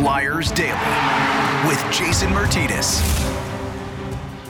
Flyers 0.00 0.50
Daily 0.52 1.68
with 1.68 1.78
Jason 1.92 2.30
Myrtetus. 2.30 3.02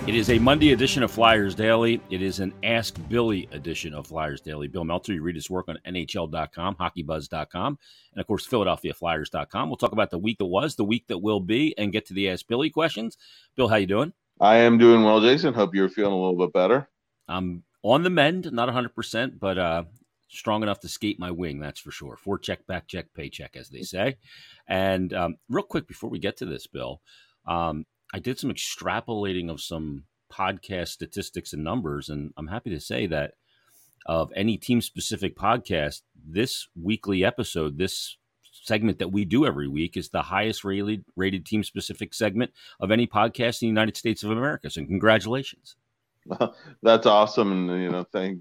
It 0.07 0.15
is 0.15 0.31
a 0.31 0.39
Monday 0.39 0.71
edition 0.71 1.03
of 1.03 1.11
Flyers 1.11 1.57
Daily. 1.57 2.01
It 2.09 2.23
is 2.23 2.39
an 2.39 2.55
Ask 2.63 2.97
Billy 3.09 3.49
edition 3.51 3.93
of 3.93 4.07
Flyers 4.07 4.41
Daily. 4.41 4.69
Bill 4.69 4.85
Meltzer, 4.85 5.13
you 5.13 5.23
read 5.23 5.35
his 5.35 5.51
work 5.51 5.69
on 5.69 5.77
NHL.com, 5.85 6.77
HockeyBuzz.com, 6.77 7.79
and 8.13 8.21
of 8.21 8.29
course, 8.29 8.47
PhiladelphiaFlyers.com. 8.47 9.69
We'll 9.69 9.77
talk 9.77 9.91
about 9.91 10.13
the 10.13 10.19
week 10.19 10.39
that 10.39 10.45
was, 10.45 10.77
the 10.77 10.85
week 10.85 11.09
that 11.09 11.19
will 11.19 11.41
be, 11.41 11.77
and 11.77 11.91
get 11.91 12.07
to 12.07 12.15
the 12.15 12.31
Ask 12.31 12.47
Billy 12.47 12.71
questions. 12.71 13.19
Bill, 13.57 13.67
how 13.67 13.75
you 13.75 13.89
doing? 13.89 14.13
I 14.41 14.59
am 14.59 14.79
doing 14.79 15.03
well, 15.03 15.21
Jason. 15.21 15.53
Hope 15.53 15.75
you're 15.75 15.89
feeling 15.89 16.13
a 16.13 16.17
little 16.17 16.39
bit 16.39 16.53
better. 16.53 16.89
I'm 17.27 17.65
on 17.83 18.05
the 18.05 18.11
mend, 18.11 18.53
not 18.53 18.69
100%, 18.69 19.41
but 19.41 19.59
uh, 19.59 19.83
strong 20.31 20.63
enough 20.63 20.81
to 20.81 20.89
skate 20.89 21.19
my 21.19 21.31
wing, 21.31 21.59
that's 21.59 21.81
for 21.81 21.91
sure. 21.91 22.17
Forecheck, 22.25 22.67
back 22.67 22.87
check, 22.87 23.07
paycheck, 23.15 23.57
as 23.57 23.69
they 23.69 23.83
say. 23.83 24.17
And 24.71 25.13
um, 25.13 25.37
real 25.49 25.65
quick 25.65 25.87
before 25.89 26.09
we 26.09 26.21
get 26.21 26.37
to 26.39 26.47
this, 26.47 26.67
Bill, 26.67 27.03
um, 27.47 27.85
I 28.15 28.21
did 28.21 28.39
some 28.39 28.51
extrapolating 28.51 29.51
of 29.51 29.61
some 29.61 30.05
podcast 30.33 30.89
statistics 30.89 31.53
and 31.53 31.65
numbers, 31.65 32.09
and 32.09 32.33
I'm 32.37 32.47
happy 32.47 32.71
to 32.71 32.81
say 32.81 33.07
that 33.09 33.35
of 34.07 34.33
any 34.35 34.57
team 34.57 34.81
specific 34.81 35.37
podcast, 35.37 36.03
this 36.25 36.69
weekly 36.81 37.25
episode, 37.25 37.77
this 37.77 38.17
segment 38.63 38.99
that 39.01 39.13
we 39.13 39.25
do 39.25 39.45
every 39.45 39.69
week 39.69 39.97
is 39.97 40.09
the 40.09 40.23
highest 40.23 40.65
rated, 40.65 41.05
rated 41.17 41.45
team 41.45 41.65
specific 41.65 42.15
segment 42.15 42.53
of 42.79 42.91
any 42.91 43.07
podcast 43.07 43.61
in 43.61 43.67
the 43.67 43.71
United 43.81 43.97
States 43.97 44.23
of 44.23 44.31
America. 44.31 44.71
So 44.71 44.85
congratulations. 44.85 45.77
That's 46.83 47.07
awesome. 47.07 47.53
And, 47.53 47.83
you 47.83 47.91
know, 47.91 48.05
thank 48.13 48.41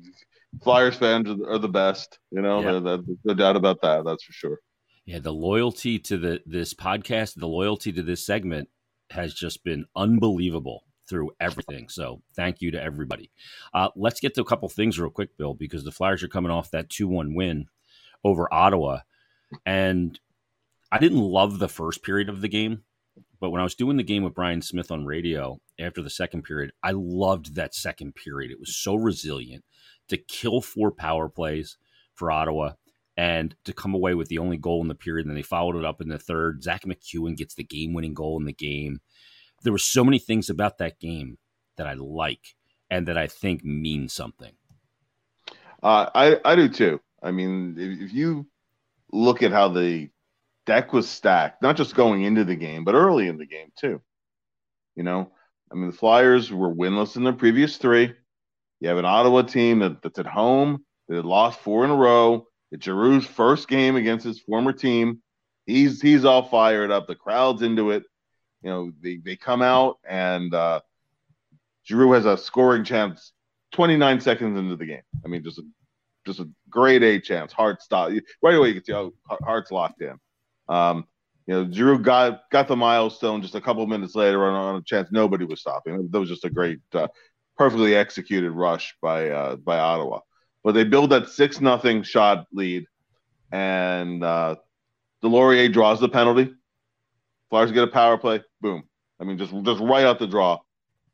Flyers 0.63 0.95
fans 0.95 1.29
are 1.47 1.57
the 1.57 1.69
best. 1.69 2.19
You 2.31 2.41
know, 2.41 2.61
yeah. 2.61 2.79
there's 2.79 3.17
no 3.23 3.33
doubt 3.33 3.55
about 3.55 3.81
that. 3.81 4.05
That's 4.05 4.23
for 4.23 4.33
sure. 4.33 4.59
Yeah, 5.09 5.17
the 5.17 5.33
loyalty 5.33 5.97
to 5.97 6.19
the 6.19 6.43
this 6.45 6.75
podcast, 6.75 7.33
the 7.33 7.47
loyalty 7.47 7.91
to 7.93 8.03
this 8.03 8.23
segment 8.23 8.69
has 9.09 9.33
just 9.33 9.63
been 9.63 9.85
unbelievable 9.95 10.83
through 11.09 11.31
everything. 11.39 11.89
So 11.89 12.21
thank 12.35 12.61
you 12.61 12.69
to 12.69 12.79
everybody. 12.79 13.31
Uh, 13.73 13.89
let's 13.95 14.19
get 14.19 14.35
to 14.35 14.41
a 14.41 14.45
couple 14.45 14.69
things 14.69 14.99
real 14.99 15.09
quick, 15.09 15.35
Bill, 15.35 15.55
because 15.55 15.83
the 15.83 15.91
Flyers 15.91 16.21
are 16.21 16.27
coming 16.27 16.51
off 16.51 16.69
that 16.69 16.91
two 16.91 17.07
one 17.07 17.33
win 17.33 17.65
over 18.23 18.53
Ottawa, 18.53 18.99
and 19.65 20.19
I 20.91 20.99
didn't 20.99 21.17
love 21.17 21.57
the 21.57 21.67
first 21.67 22.03
period 22.03 22.29
of 22.29 22.41
the 22.41 22.47
game. 22.47 22.83
But 23.39 23.49
when 23.49 23.61
I 23.61 23.63
was 23.63 23.73
doing 23.73 23.97
the 23.97 24.03
game 24.03 24.23
with 24.23 24.35
Brian 24.35 24.61
Smith 24.61 24.91
on 24.91 25.07
radio 25.07 25.59
after 25.79 26.03
the 26.03 26.11
second 26.11 26.43
period, 26.43 26.71
I 26.83 26.91
loved 26.91 27.55
that 27.55 27.73
second 27.73 28.13
period. 28.13 28.51
It 28.51 28.59
was 28.59 28.75
so 28.75 28.93
resilient 28.93 29.65
to 30.09 30.17
kill 30.17 30.61
four 30.61 30.91
power 30.91 31.29
plays 31.29 31.77
for 32.13 32.29
Ottawa 32.29 32.73
and 33.19 33.53
to 33.65 33.73
come 33.73 33.93
away 33.93 34.13
with 34.13 34.29
the 34.29 34.37
only 34.37 34.55
goal 34.55 34.81
in 34.81 34.87
the 34.87 34.95
period. 34.95 35.25
And 35.25 35.31
then 35.31 35.35
they 35.35 35.41
followed 35.41 35.75
it 35.75 35.83
up 35.83 35.99
in 35.99 36.07
the 36.07 36.17
third. 36.17 36.63
Zach 36.63 36.85
MacEwen 36.85 37.35
gets 37.35 37.53
the 37.53 37.65
game 37.65 37.93
winning 37.93 38.13
goal 38.13 38.39
in 38.39 38.45
the 38.45 38.53
game. 38.53 39.01
There 39.61 39.73
were 39.73 39.77
so 39.77 40.05
many 40.05 40.19
things 40.19 40.49
about 40.49 40.77
that 40.77 41.01
game 41.01 41.37
that 41.75 41.85
I 41.85 41.95
like 41.95 42.55
and 42.89 43.09
that 43.09 43.17
I 43.17 43.27
think 43.27 43.65
mean 43.65 44.07
something. 44.07 44.53
Uh, 45.83 46.09
I, 46.15 46.37
I 46.45 46.55
do 46.55 46.69
too. 46.69 47.01
I 47.21 47.31
mean, 47.31 47.75
if, 47.77 48.07
if 48.09 48.13
you 48.13 48.47
look 49.11 49.43
at 49.43 49.51
how 49.51 49.67
the 49.67 50.09
deck 50.65 50.93
was 50.93 51.09
stacked, 51.09 51.61
not 51.61 51.75
just 51.75 51.95
going 51.95 52.23
into 52.23 52.45
the 52.45 52.55
game, 52.55 52.85
but 52.85 52.95
early 52.95 53.27
in 53.27 53.37
the 53.37 53.45
game 53.45 53.67
too. 53.77 54.01
You 54.95 55.03
know, 55.03 55.29
I 55.69 55.75
mean, 55.75 55.87
the 55.87 55.97
Flyers 55.97 56.53
were 56.53 56.73
winless 56.73 57.17
in 57.17 57.25
their 57.25 57.33
previous 57.33 57.75
three. 57.75 58.13
You 58.79 58.87
have 58.87 58.97
an 58.97 59.03
Ottawa 59.03 59.41
team 59.41 59.79
that, 59.79 60.01
that's 60.01 60.19
at 60.19 60.25
home 60.25 60.85
that 61.09 61.17
had 61.17 61.25
lost 61.25 61.59
four 61.59 61.83
in 61.83 61.91
a 61.91 61.95
row. 61.95 62.45
It's 62.71 62.85
Giroux's 62.85 63.25
first 63.25 63.67
game 63.67 63.95
against 63.95 64.25
his 64.25 64.39
former 64.39 64.73
team. 64.73 65.21
He's 65.65 66.01
he's 66.01 66.25
all 66.25 66.43
fired 66.43 66.91
up. 66.91 67.07
The 67.07 67.15
crowd's 67.15 67.61
into 67.61 67.91
it. 67.91 68.03
You 68.61 68.69
know, 68.69 68.91
they, 69.01 69.17
they 69.17 69.35
come 69.35 69.61
out 69.61 69.99
and 70.07 70.53
uh, 70.53 70.81
Giroux 71.85 72.11
has 72.11 72.25
a 72.25 72.37
scoring 72.37 72.83
chance 72.83 73.31
29 73.71 74.19
seconds 74.19 74.57
into 74.57 74.75
the 74.75 74.85
game. 74.85 75.01
I 75.23 75.27
mean, 75.27 75.43
just 75.43 75.59
a 75.59 75.63
just 76.25 76.39
a 76.39 76.49
great 76.69 77.03
A 77.03 77.19
chance. 77.19 77.53
Hart 77.53 77.81
stop 77.81 78.11
right 78.41 78.55
away. 78.55 78.69
You 78.69 78.73
can 78.75 78.83
see 78.83 78.93
how 78.93 79.11
Hart's 79.41 79.71
locked 79.71 80.01
in. 80.01 80.19
Um, 80.67 81.05
you 81.47 81.55
know, 81.55 81.71
Giroux 81.71 81.99
got 81.99 82.49
got 82.51 82.67
the 82.67 82.75
milestone 82.75 83.41
just 83.41 83.55
a 83.55 83.61
couple 83.61 83.85
minutes 83.87 84.15
later 84.15 84.45
on, 84.45 84.53
on 84.53 84.75
a 84.75 84.83
chance 84.83 85.09
nobody 85.11 85.45
was 85.45 85.61
stopping. 85.61 86.09
That 86.11 86.19
was 86.19 86.29
just 86.29 86.45
a 86.45 86.49
great 86.49 86.79
uh, 86.93 87.07
perfectly 87.57 87.95
executed 87.95 88.51
rush 88.51 88.95
by 89.01 89.29
uh, 89.29 89.55
by 89.55 89.79
Ottawa. 89.79 90.19
But 90.63 90.73
they 90.73 90.83
build 90.83 91.11
that 91.11 91.29
six 91.29 91.61
nothing 91.61 92.03
shot 92.03 92.47
lead, 92.51 92.85
and 93.51 94.23
uh, 94.23 94.55
Deslauriers 95.23 95.73
draws 95.73 95.99
the 95.99 96.09
penalty. 96.09 96.53
Flyers 97.49 97.71
get 97.71 97.83
a 97.83 97.87
power 97.87 98.17
play. 98.17 98.41
Boom. 98.61 98.83
I 99.19 99.23
mean, 99.23 99.37
just 99.37 99.53
just 99.63 99.81
right 99.81 100.05
out 100.05 100.19
the 100.19 100.27
draw. 100.27 100.59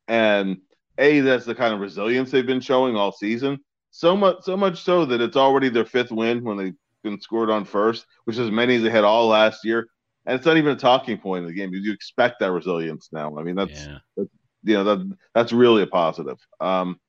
And 0.07 0.57
a 0.97 1.19
that's 1.21 1.45
the 1.45 1.55
kind 1.55 1.73
of 1.73 1.79
resilience 1.79 2.31
they've 2.31 2.45
been 2.45 2.61
showing 2.61 2.95
all 2.95 3.11
season. 3.11 3.59
So 3.91 4.15
much 4.15 4.43
so 4.43 4.57
much 4.57 4.83
so 4.83 5.05
that 5.05 5.21
it's 5.21 5.37
already 5.37 5.69
their 5.69 5.85
fifth 5.85 6.11
win 6.11 6.43
when 6.43 6.57
they've 6.57 6.75
been 7.03 7.19
scored 7.21 7.49
on 7.49 7.65
first, 7.65 8.05
which 8.25 8.35
is 8.35 8.47
as 8.47 8.51
many 8.51 8.75
as 8.75 8.83
they 8.83 8.89
had 8.89 9.03
all 9.03 9.27
last 9.27 9.63
year. 9.63 9.87
And 10.25 10.35
it's 10.35 10.45
not 10.45 10.57
even 10.57 10.73
a 10.73 10.79
talking 10.79 11.17
point 11.17 11.43
in 11.43 11.47
the 11.47 11.53
game. 11.53 11.71
You 11.73 11.93
expect 11.93 12.39
that 12.39 12.51
resilience 12.51 13.09
now. 13.11 13.37
I 13.37 13.43
mean, 13.43 13.55
that's, 13.55 13.71
yeah. 13.71 13.99
that's 14.17 14.29
you 14.63 14.73
know 14.73 14.83
that 14.83 15.17
that's 15.33 15.53
really 15.53 15.83
a 15.83 15.87
positive. 15.87 16.37
Um, 16.59 16.99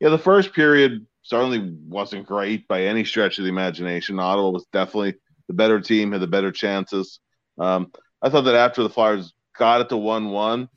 yeah, 0.00 0.10
the 0.10 0.18
first 0.18 0.52
period 0.52 1.06
certainly 1.26 1.76
wasn't 1.86 2.26
great 2.26 2.66
by 2.68 2.82
any 2.82 3.04
stretch 3.04 3.38
of 3.38 3.44
the 3.44 3.50
imagination. 3.50 4.18
Ottawa 4.18 4.50
was 4.50 4.66
definitely 4.72 5.14
the 5.48 5.54
better 5.54 5.80
team, 5.80 6.12
had 6.12 6.20
the 6.20 6.26
better 6.26 6.52
chances. 6.52 7.20
Um, 7.58 7.92
I 8.22 8.28
thought 8.28 8.42
that 8.42 8.54
after 8.54 8.82
the 8.82 8.90
Flyers 8.90 9.32
got 9.56 9.80
it 9.80 9.88
to 9.90 9.96
one-one, 9.96 10.68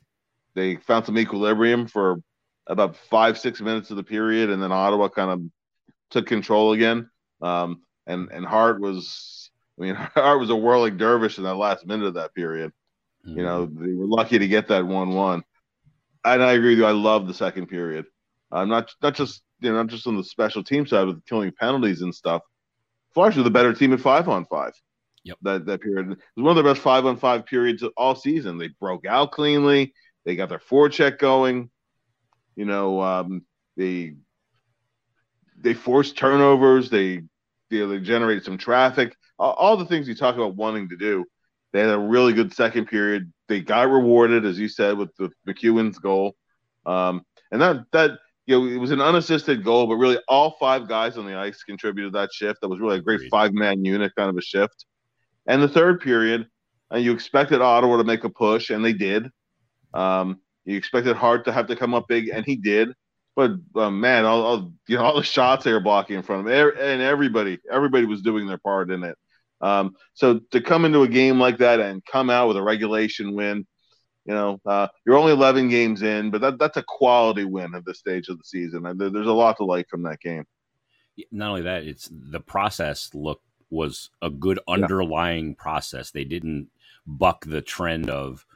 they 0.54 0.76
found 0.76 1.06
some 1.06 1.18
equilibrium 1.18 1.86
for 1.86 2.22
about 2.66 2.96
five 2.96 3.38
six 3.38 3.60
minutes 3.60 3.90
of 3.90 3.96
the 3.96 4.02
period, 4.02 4.50
and 4.50 4.62
then 4.62 4.72
Ottawa 4.72 5.08
kind 5.08 5.30
of 5.30 5.42
took 6.10 6.26
control 6.26 6.72
again. 6.72 7.10
Um, 7.40 7.82
and 8.06 8.30
and 8.30 8.44
Hart 8.44 8.80
was, 8.80 9.50
I 9.78 9.82
mean, 9.82 9.94
Hart 10.14 10.40
was 10.40 10.50
a 10.50 10.56
whirling 10.56 10.96
dervish 10.96 11.38
in 11.38 11.44
that 11.44 11.54
last 11.54 11.86
minute 11.86 12.06
of 12.06 12.14
that 12.14 12.34
period. 12.34 12.72
Mm-hmm. 13.26 13.38
You 13.38 13.44
know, 13.44 13.66
they 13.66 13.92
were 13.92 14.06
lucky 14.06 14.38
to 14.38 14.48
get 14.48 14.68
that 14.68 14.86
one-one 14.86 15.44
and 16.24 16.42
I 16.42 16.52
agree 16.52 16.70
with 16.70 16.78
you. 16.78 16.86
I 16.86 16.92
love 16.92 17.26
the 17.26 17.34
second 17.34 17.66
period. 17.66 18.06
I'm 18.52 18.70
uh, 18.70 18.76
not 18.76 18.94
not 19.02 19.14
just 19.14 19.42
you 19.60 19.70
know 19.70 19.76
not 19.76 19.88
just 19.88 20.06
on 20.06 20.16
the 20.16 20.24
special 20.24 20.62
team 20.62 20.86
side 20.86 21.06
with 21.06 21.24
killing 21.26 21.52
penalties 21.52 22.02
and 22.02 22.14
stuff. 22.14 22.42
Flyers 23.14 23.36
were 23.36 23.42
the 23.42 23.50
better 23.50 23.72
team 23.72 23.92
at 23.92 24.00
five 24.00 24.28
on 24.28 24.44
five. 24.46 24.72
Yep. 25.24 25.38
That 25.42 25.66
that 25.66 25.80
period 25.80 26.12
it 26.12 26.18
was 26.36 26.44
one 26.44 26.56
of 26.56 26.62
the 26.62 26.68
best 26.70 26.82
five 26.82 27.06
on 27.06 27.16
five 27.16 27.46
periods 27.46 27.82
of 27.82 27.92
all 27.96 28.14
season. 28.14 28.58
They 28.58 28.68
broke 28.68 29.06
out 29.06 29.32
cleanly. 29.32 29.92
They 30.24 30.36
got 30.36 30.48
their 30.48 30.58
forecheck 30.58 31.18
going. 31.18 31.70
You 32.56 32.64
know, 32.64 33.00
um, 33.00 33.44
they 33.76 34.14
they 35.58 35.74
forced 35.74 36.16
turnovers. 36.16 36.90
They 36.90 37.22
know, 37.70 37.88
they 37.88 37.98
generated 37.98 38.44
some 38.44 38.58
traffic. 38.58 39.16
All, 39.38 39.52
all 39.52 39.76
the 39.76 39.86
things 39.86 40.08
you 40.08 40.14
talk 40.14 40.34
about 40.34 40.56
wanting 40.56 40.88
to 40.88 40.96
do. 40.96 41.24
They 41.72 41.80
had 41.80 41.90
a 41.90 41.98
really 41.98 42.32
good 42.32 42.52
second 42.52 42.86
period 42.86 43.32
they 43.50 43.60
got 43.60 43.90
rewarded, 43.90 44.44
as 44.44 44.58
you 44.58 44.68
said, 44.68 44.96
with, 44.96 45.14
the 45.16 45.30
MacEwen's 45.46 45.98
goal. 45.98 46.34
Um, 46.86 47.22
and 47.50 47.60
that 47.60 47.84
that 47.92 48.18
you 48.50 48.58
know 48.58 48.66
it 48.66 48.78
was 48.78 48.90
an 48.90 49.00
unassisted 49.00 49.62
goal, 49.62 49.86
but 49.86 49.94
really 49.94 50.18
all 50.26 50.56
five 50.58 50.88
guys 50.88 51.16
on 51.16 51.24
the 51.24 51.36
ice 51.36 51.62
contributed 51.62 52.12
that 52.14 52.32
shift. 52.32 52.60
That 52.60 52.68
was 52.68 52.80
really 52.80 52.98
a 52.98 53.00
great 53.00 53.30
five 53.30 53.52
man 53.52 53.84
unit 53.84 54.12
kind 54.16 54.28
of 54.28 54.36
a 54.36 54.42
shift. 54.42 54.86
And 55.46 55.62
the 55.62 55.68
third 55.68 56.00
period, 56.00 56.48
and 56.90 57.04
you 57.04 57.12
expected 57.12 57.62
Ottawa 57.62 57.96
to 57.98 58.04
make 58.04 58.24
a 58.24 58.28
push, 58.28 58.70
and 58.70 58.84
they 58.84 58.92
did. 58.92 59.28
Um, 59.94 60.40
you 60.64 60.76
expected 60.76 61.16
Hart 61.16 61.44
to 61.44 61.52
have 61.52 61.68
to 61.68 61.76
come 61.76 61.94
up 61.94 62.08
big, 62.08 62.28
and 62.28 62.44
he 62.44 62.56
did. 62.56 62.92
But 63.36 63.52
uh, 63.76 63.90
man, 63.90 64.24
all, 64.24 64.42
all, 64.42 64.72
you 64.88 64.96
know 64.96 65.04
all 65.04 65.16
the 65.16 65.22
shots 65.22 65.64
they 65.64 65.72
were 65.72 65.80
blocking 65.80 66.16
in 66.16 66.22
front 66.22 66.46
of 66.46 66.52
him, 66.52 66.72
and 66.76 67.00
everybody 67.00 67.58
everybody 67.70 68.04
was 68.04 68.22
doing 68.22 68.48
their 68.48 68.58
part 68.58 68.90
in 68.90 69.04
it. 69.04 69.16
Um, 69.60 69.94
so 70.14 70.40
to 70.50 70.60
come 70.60 70.84
into 70.84 71.02
a 71.02 71.08
game 71.08 71.38
like 71.38 71.58
that 71.58 71.78
and 71.78 72.04
come 72.04 72.30
out 72.30 72.48
with 72.48 72.56
a 72.56 72.62
regulation 72.62 73.34
win, 73.34 73.64
you 74.30 74.36
know, 74.36 74.60
uh, 74.64 74.86
you're 75.04 75.16
only 75.16 75.32
11 75.32 75.68
games 75.68 76.02
in, 76.02 76.30
but 76.30 76.40
that, 76.40 76.56
that's 76.56 76.76
a 76.76 76.84
quality 76.84 77.44
win 77.44 77.74
at 77.74 77.84
this 77.84 77.98
stage 77.98 78.28
of 78.28 78.38
the 78.38 78.44
season. 78.44 78.86
And 78.86 79.00
there's 79.00 79.26
a 79.26 79.32
lot 79.32 79.56
to 79.56 79.64
like 79.64 79.88
from 79.88 80.04
that 80.04 80.20
game. 80.20 80.44
Not 81.32 81.48
only 81.48 81.62
that, 81.62 81.82
it's 81.82 82.08
the 82.12 82.38
process 82.38 83.10
look 83.12 83.42
was 83.70 84.10
a 84.22 84.30
good 84.30 84.60
underlying 84.68 85.48
yeah. 85.48 85.54
process. 85.58 86.12
They 86.12 86.22
didn't 86.22 86.68
buck 87.08 87.44
the 87.44 87.60
trend 87.60 88.08
of, 88.08 88.46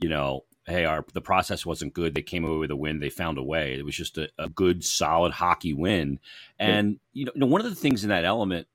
you 0.00 0.10
know, 0.10 0.44
hey, 0.66 0.84
our 0.84 1.02
the 1.14 1.22
process 1.22 1.64
wasn't 1.64 1.94
good. 1.94 2.14
They 2.14 2.20
came 2.20 2.44
away 2.44 2.58
with 2.58 2.70
a 2.70 2.76
win. 2.76 3.00
They 3.00 3.08
found 3.08 3.38
a 3.38 3.42
way. 3.42 3.72
It 3.72 3.86
was 3.86 3.96
just 3.96 4.18
a, 4.18 4.28
a 4.38 4.50
good, 4.50 4.84
solid 4.84 5.32
hockey 5.32 5.72
win. 5.72 6.20
And 6.58 6.98
yeah. 7.14 7.24
you 7.24 7.32
know, 7.34 7.46
one 7.46 7.62
of 7.62 7.70
the 7.70 7.74
things 7.74 8.02
in 8.02 8.10
that 8.10 8.26
element 8.26 8.66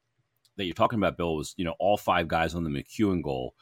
that 0.56 0.66
you're 0.66 0.74
talking 0.74 0.98
about, 0.98 1.18
Bill, 1.18 1.36
was 1.36 1.54
you 1.56 1.66
know 1.66 1.76
all 1.78 1.98
five 1.98 2.28
guys 2.28 2.56
on 2.56 2.64
the 2.64 2.72
MacEwen 2.72 3.22
goal, 3.22 3.54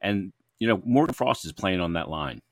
and 0.00 0.32
you 0.58 0.68
know 0.68 0.82
Morgan 0.84 1.14
Frost 1.14 1.44
is 1.44 1.52
playing 1.52 1.80
on 1.80 1.94
that 1.94 2.10
line, 2.10 2.42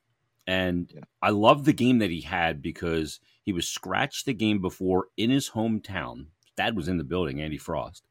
and 0.47 0.91
yeah. 0.95 1.03
I 1.23 1.31
love 1.31 1.65
the 1.65 1.73
game 1.73 1.99
that 1.99 2.11
he 2.11 2.21
had 2.21 2.63
because 2.63 3.21
he 3.43 3.53
was 3.53 3.69
scratched 3.69 4.27
the 4.27 4.35
game 4.35 4.61
before 4.61 5.07
in 5.17 5.31
his 5.31 5.51
hometown. 5.51 6.27
Dad 6.57 6.77
was 6.77 6.89
in 6.89 6.99
the 6.99 7.05
building, 7.05 7.41
Andy 7.41 7.59
Frost, 7.59 8.05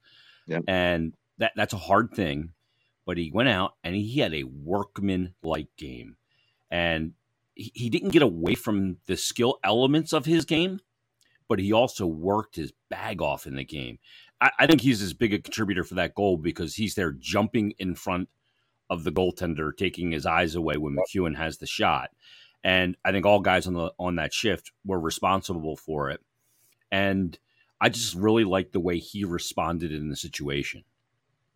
yeah. 0.48 0.60
and 0.68 1.14
that 1.38 1.52
that's 1.56 1.74
a 1.74 1.78
hard 1.78 2.12
thing. 2.12 2.52
but 3.06 3.18
he 3.18 3.32
went 3.32 3.50
out 3.50 3.76
and 3.84 3.96
he 3.96 4.20
had 4.20 4.34
a 4.34 4.44
workman 4.44 5.34
like 5.44 5.68
game. 5.78 6.18
And 6.72 7.14
he, 7.54 7.72
he 7.74 7.90
didn't 7.90 8.10
get 8.10 8.22
away 8.22 8.56
from 8.56 8.98
the 9.06 9.16
skill 9.16 9.60
elements 9.64 10.12
of 10.12 10.26
his 10.26 10.46
game, 10.46 10.80
but 11.48 11.60
he 11.60 11.72
also 11.72 12.06
worked 12.08 12.56
his 12.56 12.74
bag 12.90 13.22
off 13.22 13.46
in 13.46 13.56
the 13.56 13.64
game. 13.64 14.00
I, 14.42 14.52
I 14.60 14.68
think 14.68 14.82
he's 14.82 15.02
as 15.02 15.14
big 15.14 15.34
a 15.34 15.40
contributor 15.40 15.84
for 15.84 15.96
that 15.96 16.16
goal 16.16 16.38
because 16.38 16.76
he's 16.76 16.96
there 16.96 17.12
jumping 17.12 17.74
in 17.78 17.96
front 17.96 18.30
of 18.90 19.04
the 19.04 19.12
goaltender, 19.12 19.76
taking 19.76 20.12
his 20.12 20.26
eyes 20.26 20.56
away 20.56 20.78
when 20.78 20.96
MacEwen 20.96 21.36
has 21.38 21.58
the 21.58 21.68
shot. 21.68 22.12
And 22.64 22.98
I 23.06 23.12
think 23.12 23.26
all 23.26 23.40
guys 23.40 23.68
on 23.68 23.74
the 23.74 23.92
on 24.00 24.16
that 24.16 24.34
shift 24.34 24.72
were 24.86 25.00
responsible 25.00 25.76
for 25.76 26.10
it. 26.10 26.22
And 26.92 27.38
I 27.80 27.90
just 27.90 28.16
really 28.16 28.44
liked 28.44 28.74
the 28.74 28.80
way 28.80 28.98
he 28.98 29.24
responded 29.24 29.92
in 29.92 30.10
the 30.10 30.16
situation. 30.16 30.84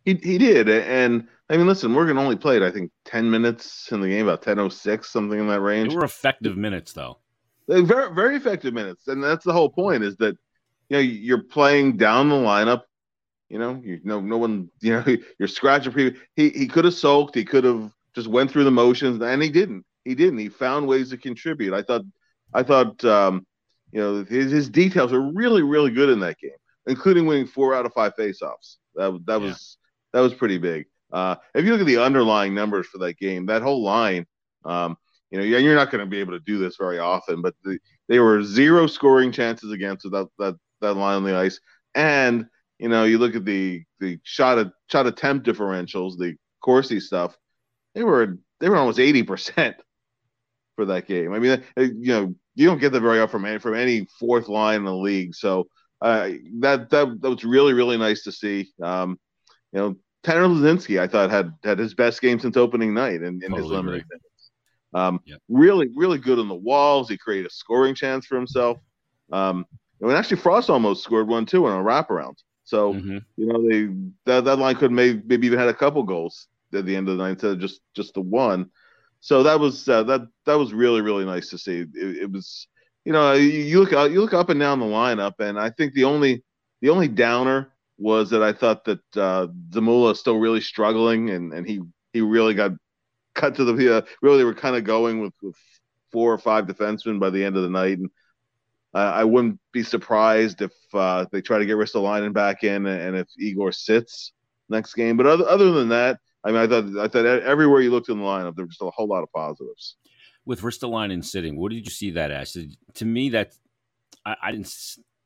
He 0.04 0.14
he 0.14 0.38
did, 0.38 0.68
and 0.68 1.26
I 1.50 1.56
mean, 1.56 1.66
listen, 1.66 1.90
Morgan 1.90 2.16
only 2.16 2.36
played 2.36 2.62
I 2.62 2.70
think 2.70 2.90
ten 3.04 3.30
minutes 3.30 3.92
in 3.92 4.00
the 4.00 4.08
game, 4.08 4.26
about 4.26 4.42
ten 4.42 4.58
oh 4.58 4.68
six, 4.68 5.10
something 5.10 5.38
in 5.38 5.48
that 5.48 5.60
range. 5.60 5.90
They 5.90 5.96
were 5.96 6.04
effective 6.04 6.56
minutes, 6.56 6.92
though. 6.92 7.18
They're 7.68 7.82
very 7.82 8.14
very 8.14 8.36
effective 8.36 8.72
minutes, 8.72 9.08
and 9.08 9.22
that's 9.22 9.44
the 9.44 9.52
whole 9.52 9.68
point. 9.68 10.02
Is 10.02 10.16
that 10.16 10.36
you 10.88 10.96
know 10.96 11.00
you're 11.00 11.42
playing 11.42 11.98
down 11.98 12.28
the 12.28 12.36
lineup. 12.36 12.82
You 13.50 13.58
know, 13.58 13.80
you 13.84 14.00
know, 14.04 14.20
no 14.20 14.38
one. 14.38 14.70
You 14.80 14.94
know, 14.94 15.16
you're 15.38 15.48
scratching. 15.48 15.92
Pre- 15.92 16.16
he 16.36 16.48
he 16.50 16.66
could 16.66 16.84
have 16.84 16.94
sulked. 16.94 17.34
He 17.34 17.44
could 17.44 17.64
have 17.64 17.92
just 18.14 18.28
went 18.28 18.50
through 18.50 18.64
the 18.64 18.70
motions, 18.70 19.20
and 19.20 19.42
he 19.42 19.50
didn't. 19.50 19.84
He 20.04 20.14
didn't. 20.14 20.38
He 20.38 20.48
found 20.48 20.86
ways 20.86 21.10
to 21.10 21.18
contribute. 21.18 21.74
I 21.74 21.82
thought. 21.82 22.02
I 22.54 22.62
thought. 22.62 23.04
Um, 23.04 23.46
you 23.92 24.00
know, 24.00 24.24
his, 24.24 24.52
his 24.52 24.68
details 24.68 25.12
are 25.12 25.20
really 25.20 25.62
really 25.62 25.90
good 25.90 26.10
in 26.10 26.20
that 26.20 26.38
game, 26.38 26.52
including 26.86 27.26
winning 27.26 27.46
four 27.46 27.74
out 27.74 27.86
of 27.86 27.92
five 27.92 28.14
faceoffs. 28.16 28.76
That 28.94 29.20
that 29.26 29.40
was 29.40 29.76
that 30.12 30.20
was 30.20 30.34
pretty 30.34 30.58
big. 30.58 30.86
Uh, 31.12 31.36
if 31.54 31.64
you 31.64 31.72
look 31.72 31.80
at 31.80 31.86
the 31.86 31.98
underlying 31.98 32.54
numbers 32.54 32.86
for 32.86 32.98
that 32.98 33.18
game, 33.18 33.46
that 33.46 33.62
whole 33.62 33.82
line, 33.82 34.26
um, 34.64 34.96
you 35.30 35.38
know, 35.38 35.44
yeah, 35.44 35.58
you're 35.58 35.74
not 35.74 35.90
going 35.90 36.04
to 36.04 36.10
be 36.10 36.20
able 36.20 36.32
to 36.32 36.44
do 36.44 36.58
this 36.58 36.76
very 36.76 36.98
often, 36.98 37.42
but 37.42 37.54
the, 37.64 37.78
they 38.08 38.20
were 38.20 38.42
zero 38.42 38.86
scoring 38.86 39.32
chances 39.32 39.72
against 39.72 40.08
that 40.10 40.28
that 40.38 40.56
that 40.80 40.94
line 40.94 41.16
on 41.16 41.24
the 41.24 41.36
ice, 41.36 41.60
and 41.94 42.46
you 42.80 42.88
know, 42.88 43.04
you 43.04 43.18
look 43.18 43.36
at 43.36 43.44
the 43.44 43.84
the 44.00 44.18
shot 44.22 44.58
at, 44.58 44.72
shot 44.90 45.06
attempt 45.06 45.46
differentials, 45.46 46.16
the 46.16 46.34
Corsi 46.64 46.98
stuff, 46.98 47.36
they 47.94 48.02
were 48.02 48.38
they 48.58 48.70
were 48.70 48.76
almost 48.76 48.98
eighty 48.98 49.22
percent 49.22 49.76
for 50.76 50.86
that 50.86 51.06
game. 51.06 51.34
I 51.34 51.38
mean, 51.38 51.62
you 51.76 52.12
know, 52.12 52.34
you 52.54 52.66
don't 52.66 52.78
get 52.78 52.92
that 52.92 53.00
very 53.00 53.20
often 53.20 53.32
from 53.32 53.44
any, 53.44 53.58
from 53.58 53.74
any 53.74 54.06
fourth 54.18 54.48
line 54.48 54.76
in 54.76 54.84
the 54.86 54.94
league, 54.94 55.34
so 55.34 55.68
uh, 56.00 56.30
that 56.60 56.88
that 56.88 57.20
that 57.20 57.30
was 57.30 57.44
really 57.44 57.74
really 57.74 57.98
nice 57.98 58.24
to 58.24 58.32
see. 58.32 58.72
Um, 58.82 59.20
you 59.72 59.78
know, 59.78 59.96
Tanner 60.22 60.46
Laczynski, 60.48 60.98
I 60.98 61.06
thought 61.06 61.30
had 61.30 61.52
had 61.62 61.78
his 61.78 61.92
best 61.92 62.22
game 62.22 62.40
since 62.40 62.56
opening 62.56 62.94
night 62.94 63.16
in, 63.16 63.42
in 63.44 63.50
totally 63.50 63.62
his 63.62 63.70
limited 63.70 64.04
minutes. 64.08 64.50
Um. 64.94 65.20
Really, 65.50 65.90
really 65.94 66.18
good 66.18 66.38
on 66.38 66.48
the 66.48 66.54
walls. 66.54 67.10
He 67.10 67.18
created 67.18 67.46
a 67.46 67.50
scoring 67.50 67.94
chance 67.94 68.24
for 68.24 68.36
himself. 68.36 68.78
Um, 69.30 69.66
and 70.00 70.12
actually, 70.12 70.38
Frost 70.38 70.70
almost 70.70 71.04
scored 71.04 71.28
one 71.28 71.44
too 71.44 71.66
on 71.66 71.78
a 71.78 71.84
wraparound. 71.84 72.36
So 72.70 72.94
mm-hmm. 72.94 73.18
you 73.36 73.46
know, 73.46 73.68
they 73.68 73.88
that, 74.26 74.44
that 74.44 74.60
line 74.60 74.76
could 74.76 74.92
maybe 74.92 75.20
maybe 75.26 75.48
even 75.48 75.58
had 75.58 75.68
a 75.68 75.74
couple 75.74 76.04
goals 76.04 76.46
at 76.72 76.86
the 76.86 76.94
end 76.94 77.08
of 77.08 77.18
the 77.18 77.24
night 77.24 77.30
instead 77.30 77.50
of 77.50 77.58
just 77.58 77.80
just 77.96 78.14
the 78.14 78.20
one. 78.20 78.70
So 79.18 79.42
that 79.42 79.58
was 79.58 79.88
uh, 79.88 80.04
that 80.04 80.22
that 80.46 80.54
was 80.54 80.72
really 80.72 81.00
really 81.00 81.24
nice 81.24 81.50
to 81.50 81.58
see. 81.58 81.80
It, 81.80 81.88
it 81.94 82.30
was 82.30 82.68
you 83.04 83.12
know 83.12 83.32
you, 83.32 83.48
you 83.48 83.80
look 83.80 83.90
you 83.90 84.20
look 84.20 84.34
up 84.34 84.50
and 84.50 84.60
down 84.60 84.78
the 84.78 84.86
lineup, 84.86 85.34
and 85.40 85.58
I 85.58 85.70
think 85.70 85.94
the 85.94 86.04
only 86.04 86.44
the 86.80 86.90
only 86.90 87.08
downer 87.08 87.72
was 87.98 88.30
that 88.30 88.42
I 88.42 88.52
thought 88.52 88.84
that 88.84 89.00
uh, 89.16 89.48
Zamula 89.70 90.12
is 90.12 90.20
still 90.20 90.38
really 90.38 90.60
struggling, 90.60 91.30
and, 91.30 91.52
and 91.52 91.66
he 91.66 91.80
he 92.12 92.20
really 92.20 92.54
got 92.54 92.70
cut 93.34 93.56
to 93.56 93.64
the 93.64 93.96
uh, 93.96 94.02
really 94.22 94.38
they 94.38 94.44
were 94.44 94.54
kind 94.54 94.76
of 94.76 94.84
going 94.84 95.20
with, 95.20 95.34
with 95.42 95.56
four 96.12 96.32
or 96.32 96.38
five 96.38 96.66
defensemen 96.66 97.18
by 97.18 97.30
the 97.30 97.44
end 97.44 97.56
of 97.56 97.62
the 97.64 97.68
night, 97.68 97.98
and 97.98 98.10
uh, 98.94 98.98
I 98.98 99.24
wouldn't 99.24 99.60
be 99.72 99.82
surprised 99.82 100.62
if 100.62 100.72
uh, 100.92 101.26
they 101.30 101.40
try 101.40 101.58
to 101.58 101.66
get 101.66 101.76
Ristolainen 101.76 102.32
back 102.32 102.64
in, 102.64 102.86
and 102.86 103.16
if 103.16 103.28
Igor 103.38 103.72
sits 103.72 104.32
next 104.68 104.94
game. 104.94 105.16
But 105.16 105.26
other 105.26 105.48
other 105.48 105.72
than 105.72 105.88
that, 105.90 106.18
I 106.44 106.50
mean, 106.50 106.60
I 106.60 106.66
thought 106.66 106.98
I 106.98 107.08
thought 107.08 107.26
everywhere 107.26 107.80
you 107.80 107.90
looked 107.90 108.08
in 108.08 108.18
the 108.18 108.24
lineup, 108.24 108.56
there 108.56 108.64
was 108.64 108.74
just 108.74 108.82
a 108.82 108.90
whole 108.90 109.06
lot 109.06 109.22
of 109.22 109.32
positives. 109.32 109.96
With 110.44 110.62
Ristolainen 110.62 111.24
sitting, 111.24 111.56
what 111.56 111.70
did 111.70 111.84
you 111.84 111.90
see 111.90 112.12
that 112.12 112.30
as? 112.30 112.56
To 112.94 113.04
me, 113.04 113.30
that 113.30 113.52
I, 114.24 114.36
I 114.42 114.52
didn't 114.52 114.74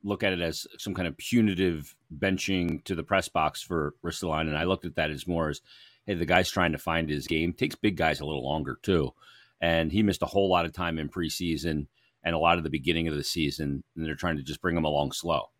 look 0.03 0.23
at 0.23 0.33
it 0.35 0.41
as 0.41 0.67
some 0.79 0.93
kind 0.93 1.09
of 1.09 1.17
punitive 1.17 1.95
benching 2.19 2.85
to 2.85 2.95
the 2.95 3.03
press 3.03 3.29
box 3.29 3.63
for 3.63 3.95
Ristolainen. 4.05 4.49
And 4.49 4.59
I 4.59 4.65
looked 4.65 4.85
at 4.85 4.97
that 4.97 5.11
as 5.11 5.27
more 5.27 5.49
as, 5.49 5.63
hey, 6.05 6.15
the 6.15 6.27
guy's 6.27 6.51
trying 6.51 6.73
to 6.73 6.79
find 6.79 7.09
his 7.09 7.27
game. 7.27 7.55
Takes 7.55 7.75
big 7.75 7.97
guys 7.97 8.21
a 8.21 8.27
little 8.27 8.45
longer 8.45 8.79
too, 8.83 9.15
and 9.61 9.91
he 9.91 10.03
missed 10.03 10.23
a 10.23 10.27
whole 10.27 10.51
lot 10.51 10.67
of 10.67 10.73
time 10.73 10.99
in 10.99 11.09
preseason 11.09 11.87
and 12.25 12.35
a 12.35 12.39
lot 12.39 12.59
of 12.59 12.65
the 12.65 12.71
beginning 12.71 13.09
of 13.09 13.15
the 13.15 13.25
season, 13.25 13.85
and 13.97 14.07
they're 14.07 14.15
trying 14.15 14.37
to 14.37 14.43
just 14.43 14.61
bring 14.61 14.77
him 14.77 14.85
along 14.85 15.13
slow. 15.13 15.51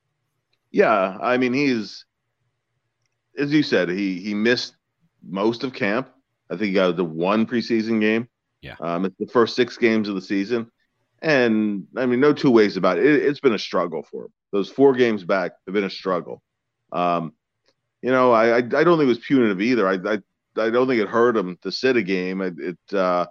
Yeah, 0.71 1.19
I 1.21 1.37
mean 1.37 1.53
he's 1.53 2.05
as 3.39 3.53
you 3.53 3.63
said, 3.63 3.89
he 3.89 4.21
he 4.21 4.35
missed 4.35 4.77
most 5.23 5.65
of 5.65 5.73
camp. 5.73 6.11
I 6.51 6.55
think 6.55 6.69
he 6.69 6.73
got 6.73 6.97
the 6.97 7.05
one 7.05 7.47
preseason 7.47 8.01
game. 8.01 8.29
Yeah, 8.61 8.77
um, 8.81 9.05
it's 9.05 9.17
the 9.19 9.27
first 9.27 9.57
six 9.57 9.77
games 9.77 10.09
of 10.09 10.15
the 10.15 10.23
season. 10.23 10.71
And 11.23 11.87
I 11.97 12.07
mean, 12.07 12.21
no 12.21 12.33
two 12.33 12.51
ways 12.51 12.77
about 12.77 12.99
it. 12.99 13.07
it. 13.07 13.23
has 13.25 13.41
been 13.41 13.55
a 13.55 13.59
struggle 13.59 14.03
for 14.03 14.27
him. 14.27 14.33
Those 14.53 14.69
four 14.69 14.95
games 14.95 15.25
back 15.25 15.53
have 15.67 15.73
been 15.75 15.85
a 15.85 15.91
struggle. 15.91 16.43
Um, 16.93 17.33
you 18.03 18.11
know, 18.11 18.33
I, 18.33 18.57
I, 18.57 18.57
I 18.59 18.61
don't 18.61 18.99
think 18.99 19.05
it 19.05 19.07
was 19.07 19.19
punitive 19.19 19.61
either. 19.61 19.89
I 19.89 19.95
I, 19.95 20.19
I 20.57 20.71
don't 20.71 20.87
think 20.87 21.01
it 21.01 21.09
hurt 21.09 21.37
him 21.37 21.57
to 21.63 21.73
sit 21.73 21.97
a 21.97 22.03
game. 22.03 22.41
It, 22.41 22.55
it 22.59 22.97
uh, 22.97 23.27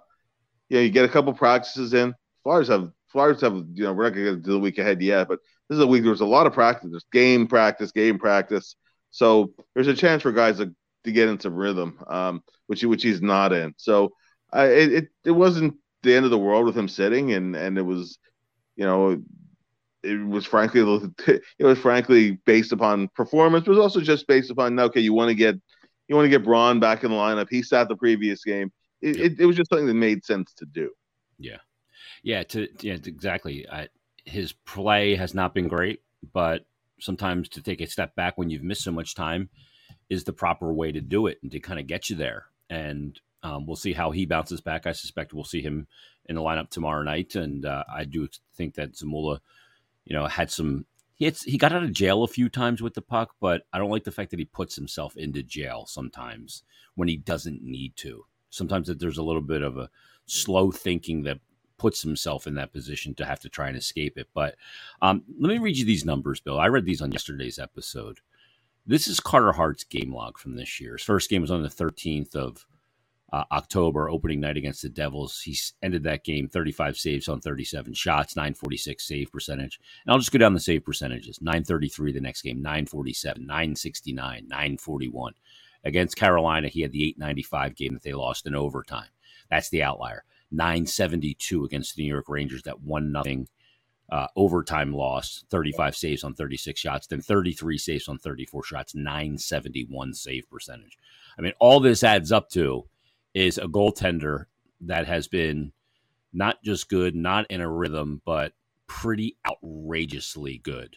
you 0.68 0.78
know, 0.78 0.82
you 0.82 0.90
get 0.90 1.04
a 1.04 1.08
couple 1.08 1.32
practices 1.32 1.94
in. 1.94 2.08
As 2.08 2.14
far 2.42 2.64
Flyers 2.64 2.68
have 2.68 2.90
Flyers 3.14 3.40
have 3.42 3.54
you 3.74 3.84
know 3.84 3.92
we're 3.92 4.02
not 4.02 4.10
going 4.10 4.26
to 4.26 4.34
get 4.34 4.44
to 4.44 4.50
the 4.50 4.58
week 4.58 4.78
ahead 4.78 5.00
yet, 5.00 5.28
but 5.28 5.38
this 5.68 5.76
is 5.76 5.84
a 5.84 5.86
week. 5.86 6.02
there's 6.02 6.20
a 6.20 6.26
lot 6.26 6.48
of 6.48 6.52
practice. 6.52 6.90
There's 6.90 7.06
game 7.12 7.46
practice, 7.46 7.92
game 7.92 8.18
practice. 8.18 8.74
So 9.12 9.52
there's 9.72 9.86
a 9.86 9.94
chance 9.94 10.22
for 10.22 10.32
guys 10.32 10.58
to, 10.58 10.74
to 11.04 11.12
get 11.12 11.28
into 11.28 11.48
rhythm, 11.48 11.96
um, 12.08 12.42
which 12.66 12.80
he, 12.80 12.86
which 12.86 13.04
he's 13.04 13.22
not 13.22 13.52
in. 13.52 13.72
So 13.76 14.10
I, 14.52 14.66
it, 14.66 14.92
it 14.92 15.08
it 15.26 15.30
wasn't 15.30 15.76
the 16.02 16.12
end 16.12 16.24
of 16.24 16.32
the 16.32 16.38
world 16.38 16.66
with 16.66 16.76
him 16.76 16.88
sitting, 16.88 17.32
and 17.32 17.54
and 17.54 17.78
it 17.78 17.82
was, 17.82 18.18
you 18.74 18.84
know, 18.84 19.22
it 20.02 20.26
was 20.26 20.44
frankly 20.44 20.80
it 21.28 21.64
was 21.64 21.78
frankly 21.78 22.32
based 22.44 22.72
upon 22.72 23.06
performance, 23.14 23.64
but 23.64 23.70
it 23.70 23.76
was 23.76 23.84
also 23.84 24.00
just 24.00 24.26
based 24.26 24.50
upon 24.50 24.76
okay, 24.80 25.00
you 25.00 25.14
want 25.14 25.28
to 25.28 25.36
get 25.36 25.54
you 26.08 26.16
want 26.16 26.26
to 26.26 26.30
get 26.30 26.44
Braun 26.44 26.80
back 26.80 27.04
in 27.04 27.12
the 27.12 27.16
lineup. 27.16 27.46
He 27.48 27.62
sat 27.62 27.86
the 27.86 27.96
previous 27.96 28.42
game. 28.42 28.72
It, 29.00 29.16
yep. 29.16 29.26
it, 29.26 29.40
it, 29.40 29.46
was 29.46 29.54
just 29.54 29.70
something 29.70 29.86
that 29.86 29.94
made 29.94 30.24
sense 30.24 30.52
to 30.54 30.66
do. 30.66 30.90
Yeah, 31.38 31.58
yeah, 32.24 32.42
to 32.42 32.68
yeah, 32.80 32.94
exactly. 32.94 33.68
I, 33.68 33.88
his 34.24 34.52
play 34.52 35.14
has 35.14 35.34
not 35.34 35.54
been 35.54 35.68
great, 35.68 36.00
but 36.32 36.64
sometimes 36.98 37.50
to 37.50 37.62
take 37.62 37.82
a 37.82 37.86
step 37.86 38.16
back 38.16 38.38
when 38.38 38.48
you've 38.48 38.62
missed 38.62 38.82
so 38.82 38.90
much 38.90 39.14
time 39.14 39.50
is 40.08 40.24
the 40.24 40.32
proper 40.32 40.72
way 40.72 40.90
to 40.90 41.02
do 41.02 41.26
it 41.26 41.38
and 41.42 41.52
to 41.52 41.60
kind 41.60 41.78
of 41.78 41.86
get 41.86 42.08
you 42.08 42.16
there. 42.16 42.46
And 42.70 43.20
um, 43.42 43.66
we'll 43.66 43.76
see 43.76 43.92
how 43.92 44.10
he 44.10 44.24
bounces 44.24 44.62
back. 44.62 44.86
I 44.86 44.92
suspect 44.92 45.34
we'll 45.34 45.44
see 45.44 45.60
him 45.60 45.86
in 46.24 46.36
the 46.36 46.40
lineup 46.40 46.70
tomorrow 46.70 47.02
night, 47.02 47.34
and 47.34 47.66
uh, 47.66 47.84
I 47.94 48.04
do 48.04 48.26
think 48.54 48.74
that 48.76 48.94
Zamula, 48.94 49.40
you 50.06 50.16
know, 50.16 50.26
had 50.26 50.50
some. 50.50 50.86
He 51.16 51.30
he 51.44 51.58
got 51.58 51.72
out 51.72 51.84
of 51.84 51.92
jail 51.92 52.24
a 52.24 52.28
few 52.28 52.48
times 52.48 52.80
with 52.80 52.94
the 52.94 53.02
puck, 53.02 53.34
but 53.38 53.66
I 53.70 53.78
don't 53.78 53.90
like 53.90 54.04
the 54.04 54.10
fact 54.10 54.30
that 54.30 54.38
he 54.38 54.46
puts 54.46 54.74
himself 54.74 55.14
into 55.18 55.42
jail 55.42 55.84
sometimes 55.86 56.62
when 56.94 57.06
he 57.06 57.18
doesn't 57.18 57.62
need 57.62 57.96
to. 57.96 58.24
Sometimes 58.48 58.88
that 58.88 58.98
there's 58.98 59.18
a 59.18 59.22
little 59.22 59.42
bit 59.42 59.60
of 59.60 59.76
a 59.76 59.90
slow 60.24 60.70
thinking 60.70 61.24
that 61.24 61.38
puts 61.78 62.02
himself 62.02 62.46
in 62.46 62.54
that 62.54 62.72
position 62.72 63.14
to 63.14 63.24
have 63.24 63.40
to 63.40 63.48
try 63.48 63.68
and 63.68 63.76
escape 63.76 64.18
it. 64.18 64.28
But 64.34 64.56
um, 65.02 65.22
let 65.38 65.48
me 65.48 65.58
read 65.58 65.76
you 65.76 65.84
these 65.84 66.04
numbers, 66.04 66.40
Bill. 66.40 66.58
I 66.58 66.68
read 66.68 66.84
these 66.84 67.02
on 67.02 67.12
yesterday's 67.12 67.58
episode. 67.58 68.20
This 68.86 69.08
is 69.08 69.20
Carter 69.20 69.52
Hart's 69.52 69.84
game 69.84 70.12
log 70.12 70.38
from 70.38 70.56
this 70.56 70.80
year. 70.80 70.92
His 70.92 71.02
first 71.02 71.30
game 71.30 71.40
was 71.40 71.50
on 71.50 71.62
the 71.62 71.68
13th 71.68 72.36
of 72.36 72.66
uh, 73.32 73.44
October 73.50 74.08
opening 74.08 74.40
night 74.40 74.56
against 74.56 74.82
the 74.82 74.88
Devils. 74.88 75.40
He 75.40 75.56
ended 75.82 76.04
that 76.04 76.22
game 76.22 76.48
35 76.48 76.96
saves 76.96 77.28
on 77.28 77.40
37 77.40 77.92
shots, 77.94 78.36
946 78.36 79.04
save 79.04 79.32
percentage. 79.32 79.80
And 80.04 80.12
I'll 80.12 80.20
just 80.20 80.30
go 80.30 80.38
down 80.38 80.54
the 80.54 80.60
save 80.60 80.84
percentages 80.84 81.40
933 81.40 82.12
the 82.12 82.20
next 82.20 82.42
game, 82.42 82.62
947, 82.62 83.44
969, 83.44 84.46
941. 84.46 85.32
Against 85.84 86.16
Carolina, 86.16 86.68
he 86.68 86.82
had 86.82 86.92
the 86.92 87.04
895 87.08 87.74
game 87.74 87.94
that 87.94 88.02
they 88.02 88.14
lost 88.14 88.46
in 88.46 88.54
overtime. 88.54 89.08
That's 89.50 89.68
the 89.68 89.82
outlier. 89.82 90.24
972 90.56 91.64
against 91.64 91.96
the 91.96 92.02
New 92.02 92.12
York 92.12 92.28
Rangers, 92.28 92.62
that 92.62 92.80
one 92.80 93.12
nothing 93.12 93.48
uh, 94.10 94.26
overtime 94.36 94.92
loss, 94.92 95.44
35 95.50 95.96
saves 95.96 96.24
on 96.24 96.34
36 96.34 96.78
shots, 96.78 97.06
then 97.06 97.20
33 97.20 97.78
saves 97.78 98.08
on 98.08 98.18
34 98.18 98.64
shots, 98.64 98.94
971 98.94 100.14
save 100.14 100.48
percentage. 100.50 100.98
I 101.38 101.42
mean, 101.42 101.52
all 101.58 101.80
this 101.80 102.04
adds 102.04 102.30
up 102.30 102.48
to 102.50 102.84
is 103.32 103.58
a 103.58 103.62
goaltender 103.62 104.46
that 104.82 105.06
has 105.06 105.26
been 105.26 105.72
not 106.32 106.62
just 106.62 106.88
good, 106.88 107.14
not 107.14 107.46
in 107.50 107.60
a 107.60 107.70
rhythm, 107.70 108.20
but 108.24 108.52
pretty 108.86 109.36
outrageously 109.46 110.58
good. 110.58 110.96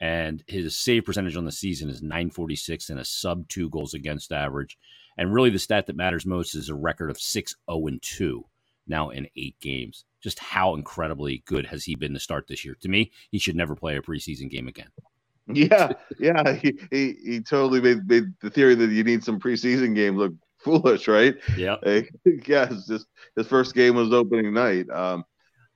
and 0.00 0.44
his 0.46 0.76
save 0.76 1.04
percentage 1.04 1.36
on 1.36 1.44
the 1.44 1.52
season 1.52 1.88
is 1.90 2.02
946 2.02 2.90
and 2.90 3.00
a 3.00 3.04
sub 3.04 3.48
two 3.48 3.68
goals 3.68 3.94
against 3.94 4.32
average. 4.32 4.78
And 5.16 5.34
really, 5.34 5.50
the 5.50 5.58
stat 5.58 5.86
that 5.86 5.96
matters 5.96 6.24
most 6.24 6.54
is 6.54 6.68
a 6.68 6.74
record 6.74 7.10
of 7.10 7.18
6 7.18 7.56
0 7.68 7.86
and 7.88 8.00
2 8.00 8.44
now 8.88 9.10
in 9.10 9.28
eight 9.36 9.58
games. 9.60 10.04
Just 10.20 10.38
how 10.38 10.74
incredibly 10.74 11.42
good 11.46 11.66
has 11.66 11.84
he 11.84 11.94
been 11.94 12.14
to 12.14 12.20
start 12.20 12.46
this 12.48 12.64
year? 12.64 12.76
To 12.80 12.88
me, 12.88 13.12
he 13.30 13.38
should 13.38 13.56
never 13.56 13.76
play 13.76 13.96
a 13.96 14.02
preseason 14.02 14.50
game 14.50 14.68
again. 14.68 14.88
Yeah, 15.50 15.92
yeah, 16.18 16.52
he, 16.54 16.78
he, 16.90 17.16
he 17.24 17.40
totally 17.40 17.80
made, 17.80 18.06
made 18.06 18.24
the 18.40 18.50
theory 18.50 18.74
that 18.74 18.90
you 18.90 19.02
need 19.02 19.24
some 19.24 19.40
preseason 19.40 19.94
game 19.94 20.16
look 20.16 20.34
foolish, 20.58 21.08
right? 21.08 21.36
Yeah, 21.56 21.76
yeah. 22.46 22.66
Just 22.66 23.06
his 23.36 23.46
first 23.46 23.74
game 23.74 23.94
was 23.94 24.12
opening 24.12 24.52
night. 24.52 24.90
Um, 24.90 25.24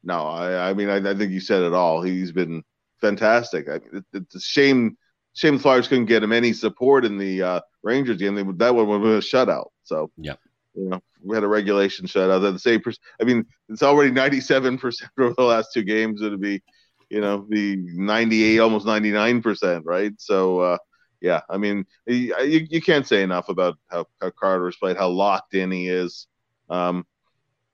no, 0.04 0.26
I, 0.26 0.70
I 0.70 0.74
mean, 0.74 0.88
I, 0.88 0.96
I, 0.96 1.14
think 1.14 1.32
you 1.32 1.40
said 1.40 1.62
it 1.62 1.72
all. 1.72 2.02
He's 2.02 2.32
been 2.32 2.62
fantastic. 3.00 3.68
I, 3.68 3.76
it, 3.76 4.04
it's 4.12 4.34
a 4.34 4.40
shame, 4.40 4.98
shame 5.34 5.56
the 5.56 5.62
Flyers 5.62 5.88
couldn't 5.88 6.06
get 6.06 6.22
him 6.22 6.32
any 6.32 6.52
support 6.52 7.04
in 7.04 7.16
the 7.16 7.42
uh, 7.42 7.60
Rangers 7.82 8.18
game. 8.18 8.34
They, 8.34 8.42
that 8.42 8.74
one 8.74 8.88
would 8.88 8.94
have 8.94 9.02
been 9.02 9.12
a 9.12 9.18
shutout. 9.20 9.68
So, 9.84 10.10
yeah, 10.18 10.34
you 10.74 10.88
know, 10.88 11.00
we 11.22 11.36
had 11.36 11.44
a 11.44 11.48
regulation 11.48 12.06
shutout. 12.06 12.46
At 12.46 12.52
the 12.52 12.58
same, 12.58 12.82
I 13.20 13.24
mean, 13.24 13.44
it's 13.68 13.82
already 13.82 14.10
ninety-seven 14.10 14.78
percent 14.78 15.10
over 15.18 15.34
the 15.36 15.44
last 15.44 15.72
two 15.72 15.82
games. 15.82 16.22
It'd 16.22 16.40
be, 16.40 16.62
you 17.10 17.20
know, 17.20 17.46
the 17.48 17.76
ninety-eight, 17.76 18.58
almost 18.58 18.86
ninety-nine 18.86 19.42
percent, 19.42 19.84
right? 19.84 20.12
So, 20.18 20.60
uh, 20.60 20.78
yeah, 21.20 21.40
I 21.48 21.58
mean, 21.58 21.84
you, 22.06 22.34
you 22.70 22.80
can't 22.80 23.06
say 23.06 23.22
enough 23.22 23.48
about 23.48 23.76
how, 23.90 24.06
how 24.20 24.30
Carter's 24.30 24.76
played, 24.76 24.96
how 24.96 25.08
locked 25.08 25.54
in 25.54 25.70
he 25.70 25.88
is. 25.88 26.26
Um, 26.68 27.06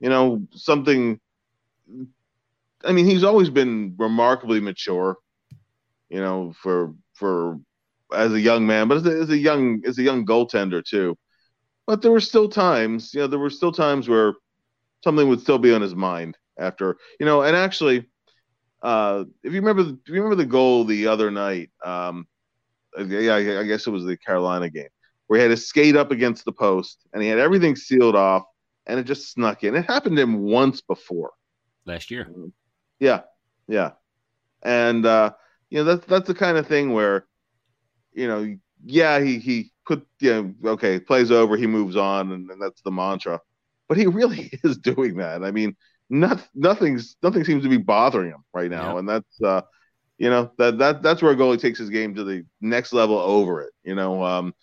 you 0.00 0.08
know, 0.08 0.46
something. 0.52 1.20
I 2.84 2.92
mean, 2.92 3.06
he's 3.06 3.24
always 3.24 3.50
been 3.50 3.94
remarkably 3.98 4.60
mature. 4.60 5.16
You 6.08 6.20
know, 6.20 6.52
for 6.62 6.94
for 7.14 7.58
as 8.14 8.32
a 8.32 8.40
young 8.40 8.66
man, 8.66 8.88
but 8.88 8.98
as 8.98 9.06
a, 9.06 9.10
as 9.22 9.30
a 9.30 9.38
young 9.38 9.82
as 9.86 9.98
a 9.98 10.02
young 10.02 10.24
goaltender 10.24 10.84
too. 10.84 11.16
But 11.88 12.02
there 12.02 12.10
were 12.10 12.20
still 12.20 12.50
times, 12.50 13.14
you 13.14 13.20
know, 13.20 13.26
there 13.26 13.38
were 13.38 13.48
still 13.48 13.72
times 13.72 14.10
where 14.10 14.34
something 15.02 15.26
would 15.26 15.40
still 15.40 15.58
be 15.58 15.72
on 15.72 15.80
his 15.80 15.94
mind 15.94 16.36
after, 16.58 16.98
you 17.18 17.24
know, 17.24 17.40
and 17.40 17.56
actually, 17.56 18.06
uh, 18.82 19.24
if 19.42 19.54
you 19.54 19.62
remember, 19.62 19.94
if 19.94 20.08
you 20.08 20.22
remember 20.22 20.34
the 20.34 20.44
goal 20.44 20.84
the 20.84 21.06
other 21.06 21.30
night, 21.30 21.70
um, 21.82 22.28
yeah, 23.06 23.36
I 23.36 23.64
guess 23.64 23.86
it 23.86 23.90
was 23.90 24.04
the 24.04 24.18
Carolina 24.18 24.68
game 24.68 24.90
where 25.28 25.38
he 25.38 25.42
had 25.42 25.48
to 25.48 25.56
skate 25.56 25.96
up 25.96 26.10
against 26.10 26.44
the 26.44 26.52
post 26.52 27.06
and 27.14 27.22
he 27.22 27.28
had 27.30 27.38
everything 27.38 27.74
sealed 27.74 28.16
off 28.16 28.42
and 28.86 29.00
it 29.00 29.04
just 29.04 29.32
snuck 29.32 29.64
in. 29.64 29.74
It 29.74 29.86
happened 29.86 30.16
to 30.16 30.22
him 30.22 30.40
once 30.42 30.82
before 30.82 31.30
last 31.86 32.10
year. 32.10 32.30
Yeah, 33.00 33.22
yeah, 33.66 33.92
and 34.62 35.06
uh, 35.06 35.32
you 35.70 35.78
know 35.78 35.84
that's 35.84 36.04
that's 36.04 36.26
the 36.26 36.34
kind 36.34 36.58
of 36.58 36.66
thing 36.66 36.92
where, 36.92 37.26
you 38.12 38.28
know, 38.28 38.58
yeah, 38.84 39.20
he 39.20 39.38
he 39.38 39.72
put 39.86 40.06
you 40.20 40.54
know 40.62 40.70
okay 40.72 41.00
plays 41.00 41.30
over, 41.30 41.56
he 41.56 41.66
moves 41.66 41.96
on, 41.96 42.32
and, 42.32 42.50
and 42.50 42.60
that's 42.60 42.82
the 42.82 42.90
mantra. 42.90 43.40
But 43.88 43.98
he 43.98 44.06
really 44.20 44.50
is 44.64 44.78
doing 44.78 45.16
that. 45.16 45.44
I 45.44 45.50
mean, 45.50 45.76
not, 46.10 46.46
nothing's 46.54 47.16
nothing 47.22 47.44
seems 47.44 47.62
to 47.64 47.68
be 47.68 47.78
bothering 47.78 48.30
him 48.30 48.44
right 48.54 48.70
now, 48.70 48.92
yeah. 48.92 48.98
and 48.98 49.08
that's 49.08 49.42
uh, 49.42 49.62
you 50.18 50.30
know 50.30 50.50
that 50.58 50.78
that 50.78 51.02
that's 51.02 51.22
where 51.22 51.32
a 51.32 51.36
goalie 51.36 51.60
takes 51.60 51.78
his 51.78 51.90
game 51.90 52.14
to 52.14 52.24
the 52.24 52.44
next 52.60 52.92
level 52.92 53.18
over 53.18 53.62
it. 53.62 53.72
You 53.84 53.94
know, 53.94 54.24
um, 54.24 54.54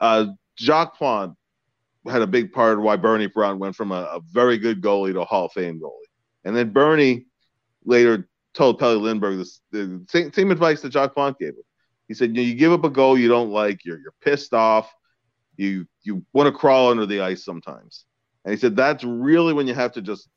uh, 0.00 0.26
Jacques 0.58 0.96
Plante 0.96 1.34
had 2.06 2.22
a 2.22 2.26
big 2.26 2.52
part 2.52 2.78
of 2.78 2.84
why 2.84 2.96
Bernie 2.96 3.26
Brown 3.26 3.58
went 3.58 3.76
from 3.76 3.92
a, 3.92 4.02
a, 4.02 4.20
very 4.32 4.56
good 4.56 4.80
goalie 4.80 5.12
to 5.12 5.20
a 5.20 5.24
Hall 5.24 5.46
of 5.46 5.52
Fame 5.52 5.80
goalie, 5.80 6.08
and 6.44 6.56
then 6.56 6.70
Bernie 6.70 7.26
later 7.84 8.28
told 8.54 8.78
Pelle 8.78 8.98
Lindbergh 8.98 9.38
this, 9.38 9.60
the 9.70 10.04
same, 10.08 10.32
same 10.32 10.50
advice 10.50 10.80
that 10.82 10.92
Jacques 10.92 11.14
Plante 11.14 11.36
gave 11.38 11.50
him. 11.50 11.62
He 12.08 12.14
said, 12.14 12.30
you, 12.30 12.42
know, 12.42 12.48
you 12.48 12.54
give 12.54 12.72
up 12.72 12.84
a 12.84 12.90
goal 12.90 13.18
you 13.18 13.28
don't 13.28 13.50
like, 13.50 13.84
you're 13.84 13.98
you're 13.98 14.14
pissed 14.20 14.54
off, 14.54 14.92
you 15.56 15.86
you 16.02 16.24
want 16.32 16.52
to 16.52 16.58
crawl 16.58 16.90
under 16.90 17.06
the 17.06 17.20
ice 17.20 17.44
sometimes. 17.44 18.04
And 18.44 18.52
he 18.52 18.58
said 18.58 18.76
that's 18.76 19.04
really 19.04 19.52
when 19.52 19.68
you 19.68 19.74
have 19.74 19.92
to 19.92 20.02
just 20.02 20.28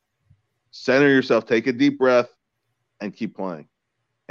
center 0.70 1.08
yourself, 1.08 1.46
take 1.46 1.66
a 1.66 1.72
deep 1.72 1.98
breath, 1.98 2.28
and 3.00 3.14
keep 3.14 3.36
playing 3.36 3.68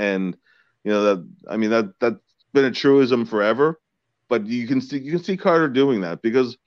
and 0.01 0.35
you 0.83 0.91
know 0.91 1.03
that 1.03 1.29
I 1.47 1.57
mean 1.57 1.69
that 1.69 1.99
that's 1.99 2.19
been 2.53 2.65
a 2.65 2.71
truism 2.71 3.25
forever. 3.25 3.79
But 4.27 4.45
you 4.45 4.67
can 4.67 4.81
see 4.81 4.97
you 4.97 5.11
can 5.11 5.23
see 5.23 5.37
Carter 5.37 5.69
doing 5.69 6.01
that 6.01 6.21
because 6.21 6.57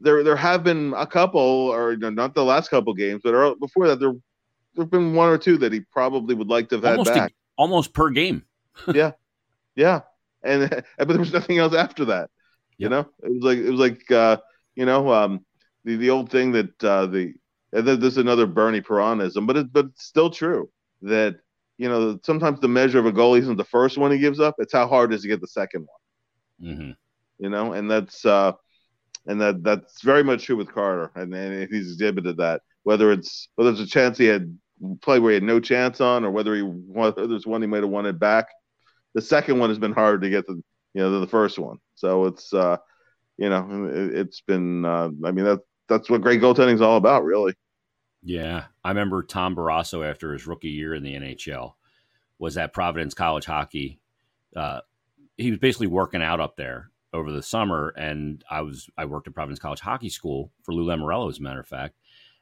there 0.00 0.22
there 0.22 0.36
have 0.36 0.62
been 0.62 0.94
a 0.96 1.06
couple, 1.06 1.40
or 1.40 1.92
you 1.92 1.98
know, 1.98 2.10
not 2.10 2.34
the 2.34 2.44
last 2.44 2.68
couple 2.68 2.94
games, 2.94 3.22
but 3.24 3.54
before 3.58 3.88
that 3.88 3.98
there 3.98 4.12
there've 4.74 4.90
been 4.90 5.14
one 5.14 5.28
or 5.28 5.38
two 5.38 5.56
that 5.58 5.72
he 5.72 5.80
probably 5.80 6.34
would 6.34 6.48
like 6.48 6.68
to 6.68 6.76
have 6.76 6.84
almost 6.84 7.08
had 7.08 7.14
back, 7.14 7.30
a, 7.30 7.34
almost 7.56 7.92
per 7.92 8.10
game. 8.10 8.44
yeah, 8.94 9.12
yeah, 9.76 10.00
and 10.42 10.68
but 10.98 11.08
there 11.08 11.18
was 11.18 11.32
nothing 11.32 11.58
else 11.58 11.74
after 11.74 12.06
that. 12.06 12.30
You 12.78 12.88
know, 12.90 13.06
it 13.22 13.32
was 13.32 13.42
like 13.42 13.58
it 13.58 13.70
was 13.70 13.80
like 13.80 14.10
uh, 14.10 14.36
you 14.74 14.84
know 14.84 15.12
um, 15.12 15.44
the 15.84 15.96
the 15.96 16.10
old 16.10 16.30
thing 16.30 16.52
that 16.52 16.84
uh, 16.84 17.06
the 17.06 17.34
there's 17.70 18.16
another 18.16 18.46
Bernie 18.46 18.82
Parentism, 18.82 19.46
but 19.46 19.56
it, 19.56 19.72
but 19.72 19.86
it's 19.86 20.04
still 20.04 20.30
true 20.30 20.68
that 21.02 21.36
you 21.78 21.88
know, 21.88 22.18
sometimes 22.24 22.60
the 22.60 22.68
measure 22.68 22.98
of 22.98 23.06
a 23.06 23.12
goal 23.12 23.34
isn't 23.34 23.56
the 23.56 23.64
first 23.64 23.98
one 23.98 24.10
he 24.10 24.18
gives 24.18 24.40
up; 24.40 24.56
it's 24.58 24.72
how 24.72 24.86
hard 24.86 25.12
it 25.12 25.16
is 25.16 25.22
to 25.22 25.28
get 25.28 25.40
the 25.40 25.46
second 25.46 25.86
one. 25.86 26.70
Mm-hmm. 26.70 26.90
You 27.38 27.50
know, 27.50 27.74
and 27.74 27.90
that's 27.90 28.24
uh, 28.24 28.52
and 29.26 29.40
that 29.40 29.62
that's 29.62 30.02
very 30.02 30.24
much 30.24 30.44
true 30.44 30.56
with 30.56 30.72
Carter, 30.72 31.10
and, 31.14 31.34
and 31.34 31.68
he's 31.70 31.92
exhibited 31.92 32.38
that. 32.38 32.62
Whether 32.84 33.12
it's 33.12 33.48
whether 33.56 33.70
it's 33.70 33.80
a 33.80 33.86
chance 33.86 34.16
he 34.16 34.26
had 34.26 34.56
play 35.02 35.18
where 35.18 35.32
he 35.32 35.34
had 35.34 35.42
no 35.42 35.60
chance 35.60 36.00
on, 36.00 36.24
or 36.24 36.30
whether 36.30 36.54
he 36.54 36.62
whether 36.62 37.26
there's 37.26 37.46
one 37.46 37.60
he 37.60 37.68
might 37.68 37.82
have 37.82 37.90
wanted 37.90 38.18
back, 38.18 38.48
the 39.16 39.22
second 39.22 39.58
one 39.58 39.70
has 39.70 39.78
been 39.78 39.94
hard 39.94 40.20
to 40.20 40.28
get 40.28 40.46
the 40.46 40.62
you 40.92 41.02
know 41.02 41.18
the 41.20 41.26
first 41.26 41.58
one. 41.58 41.78
So 41.94 42.26
it's 42.26 42.52
uh, 42.52 42.76
you 43.38 43.48
know 43.48 43.90
it, 43.90 44.26
has 44.26 44.42
been 44.46 44.84
uh, 44.84 45.08
I 45.24 45.32
mean 45.32 45.46
that 45.46 45.60
that's 45.88 46.10
what 46.10 46.20
great 46.20 46.40
goaltending 46.40 46.74
is 46.74 46.82
all 46.82 46.98
about, 46.98 47.24
really. 47.24 47.54
Yeah, 48.22 48.64
I 48.84 48.90
remember 48.90 49.22
Tom 49.22 49.56
Barrasso 49.56 50.08
after 50.08 50.34
his 50.34 50.46
rookie 50.46 50.68
year 50.68 50.94
in 50.94 51.02
the 51.02 51.14
NHL 51.14 51.72
was 52.38 52.58
at 52.58 52.74
Providence 52.74 53.14
College 53.14 53.46
Hockey. 53.46 54.00
Uh, 54.54 54.80
he 55.38 55.50
was 55.50 55.60
basically 55.60 55.86
working 55.86 56.22
out 56.22 56.40
up 56.40 56.56
there 56.56 56.90
over 57.14 57.32
the 57.32 57.42
summer, 57.42 57.94
and 57.96 58.44
I 58.50 58.60
was 58.60 58.86
I 58.98 59.06
worked 59.06 59.28
at 59.28 59.34
Providence 59.34 59.60
College 59.60 59.80
Hockey 59.80 60.10
School 60.10 60.52
for 60.62 60.74
Lou 60.74 60.84
Lamoriello, 60.84 61.30
as 61.30 61.38
a 61.38 61.42
matter 61.42 61.60
of 61.60 61.66
fact. 61.66 61.94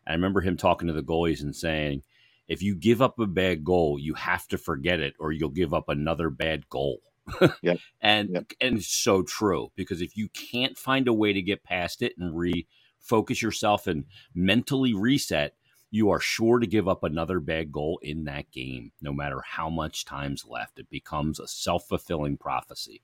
And 0.07 0.15
I 0.15 0.17
remember 0.17 0.41
him 0.41 0.57
talking 0.57 0.89
to 0.89 0.95
the 0.95 1.05
goalies 1.05 1.43
and 1.43 1.55
saying, 1.55 2.03
"If 2.49 2.63
you 2.63 2.75
give 2.75 3.03
up 3.03 3.19
a 3.19 3.27
bad 3.27 3.65
goal, 3.65 3.99
you 3.99 4.15
have 4.15 4.47
to 4.49 4.59
forget 4.59 5.01
it, 5.01 5.15
or 5.19 5.33
you'll 5.33 5.51
give 5.51 5.75
up 5.75 5.89
another 5.89 6.31
bad 6.31 6.69
goal." 6.69 7.01
yeah, 7.63 7.75
and 8.01 8.31
yep. 8.31 8.53
and 8.61 8.79
it's 8.79 8.89
so 8.89 9.23
true 9.23 9.73
because 9.77 10.03
if 10.03 10.17
you 10.17 10.29
can't 10.29 10.77
find 10.77 11.09
a 11.09 11.13
way 11.13 11.33
to 11.33 11.43
get 11.43 11.65
past 11.65 12.03
it 12.03 12.13
and 12.19 12.35
refocus 12.35 13.41
yourself 13.41 13.87
and 13.87 14.05
mentally 14.35 14.93
reset, 14.95 15.55
you 15.95 16.11
are 16.11 16.19
sure 16.19 16.59
to 16.59 16.67
give 16.67 16.89
up 16.89 17.05
another 17.05 17.39
bad 17.39 17.71
goal 17.71 18.01
in 18.03 18.25
that 18.25 18.51
game, 18.51 18.91
no 19.01 19.13
matter 19.13 19.41
how 19.47 19.71
much 19.71 20.05
time's 20.05 20.45
left. 20.45 20.81
It 20.81 20.91
becomes 20.91 21.39
a 21.39 21.47
self 21.47 21.87
fulfilling 21.87 22.37
prophecy. 22.37 23.01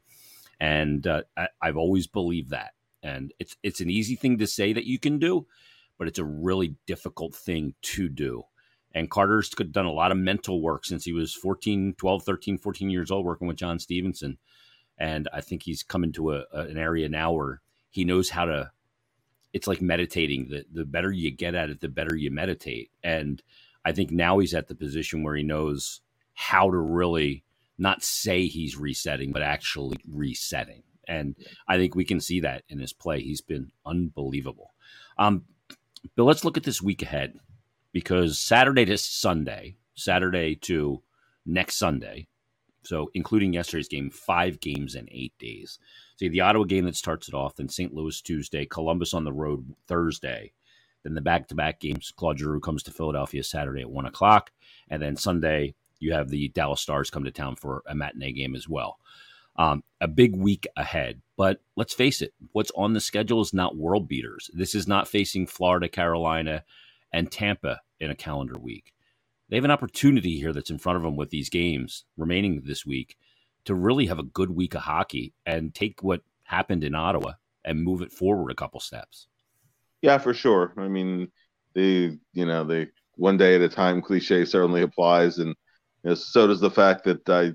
And 0.58 1.06
uh, 1.06 1.22
I, 1.36 1.46
I've 1.62 1.76
always 1.76 2.08
believed 2.08 2.50
that. 2.50 2.72
And 3.00 3.32
it's 3.38 3.56
it's 3.62 3.80
an 3.80 3.90
easy 3.90 4.16
thing 4.16 4.38
to 4.38 4.46
say 4.48 4.72
that 4.72 4.86
you 4.86 4.98
can 4.98 5.20
do, 5.20 5.46
but 5.98 6.08
it's 6.08 6.18
a 6.18 6.24
really 6.24 6.74
difficult 6.86 7.32
thing 7.32 7.74
to 7.82 8.08
do. 8.08 8.42
And 8.92 9.10
Carter's 9.10 9.50
done 9.50 9.86
a 9.86 9.92
lot 9.92 10.10
of 10.10 10.18
mental 10.18 10.60
work 10.60 10.84
since 10.84 11.04
he 11.04 11.12
was 11.12 11.34
14, 11.34 11.94
12, 11.96 12.22
13, 12.22 12.58
14 12.58 12.90
years 12.90 13.10
old 13.10 13.24
working 13.24 13.46
with 13.46 13.56
John 13.56 13.78
Stevenson. 13.78 14.38
And 14.98 15.28
I 15.32 15.40
think 15.40 15.62
he's 15.62 15.82
come 15.82 16.04
into 16.04 16.32
a, 16.32 16.44
a, 16.52 16.62
an 16.62 16.76
area 16.76 17.08
now 17.08 17.32
where 17.32 17.60
he 17.90 18.04
knows 18.04 18.30
how 18.30 18.46
to 18.46 18.72
it's 19.52 19.66
like 19.66 19.80
meditating. 19.80 20.48
The 20.48 20.64
the 20.72 20.84
better 20.84 21.10
you 21.10 21.30
get 21.30 21.54
at 21.54 21.70
it, 21.70 21.80
the 21.80 21.88
better 21.88 22.14
you 22.14 22.30
meditate. 22.30 22.90
And 23.02 23.42
I 23.84 23.92
think 23.92 24.10
now 24.10 24.38
he's 24.38 24.54
at 24.54 24.68
the 24.68 24.74
position 24.74 25.22
where 25.22 25.34
he 25.34 25.42
knows 25.42 26.00
how 26.34 26.70
to 26.70 26.76
really 26.76 27.44
not 27.78 28.04
say 28.04 28.46
he's 28.46 28.76
resetting, 28.76 29.32
but 29.32 29.42
actually 29.42 29.98
resetting. 30.08 30.82
And 31.08 31.34
I 31.66 31.78
think 31.78 31.94
we 31.94 32.04
can 32.04 32.20
see 32.20 32.40
that 32.40 32.62
in 32.68 32.78
his 32.78 32.92
play. 32.92 33.20
He's 33.20 33.40
been 33.40 33.72
unbelievable. 33.84 34.74
Um, 35.18 35.44
but 36.14 36.24
let's 36.24 36.44
look 36.44 36.56
at 36.56 36.62
this 36.62 36.80
week 36.80 37.02
ahead 37.02 37.38
because 37.92 38.38
Saturday 38.38 38.84
to 38.86 38.98
Sunday, 38.98 39.76
Saturday 39.94 40.54
to 40.56 41.02
next 41.46 41.76
Sunday, 41.76 42.26
so 42.82 43.10
including 43.14 43.52
yesterday's 43.52 43.88
game, 43.88 44.10
five 44.10 44.60
games 44.60 44.94
in 44.94 45.08
eight 45.10 45.34
days. 45.38 45.78
See 46.16 46.28
the 46.28 46.40
Ottawa 46.40 46.64
game 46.64 46.84
that 46.86 46.96
starts 46.96 47.28
it 47.28 47.34
off, 47.34 47.56
then 47.56 47.68
St. 47.68 47.92
Louis 47.92 48.20
Tuesday, 48.20 48.64
Columbus 48.66 49.14
on 49.14 49.24
the 49.24 49.32
road 49.32 49.74
Thursday. 49.86 50.52
Then 51.02 51.14
the 51.14 51.20
back 51.20 51.48
to 51.48 51.54
back 51.54 51.80
games, 51.80 52.12
Claude 52.14 52.38
Giroux 52.38 52.60
comes 52.60 52.82
to 52.84 52.90
Philadelphia 52.90 53.42
Saturday 53.42 53.80
at 53.80 53.90
one 53.90 54.06
o'clock. 54.06 54.50
And 54.88 55.02
then 55.02 55.16
Sunday, 55.16 55.74
you 55.98 56.12
have 56.12 56.28
the 56.28 56.48
Dallas 56.48 56.80
Stars 56.80 57.10
come 57.10 57.24
to 57.24 57.30
town 57.30 57.56
for 57.56 57.82
a 57.86 57.94
matinee 57.94 58.32
game 58.32 58.54
as 58.54 58.68
well. 58.68 58.98
Um, 59.56 59.82
a 60.00 60.08
big 60.08 60.36
week 60.36 60.66
ahead. 60.76 61.20
But 61.36 61.60
let's 61.76 61.94
face 61.94 62.22
it, 62.22 62.32
what's 62.52 62.70
on 62.74 62.92
the 62.92 63.00
schedule 63.00 63.40
is 63.40 63.52
not 63.52 63.76
world 63.76 64.08
beaters. 64.08 64.50
This 64.52 64.74
is 64.74 64.86
not 64.86 65.08
facing 65.08 65.46
Florida, 65.46 65.88
Carolina, 65.88 66.64
and 67.12 67.30
Tampa 67.30 67.80
in 67.98 68.10
a 68.10 68.14
calendar 68.14 68.58
week. 68.58 68.92
they 69.48 69.56
have 69.56 69.64
an 69.64 69.70
opportunity 69.70 70.38
here 70.38 70.52
that's 70.52 70.70
in 70.70 70.78
front 70.78 70.96
of 70.96 71.02
them 71.02 71.16
with 71.16 71.30
these 71.30 71.50
games 71.50 72.04
remaining 72.16 72.62
this 72.64 72.86
week 72.86 73.16
to 73.64 73.74
really 73.74 74.06
have 74.06 74.18
a 74.18 74.24
good 74.24 74.50
week 74.50 74.74
of 74.74 74.82
hockey 74.82 75.32
and 75.44 75.74
take 75.74 76.02
what 76.02 76.22
happened 76.44 76.84
in 76.84 76.94
Ottawa 76.94 77.32
and 77.64 77.82
move 77.82 78.00
it 78.02 78.12
forward 78.12 78.50
a 78.50 78.54
couple 78.54 78.80
steps. 78.80 79.26
Yeah, 80.02 80.18
for 80.18 80.32
sure. 80.32 80.72
I 80.78 80.88
mean, 80.88 81.30
the 81.74 82.18
you 82.32 82.46
know 82.46 82.64
the 82.64 82.88
one 83.16 83.36
day 83.36 83.54
at 83.54 83.60
a 83.60 83.68
time 83.68 84.00
cliche 84.00 84.44
certainly 84.44 84.82
applies, 84.82 85.38
and 85.38 85.48
you 86.02 86.10
know, 86.10 86.14
so 86.14 86.46
does 86.46 86.60
the 86.60 86.70
fact 86.70 87.04
that 87.04 87.28
uh, 87.28 87.50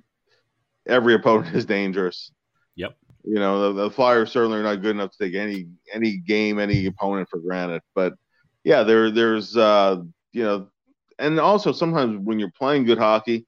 every 0.87 1.15
opponent 1.15 1.55
is 1.55 1.65
dangerous. 1.65 2.31
Yep. 2.75 2.95
You 3.23 3.35
know 3.35 3.73
the, 3.73 3.83
the 3.83 3.91
Flyers 3.91 4.31
certainly 4.31 4.59
are 4.59 4.63
not 4.63 4.81
good 4.81 4.95
enough 4.95 5.11
to 5.11 5.25
take 5.25 5.33
any 5.33 5.65
any 5.91 6.17
game, 6.17 6.59
any 6.59 6.85
opponent 6.85 7.29
for 7.29 7.39
granted. 7.39 7.81
But 7.95 8.13
yeah, 8.65 8.83
there 8.83 9.11
there's 9.11 9.55
uh, 9.55 10.01
you 10.33 10.43
know, 10.43 10.67
and 11.19 11.39
also 11.39 11.71
sometimes 11.71 12.17
when 12.17 12.39
you're 12.39 12.51
playing 12.57 12.83
good 12.83 12.97
hockey, 12.97 13.45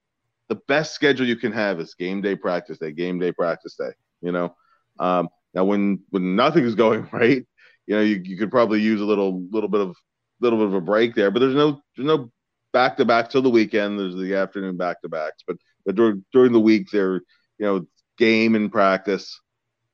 the 0.47 0.59
best 0.67 0.93
schedule 0.93 1.25
you 1.25 1.36
can 1.36 1.51
have 1.51 1.79
is 1.81 1.95
game 1.95 2.21
day 2.21 2.36
practice 2.36 2.77
day, 2.77 2.91
game 2.91 3.19
day 3.19 3.31
practice 3.31 3.75
day. 3.75 3.89
You 4.21 4.31
know, 4.31 4.55
um, 5.00 5.27
now 5.55 5.65
when 5.65 6.00
when 6.12 6.36
nothing 6.36 6.63
is 6.63 6.75
going 6.75 7.09
right, 7.12 7.45
you 7.88 7.95
know 7.95 8.01
you, 8.01 8.21
you 8.24 8.38
could 8.38 8.51
probably 8.51 8.79
use 8.79 9.01
a 9.01 9.05
little 9.05 9.41
little 9.51 9.69
bit 9.69 9.81
of 9.81 9.97
little 10.39 10.59
bit 10.59 10.67
of 10.67 10.75
a 10.75 10.81
break 10.81 11.15
there, 11.15 11.31
but 11.31 11.39
there's 11.39 11.55
no 11.55 11.81
there's 11.95 12.07
no 12.07 12.31
back 12.71 12.95
to 12.97 13.05
back 13.05 13.31
till 13.31 13.41
the 13.41 13.50
weekend. 13.50 14.00
There's 14.00 14.15
the 14.15 14.36
afternoon 14.36 14.77
back 14.77 15.01
to 15.01 15.09
backs, 15.09 15.43
but 15.47 15.57
but 15.83 15.95
during 15.95 16.24
during 16.31 16.53
the 16.53 16.59
week 16.59 16.89
they're 16.91 17.15
you 17.57 17.65
know 17.65 17.88
game 18.19 18.53
and 18.53 18.71
practice. 18.71 19.41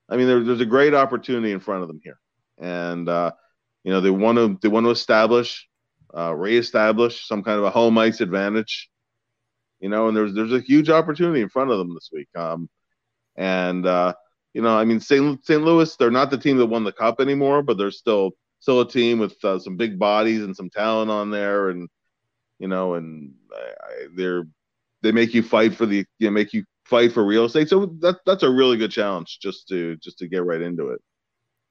I 0.09 0.17
mean, 0.17 0.27
there, 0.27 0.43
there's 0.43 0.59
a 0.59 0.65
great 0.65 0.93
opportunity 0.93 1.53
in 1.53 1.61
front 1.61 1.81
of 1.81 1.87
them 1.87 2.01
here, 2.03 2.19
and 2.59 3.07
uh, 3.07 3.31
you 3.83 3.91
know 3.91 4.01
they 4.01 4.09
want 4.09 4.37
to 4.37 4.57
they 4.61 4.69
want 4.69 4.85
to 4.85 4.91
establish, 4.91 5.67
uh, 6.15 6.33
reestablish 6.33 7.27
some 7.27 7.43
kind 7.43 7.59
of 7.59 7.65
a 7.65 7.71
home 7.71 7.97
ice 7.97 8.21
advantage. 8.21 8.89
You 9.79 9.89
know, 9.89 10.07
and 10.07 10.15
there's 10.15 10.33
there's 10.33 10.53
a 10.53 10.61
huge 10.61 10.89
opportunity 10.89 11.41
in 11.41 11.49
front 11.49 11.71
of 11.71 11.77
them 11.77 11.93
this 11.93 12.09
week. 12.11 12.29
Um, 12.35 12.69
and 13.35 13.85
uh, 13.85 14.13
you 14.53 14.61
know, 14.61 14.77
I 14.77 14.85
mean, 14.85 14.99
St. 14.99 15.45
St. 15.45 15.61
Louis, 15.61 15.95
they're 15.95 16.11
not 16.11 16.29
the 16.29 16.37
team 16.37 16.57
that 16.57 16.67
won 16.67 16.83
the 16.83 16.91
cup 16.91 17.19
anymore, 17.19 17.63
but 17.63 17.77
they're 17.77 17.91
still 17.91 18.31
still 18.59 18.81
a 18.81 18.87
team 18.87 19.19
with 19.19 19.35
uh, 19.43 19.59
some 19.59 19.75
big 19.75 19.99
bodies 19.99 20.41
and 20.41 20.55
some 20.55 20.69
talent 20.69 21.11
on 21.11 21.31
there, 21.31 21.69
and 21.69 21.89
you 22.59 22.67
know, 22.67 22.93
and 22.93 23.33
I, 23.53 24.07
they're 24.15 24.43
they 25.01 25.11
make 25.11 25.33
you 25.33 25.43
fight 25.43 25.75
for 25.75 25.85
the 25.85 26.05
you 26.19 26.27
know, 26.27 26.31
make 26.31 26.53
you 26.53 26.63
fight 26.85 27.11
for 27.11 27.25
real 27.25 27.45
estate. 27.45 27.69
So 27.69 27.87
that 27.99 28.19
that's 28.25 28.43
a 28.43 28.49
really 28.49 28.77
good 28.77 28.91
challenge 28.91 29.39
just 29.41 29.67
to 29.69 29.97
just 29.97 30.19
to 30.19 30.27
get 30.27 30.45
right 30.45 30.61
into 30.61 30.89
it. 30.89 31.01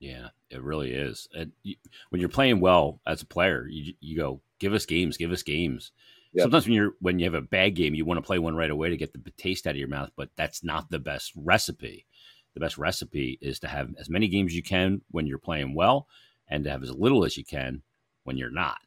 Yeah, 0.02 0.30
it 0.50 0.60
really 0.60 0.92
is. 0.92 1.28
And 1.32 1.52
you, 1.62 1.76
when 2.10 2.20
you're 2.20 2.28
playing 2.28 2.58
well 2.58 3.00
as 3.06 3.22
a 3.22 3.26
player, 3.26 3.68
you 3.70 3.94
you 4.00 4.16
go 4.16 4.40
give 4.58 4.74
us 4.74 4.84
games, 4.84 5.16
give 5.16 5.30
us 5.30 5.44
games. 5.44 5.92
Yep. 6.32 6.42
Sometimes 6.42 6.64
when 6.64 6.74
you're 6.74 6.94
when 6.98 7.18
you 7.20 7.24
have 7.24 7.34
a 7.34 7.40
bad 7.40 7.76
game, 7.76 7.94
you 7.94 8.04
want 8.04 8.18
to 8.18 8.26
play 8.26 8.40
one 8.40 8.56
right 8.56 8.68
away 8.68 8.90
to 8.90 8.96
get 8.96 9.12
the 9.12 9.30
taste 9.36 9.64
out 9.64 9.74
of 9.74 9.76
your 9.76 9.86
mouth, 9.86 10.10
but 10.16 10.30
that's 10.34 10.64
not 10.64 10.90
the 10.90 10.98
best 10.98 11.30
recipe. 11.36 12.04
The 12.54 12.60
best 12.60 12.78
recipe 12.78 13.38
is 13.40 13.60
to 13.60 13.68
have 13.68 13.90
as 13.96 14.10
many 14.10 14.26
games 14.26 14.50
as 14.50 14.56
you 14.56 14.62
can 14.64 15.02
when 15.12 15.28
you're 15.28 15.38
playing 15.38 15.72
well, 15.72 16.08
and 16.48 16.64
to 16.64 16.70
have 16.70 16.82
as 16.82 16.90
little 16.90 17.24
as 17.24 17.36
you 17.36 17.44
can 17.44 17.82
when 18.24 18.36
you're 18.36 18.50
not. 18.50 18.78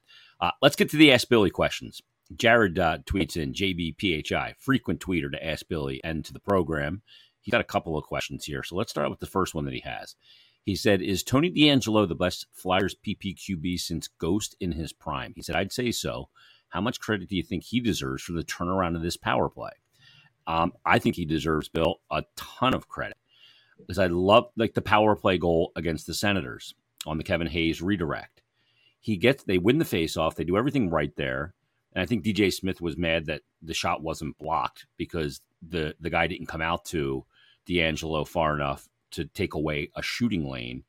Uh, 0.41 0.51
let's 0.61 0.75
get 0.75 0.89
to 0.89 0.97
the 0.97 1.13
Ask 1.13 1.29
Billy 1.29 1.49
questions. 1.49 2.01
Jared 2.35 2.77
uh, 2.77 2.97
tweets 3.05 3.37
in 3.37 3.53
JBPHI, 3.53 4.55
frequent 4.59 4.99
tweeter 4.99 5.31
to 5.31 5.47
Ask 5.47 5.65
Billy 5.69 6.01
and 6.03 6.25
to 6.25 6.33
the 6.33 6.39
program. 6.41 7.03
He's 7.39 7.53
got 7.53 7.61
a 7.61 7.65
couple 7.65 7.97
of 7.97 8.03
questions 8.03 8.43
here. 8.43 8.63
So 8.63 8.75
let's 8.75 8.91
start 8.91 9.09
with 9.09 9.21
the 9.21 9.27
first 9.27 9.55
one 9.55 9.63
that 9.63 9.73
he 9.73 9.81
has. 9.81 10.15
He 10.65 10.75
said, 10.75 11.03
Is 11.03 11.23
Tony 11.23 11.51
DeAngelo 11.51 12.07
the 12.07 12.15
best 12.15 12.47
Flyers 12.51 12.95
PPQB 12.95 13.79
since 13.79 14.07
Ghost 14.07 14.55
in 14.59 14.71
his 14.71 14.91
prime? 14.91 15.33
He 15.35 15.43
said, 15.43 15.55
I'd 15.55 15.71
say 15.71 15.91
so. 15.91 16.29
How 16.69 16.81
much 16.81 16.99
credit 16.99 17.29
do 17.29 17.35
you 17.35 17.43
think 17.43 17.63
he 17.63 17.79
deserves 17.79 18.23
for 18.23 18.33
the 18.33 18.43
turnaround 18.43 18.95
of 18.95 19.03
this 19.03 19.15
power 19.15 19.47
play? 19.47 19.71
Um, 20.47 20.73
I 20.83 20.97
think 20.97 21.15
he 21.15 21.25
deserves, 21.25 21.69
Bill, 21.69 22.01
a 22.09 22.23
ton 22.35 22.73
of 22.73 22.87
credit 22.87 23.17
because 23.77 23.99
I 23.99 24.07
love 24.07 24.49
like 24.57 24.73
the 24.73 24.81
power 24.81 25.15
play 25.15 25.37
goal 25.37 25.71
against 25.75 26.07
the 26.07 26.13
Senators 26.13 26.73
on 27.05 27.17
the 27.17 27.23
Kevin 27.23 27.47
Hayes 27.47 27.81
redirect. 27.81 28.41
He 28.99 29.17
gets 29.17 29.43
they 29.43 29.59
win 29.59 29.77
the 29.77 29.85
face 29.85 30.17
off, 30.17 30.35
they 30.35 30.43
do 30.43 30.57
everything 30.57 30.89
right 30.89 31.15
there. 31.15 31.53
And 31.93 32.01
I 32.01 32.05
think 32.05 32.25
DJ 32.25 32.51
Smith 32.51 32.81
was 32.81 32.97
mad 32.97 33.27
that 33.27 33.41
the 33.61 33.73
shot 33.73 34.01
wasn't 34.01 34.37
blocked 34.39 34.87
because 34.97 35.41
the 35.61 35.95
the 35.99 36.09
guy 36.09 36.25
didn't 36.27 36.47
come 36.47 36.61
out 36.61 36.85
to 36.85 37.25
DeAngelo 37.67 38.27
far 38.27 38.55
enough 38.55 38.87
to 39.11 39.25
take 39.25 39.53
away 39.53 39.89
a 39.95 40.01
shooting 40.01 40.47
lane. 40.47 40.83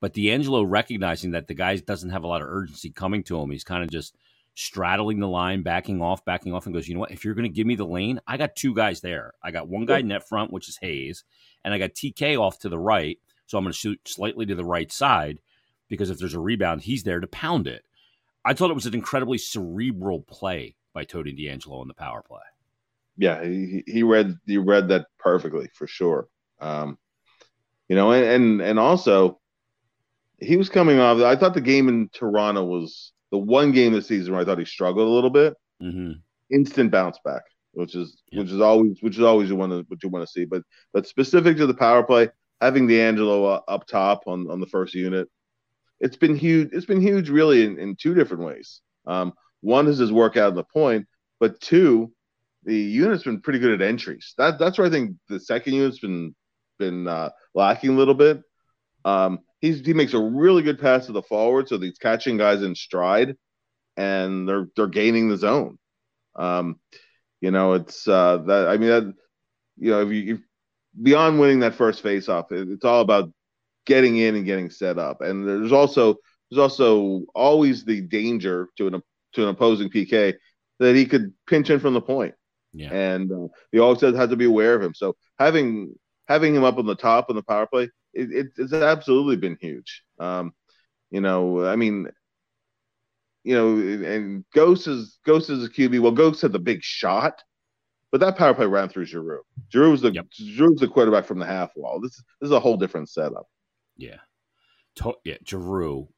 But 0.00 0.14
DeAngelo 0.14 0.64
recognizing 0.66 1.32
that 1.32 1.46
the 1.46 1.54
guy 1.54 1.76
doesn't 1.76 2.10
have 2.10 2.24
a 2.24 2.26
lot 2.26 2.42
of 2.42 2.48
urgency 2.48 2.90
coming 2.90 3.22
to 3.24 3.38
him, 3.40 3.50
he's 3.50 3.64
kind 3.64 3.84
of 3.84 3.90
just 3.90 4.16
straddling 4.54 5.20
the 5.20 5.28
line, 5.28 5.62
backing 5.62 6.02
off, 6.02 6.24
backing 6.24 6.52
off, 6.52 6.66
and 6.66 6.74
goes, 6.74 6.88
you 6.88 6.94
know 6.94 7.00
what? 7.00 7.10
If 7.10 7.24
you're 7.24 7.34
going 7.34 7.48
to 7.48 7.54
give 7.54 7.66
me 7.66 7.76
the 7.76 7.86
lane, 7.86 8.20
I 8.26 8.36
got 8.36 8.56
two 8.56 8.74
guys 8.74 9.00
there. 9.00 9.32
I 9.42 9.50
got 9.50 9.68
one 9.68 9.86
guy 9.86 10.02
net 10.02 10.28
front, 10.28 10.52
which 10.52 10.68
is 10.68 10.78
Hayes, 10.80 11.24
and 11.64 11.72
I 11.72 11.78
got 11.78 11.94
TK 11.94 12.38
off 12.38 12.58
to 12.60 12.68
the 12.68 12.78
right. 12.78 13.18
So 13.46 13.58
I'm 13.58 13.64
going 13.64 13.72
to 13.72 13.78
shoot 13.78 14.00
slightly 14.06 14.46
to 14.46 14.54
the 14.54 14.64
right 14.64 14.90
side 14.90 15.40
because 15.88 16.10
if 16.10 16.18
there's 16.18 16.34
a 16.34 16.40
rebound, 16.40 16.82
he's 16.82 17.02
there 17.02 17.20
to 17.20 17.26
pound 17.26 17.66
it. 17.66 17.84
I 18.44 18.54
thought 18.54 18.70
it 18.70 18.74
was 18.74 18.86
an 18.86 18.94
incredibly 18.94 19.38
cerebral 19.38 20.22
play 20.22 20.76
by 20.94 21.04
Tony 21.04 21.32
DeAngelo 21.32 21.80
on 21.80 21.88
the 21.88 21.94
power 21.94 22.22
play. 22.22 22.38
Yeah, 23.16 23.44
he, 23.44 23.82
he 23.86 24.02
read 24.02 24.36
he 24.46 24.56
read 24.56 24.88
that 24.88 25.06
perfectly 25.18 25.68
for 25.74 25.86
sure. 25.86 26.28
Um, 26.60 26.98
you 27.90 27.96
know, 27.96 28.12
and, 28.12 28.24
and 28.24 28.62
and 28.62 28.78
also 28.78 29.40
he 30.38 30.56
was 30.56 30.68
coming 30.68 31.00
off. 31.00 31.18
I 31.18 31.34
thought 31.34 31.54
the 31.54 31.60
game 31.60 31.88
in 31.88 32.08
Toronto 32.12 32.64
was 32.64 33.12
the 33.32 33.38
one 33.38 33.72
game 33.72 33.92
this 33.92 34.06
season 34.06 34.32
where 34.32 34.40
I 34.40 34.44
thought 34.44 34.60
he 34.60 34.64
struggled 34.64 35.08
a 35.08 35.10
little 35.10 35.28
bit. 35.28 35.54
Mm-hmm. 35.82 36.12
Instant 36.54 36.92
bounce 36.92 37.18
back, 37.24 37.42
which 37.72 37.96
is 37.96 38.22
yeah. 38.30 38.42
which 38.42 38.52
is 38.52 38.60
always 38.60 38.98
which 39.00 39.16
is 39.16 39.24
always 39.24 39.50
you 39.50 39.56
want 39.56 39.72
to 39.72 39.84
what 39.88 40.00
you 40.04 40.08
want 40.08 40.24
to 40.24 40.30
see. 40.30 40.44
But 40.44 40.62
but 40.92 41.08
specific 41.08 41.56
to 41.56 41.66
the 41.66 41.74
power 41.74 42.04
play, 42.04 42.28
having 42.60 42.86
DeAngelo 42.86 43.56
uh, 43.56 43.60
up 43.66 43.88
top 43.88 44.22
on 44.28 44.48
on 44.48 44.60
the 44.60 44.68
first 44.68 44.94
unit, 44.94 45.28
it's 45.98 46.16
been 46.16 46.36
huge. 46.36 46.68
It's 46.72 46.86
been 46.86 47.00
huge, 47.00 47.28
really, 47.28 47.64
in, 47.64 47.76
in 47.76 47.96
two 47.96 48.14
different 48.14 48.44
ways. 48.44 48.82
Um, 49.04 49.32
one 49.62 49.88
is 49.88 49.98
his 49.98 50.12
work 50.12 50.36
out 50.36 50.50
of 50.50 50.54
the 50.54 50.62
point, 50.62 51.08
but 51.40 51.60
two, 51.60 52.12
the 52.62 52.76
unit's 52.76 53.24
been 53.24 53.40
pretty 53.40 53.58
good 53.58 53.80
at 53.80 53.86
entries. 53.86 54.32
That 54.38 54.60
that's 54.60 54.78
where 54.78 54.86
I 54.86 54.90
think 54.90 55.16
the 55.28 55.40
second 55.40 55.74
unit's 55.74 55.98
been 55.98 56.36
been 56.80 57.06
uh, 57.06 57.30
lacking 57.54 57.90
a 57.90 57.96
little 57.96 58.14
bit. 58.14 58.42
Um, 59.04 59.38
he's 59.60 59.86
he 59.86 59.94
makes 59.94 60.14
a 60.14 60.18
really 60.18 60.62
good 60.62 60.80
pass 60.80 61.06
to 61.06 61.12
the 61.12 61.22
forward, 61.22 61.68
so 61.68 61.78
he's 61.78 61.98
catching 61.98 62.36
guys 62.36 62.62
in 62.62 62.74
stride, 62.74 63.36
and 63.96 64.48
they're 64.48 64.66
they're 64.74 64.88
gaining 64.88 65.28
the 65.28 65.36
zone. 65.36 65.78
Um, 66.34 66.80
you 67.40 67.52
know, 67.52 67.74
it's 67.74 68.08
uh, 68.08 68.38
that 68.46 68.68
I 68.68 68.76
mean 68.76 68.88
that 68.88 69.14
you 69.76 69.90
know 69.90 70.02
if 70.02 70.10
you 70.10 70.34
if, 70.34 70.40
beyond 71.00 71.38
winning 71.38 71.60
that 71.60 71.74
first 71.74 72.02
faceoff, 72.02 72.50
it, 72.50 72.68
it's 72.68 72.84
all 72.84 73.00
about 73.00 73.32
getting 73.86 74.16
in 74.16 74.34
and 74.34 74.44
getting 74.44 74.70
set 74.70 74.98
up. 74.98 75.20
And 75.20 75.46
there's 75.46 75.72
also 75.72 76.16
there's 76.50 76.58
also 76.60 77.22
always 77.34 77.84
the 77.84 78.00
danger 78.00 78.68
to 78.76 78.88
an 78.88 79.02
to 79.34 79.42
an 79.42 79.48
opposing 79.48 79.90
PK 79.90 80.34
that 80.80 80.96
he 80.96 81.06
could 81.06 81.32
pinch 81.46 81.70
in 81.70 81.78
from 81.78 81.94
the 81.94 82.00
point. 82.00 82.34
Yeah. 82.72 82.92
And 82.92 83.30
uh, 83.30 83.48
you 83.72 83.82
always 83.82 84.00
have 84.00 84.30
to 84.30 84.36
be 84.36 84.44
aware 84.44 84.74
of 84.74 84.82
him. 84.82 84.94
So 84.94 85.16
having 85.38 85.94
having 86.30 86.54
him 86.54 86.62
up 86.62 86.78
on 86.78 86.86
the 86.86 86.94
top 86.94 87.28
on 87.28 87.34
the 87.34 87.42
power 87.42 87.66
play, 87.66 87.90
it, 88.14 88.30
it, 88.30 88.46
it's 88.56 88.72
absolutely 88.72 89.36
been 89.36 89.58
huge. 89.60 90.04
Um, 90.20 90.52
you 91.10 91.20
know, 91.20 91.66
I 91.66 91.74
mean, 91.74 92.06
you 93.42 93.56
know, 93.56 94.06
and 94.06 94.44
Ghost 94.54 94.86
is 94.86 95.18
Ghost 95.26 95.50
is 95.50 95.64
a 95.64 95.68
QB. 95.68 96.00
Well, 96.00 96.12
Ghost 96.12 96.40
had 96.40 96.52
the 96.52 96.60
big 96.60 96.84
shot, 96.84 97.42
but 98.12 98.20
that 98.20 98.36
power 98.36 98.54
play 98.54 98.66
ran 98.66 98.88
through 98.88 99.06
Giroux. 99.06 99.42
Giroux 99.72 99.90
was 99.90 100.02
the 100.02 100.12
yep. 100.12 100.26
Giroux 100.32 100.70
was 100.70 100.80
the 100.80 100.86
quarterback 100.86 101.24
from 101.24 101.40
the 101.40 101.46
half 101.46 101.72
wall. 101.74 102.00
This 102.00 102.16
this 102.40 102.46
is 102.46 102.52
a 102.52 102.60
whole 102.60 102.76
different 102.76 103.08
setup. 103.08 103.48
Yeah, 103.96 104.18
to- 104.96 105.18
yeah, 105.24 105.38
Giroux. 105.44 106.08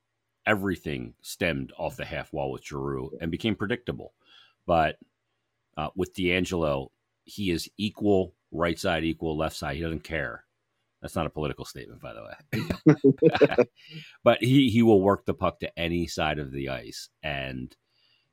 Everything 0.44 1.14
stemmed 1.22 1.72
off 1.79 1.96
the 1.96 2.05
half 2.05 2.33
wall 2.33 2.51
with 2.51 2.64
Giroux 2.64 3.16
and 3.20 3.31
became 3.31 3.55
predictable. 3.55 4.12
But 4.66 4.98
uh, 5.77 5.90
with 5.94 6.14
DeAngelo, 6.16 6.88
he 7.25 7.53
is 7.53 7.70
equal 7.79 8.35
right 8.53 8.79
side, 8.79 9.05
equal 9.05 9.37
left 9.37 9.57
side. 9.57 9.77
He 9.77 9.83
doesn't 9.83 10.05
care. 10.05 10.45
That's 11.01 11.17
not 11.17 11.27
a 11.27 11.31
political 11.31 11.65
statement, 11.65 12.01
by 12.01 12.12
the 12.12 12.23
way. 12.23 13.67
but 14.25 14.43
he 14.43 14.71
he 14.71 14.83
will 14.83 15.03
work 15.03 15.27
the 15.27 15.35
puck 15.35 15.59
to 15.61 15.79
any 15.79 16.07
side 16.07 16.38
of 16.38 16.53
the 16.53 16.69
ice, 16.69 17.09
and 17.25 17.75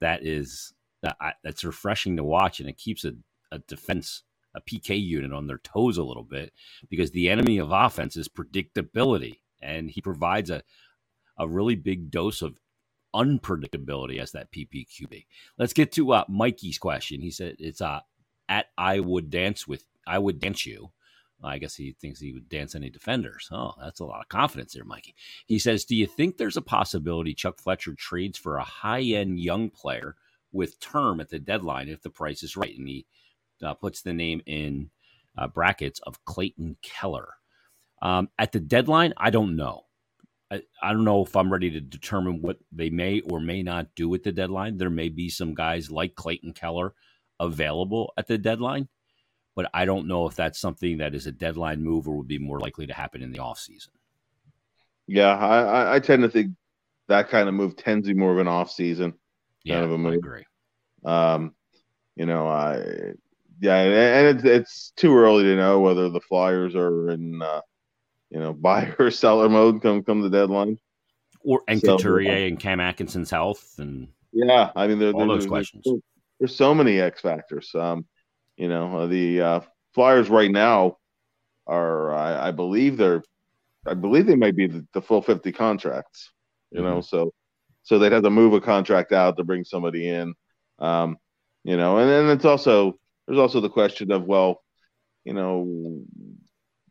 that 0.02 0.24
is 0.24 0.74
that 1.02 1.18
that's 1.44 1.64
refreshing 1.64 2.18
to 2.18 2.24
watch, 2.24 2.60
and 2.60 2.70
it 2.70 2.78
keeps 2.78 3.06
a, 3.06 3.14
a 3.52 3.60
defense 3.60 4.24
a 4.56 4.62
PK 4.62 5.02
unit 5.02 5.32
on 5.32 5.48
their 5.48 5.60
toes 5.60 5.98
a 5.98 6.04
little 6.04 6.24
bit 6.24 6.54
because 6.90 7.12
the 7.12 7.30
enemy 7.30 7.58
of 7.58 7.72
offense 7.72 8.16
is 8.16 8.28
predictability, 8.28 9.40
and 9.62 9.90
he 9.90 10.02
provides 10.02 10.52
a 10.52 10.62
a 11.40 11.48
really 11.48 11.76
big 11.76 12.12
dose 12.12 12.42
of 12.42 12.60
unpredictability 13.16 14.20
as 14.20 14.32
that 14.34 14.52
PPQB. 14.52 15.26
Let's 15.58 15.74
get 15.74 15.92
to 15.94 16.12
uh, 16.14 16.26
Mikey's 16.28 16.78
question. 16.78 17.22
He 17.22 17.32
said 17.32 17.56
it's 17.60 17.82
uh, 17.82 18.02
at 18.48 18.68
I 18.78 19.00
would 19.00 19.30
dance 19.30 19.68
with 19.68 19.86
I 20.10 20.20
would 20.20 20.40
dance 20.40 20.66
you. 20.66 20.92
I 21.42 21.58
guess 21.58 21.76
he 21.76 21.96
thinks 22.02 22.20
he 22.20 22.34
would 22.34 22.50
dance 22.50 22.76
any 22.76 22.90
defenders. 22.90 23.48
Oh, 23.52 23.74
that's 23.82 24.02
a 24.02 24.06
lot 24.06 24.20
of 24.20 24.28
confidence 24.28 24.74
there, 24.74 24.84
Mikey. 24.84 25.16
He 25.46 25.58
says, 25.58 25.86
Do 25.86 25.96
you 25.96 26.06
think 26.06 26.36
there's 26.36 26.58
a 26.58 26.62
possibility 26.62 27.34
Chuck 27.34 27.60
Fletcher 27.60 27.94
trades 27.98 28.38
for 28.38 28.58
a 28.58 28.64
high 28.64 29.02
end 29.02 29.40
young 29.40 29.70
player 29.70 30.16
with 30.52 30.80
term 30.80 31.20
at 31.20 31.30
the 31.30 31.40
deadline 31.40 31.88
if 31.88 32.02
the 32.02 32.10
price 32.10 32.44
is 32.44 32.58
right. 32.58 32.78
And 32.78 32.88
he 32.88 33.06
uh, 33.64 33.74
puts 33.74 34.02
the 34.02 34.14
name 34.14 34.42
in 34.46 34.90
uh, 35.38 35.48
brackets 35.48 36.00
of 36.02 36.24
Clayton 36.26 36.78
Keller. 36.82 37.30
Um, 38.02 38.30
at 38.38 38.52
the 38.52 38.60
deadline, 38.60 39.14
I 39.18 39.30
don't 39.30 39.56
know. 39.56 39.84
I, 40.52 40.62
I 40.82 40.94
don't 40.94 41.04
know 41.04 41.24
if 41.24 41.36
I'm 41.36 41.52
ready 41.52 41.70
to 41.72 41.82
determine 41.82 42.42
what 42.42 42.58
they 42.72 42.90
may 42.90 43.22
or 43.22 43.40
may 43.40 43.62
not 43.62 43.88
do 43.96 44.14
at 44.16 44.24
the 44.24 44.32
deadline. 44.32 44.78
There 44.78 44.90
may 44.90 45.10
be 45.10 45.30
some 45.30 45.54
guys 45.54 45.92
like 45.92 46.16
Clayton 46.16 46.54
Keller 46.54 46.94
available 47.40 48.14
at 48.18 48.28
the 48.28 48.38
deadline, 48.38 48.88
but 49.60 49.70
I 49.74 49.84
don't 49.84 50.08
know 50.08 50.26
if 50.26 50.38
that's 50.38 50.58
something 50.58 51.00
that 51.00 51.14
is 51.14 51.28
a 51.28 51.34
deadline 51.34 51.84
move 51.84 52.08
or 52.08 52.16
would 52.16 52.30
be 52.30 52.40
more 52.40 52.62
likely 52.62 52.88
to 52.88 52.94
happen 52.94 53.22
in 53.22 53.34
the 53.34 53.40
offseason. 53.40 53.90
Yeah, 55.06 55.36
I, 55.36 55.96
I 55.96 56.00
tend 56.00 56.24
to 56.24 56.30
think 56.30 56.54
that 57.10 57.28
kind 57.28 57.50
of 57.50 57.56
move 57.56 57.76
tends 57.76 58.08
to 58.08 58.14
be 58.14 58.18
more 58.18 58.32
of 58.32 58.38
an 58.38 58.48
offseason 58.48 59.16
yeah, 59.66 59.76
kind 59.76 59.86
of 59.86 59.92
a 59.92 59.98
move. 59.98 60.14
I 60.14 60.16
agree. 60.16 60.44
Um, 61.04 61.56
you 62.16 62.26
know, 62.26 62.48
I 62.48 63.16
yeah, 63.60 63.82
and 63.82 64.38
it's 64.38 64.46
it's 64.46 64.94
too 64.96 65.14
early 65.14 65.44
to 65.44 65.58
know 65.58 65.82
whether 65.82 66.08
the 66.08 66.22
Flyers 66.22 66.74
are 66.74 67.10
in 67.10 67.42
uh, 67.42 67.60
you 68.30 68.40
know 68.40 68.54
buyer 68.64 68.96
or 68.98 69.12
seller 69.12 69.50
mode 69.50 69.82
come 69.82 70.04
come 70.06 70.22
the 70.22 70.30
deadline. 70.30 70.80
Or 71.44 71.64
and 71.68 71.82
so, 71.82 71.98
Couturier 71.98 72.48
and 72.48 72.58
Cam 72.58 72.80
Atkinson's 72.80 73.30
health 73.30 73.76
and 73.78 74.08
yeah, 74.32 74.72
I 74.74 74.88
mean 74.88 75.00
there, 75.00 75.12
all 75.12 75.28
those 75.28 75.48
questions. 75.48 75.84
There's, 75.84 76.00
there's, 76.40 76.56
so 76.56 76.74
many 76.74 77.02
X 77.02 77.20
factors. 77.20 77.76
Um, 77.76 78.06
you 78.60 78.68
know, 78.68 79.08
the 79.08 79.42
uh, 79.42 79.60
Flyers 79.96 80.30
right 80.30 80.52
now 80.52 80.98
are 81.66 82.12
I, 82.12 82.50
I, 82.50 82.52
believe 82.52 82.98
they're 82.98 83.24
I 83.88 83.94
believe 83.94 84.26
they 84.26 84.36
might 84.36 84.58
be 84.58 84.68
the, 84.68 84.86
the 84.94 85.02
full 85.02 85.22
50 85.22 85.54
contracts. 85.54 86.32
You 86.72 86.82
mm-hmm. 86.82 86.90
know, 86.90 87.02
so 87.02 87.34
so 87.84 87.98
they'd 87.98 88.12
have 88.12 88.24
to 88.24 88.30
move 88.30 88.54
a 88.54 88.60
contract 88.60 89.14
out 89.14 89.38
to 89.38 89.46
bring 89.46 89.64
somebody 89.64 90.10
in. 90.10 90.34
Um, 90.78 91.18
you 91.64 91.78
know, 91.78 92.00
and 92.00 92.10
then 92.10 92.30
it's 92.30 92.44
also 92.44 93.00
there's 93.28 93.40
also 93.40 93.62
the 93.62 93.70
question 93.70 94.12
of 94.12 94.26
well, 94.26 94.62
you 95.24 95.34
know, 95.34 96.04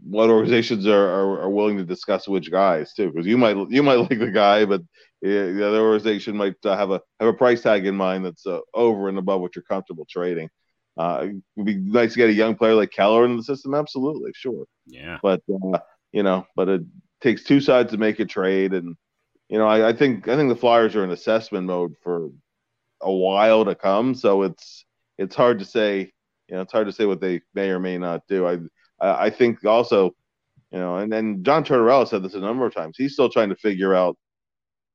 what 0.02 0.30
organizations 0.30 0.86
are, 0.86 1.06
are, 1.06 1.40
are 1.42 1.50
willing 1.50 1.76
to 1.76 1.84
discuss 1.84 2.26
which 2.26 2.50
guys 2.50 2.94
too, 2.94 3.10
because 3.10 3.26
you 3.26 3.36
might 3.36 3.56
you 3.68 3.82
might 3.82 3.96
like 4.10 4.18
the 4.18 4.30
guy, 4.30 4.64
but 4.64 4.80
the 5.20 5.66
other 5.66 5.80
organization 5.80 6.34
might 6.34 6.56
uh, 6.64 6.78
have 6.78 6.92
a 6.92 7.02
have 7.20 7.28
a 7.28 7.34
price 7.34 7.60
tag 7.60 7.84
in 7.84 7.94
mind 7.94 8.24
that's 8.24 8.46
uh, 8.46 8.60
over 8.72 9.10
and 9.10 9.18
above 9.18 9.42
what 9.42 9.54
you're 9.54 9.62
comfortable 9.64 10.06
trading. 10.08 10.48
Uh, 10.98 11.26
it 11.28 11.36
would 11.54 11.66
be 11.66 11.76
nice 11.76 12.12
to 12.12 12.18
get 12.18 12.28
a 12.28 12.32
young 12.32 12.56
player 12.56 12.74
like 12.74 12.90
Keller 12.90 13.24
in 13.24 13.36
the 13.36 13.42
system. 13.42 13.72
Absolutely, 13.72 14.32
sure. 14.34 14.64
Yeah. 14.86 15.18
But 15.22 15.42
uh, 15.48 15.78
you 16.12 16.24
know, 16.24 16.44
but 16.56 16.68
it 16.68 16.82
takes 17.20 17.44
two 17.44 17.60
sides 17.60 17.92
to 17.92 17.98
make 17.98 18.18
a 18.18 18.24
trade, 18.24 18.74
and 18.74 18.96
you 19.48 19.58
know, 19.58 19.66
I, 19.66 19.90
I 19.90 19.92
think 19.92 20.26
I 20.26 20.34
think 20.36 20.48
the 20.48 20.56
Flyers 20.56 20.96
are 20.96 21.04
in 21.04 21.10
assessment 21.10 21.66
mode 21.66 21.94
for 22.02 22.30
a 23.00 23.12
while 23.12 23.64
to 23.64 23.76
come. 23.76 24.14
So 24.14 24.42
it's 24.42 24.84
it's 25.16 25.36
hard 25.36 25.60
to 25.60 25.64
say. 25.64 26.12
You 26.48 26.56
know, 26.56 26.62
it's 26.62 26.72
hard 26.72 26.86
to 26.86 26.92
say 26.92 27.04
what 27.04 27.20
they 27.20 27.42
may 27.54 27.68
or 27.68 27.78
may 27.78 27.98
not 27.98 28.26
do. 28.26 28.46
I 28.46 28.58
I 29.00 29.30
think 29.30 29.64
also, 29.64 30.16
you 30.72 30.78
know, 30.78 30.96
and 30.96 31.12
then 31.12 31.44
John 31.44 31.62
Tortorella 31.62 32.08
said 32.08 32.22
this 32.22 32.34
a 32.34 32.40
number 32.40 32.66
of 32.66 32.74
times. 32.74 32.96
He's 32.96 33.12
still 33.12 33.28
trying 33.28 33.50
to 33.50 33.56
figure 33.56 33.94
out 33.94 34.16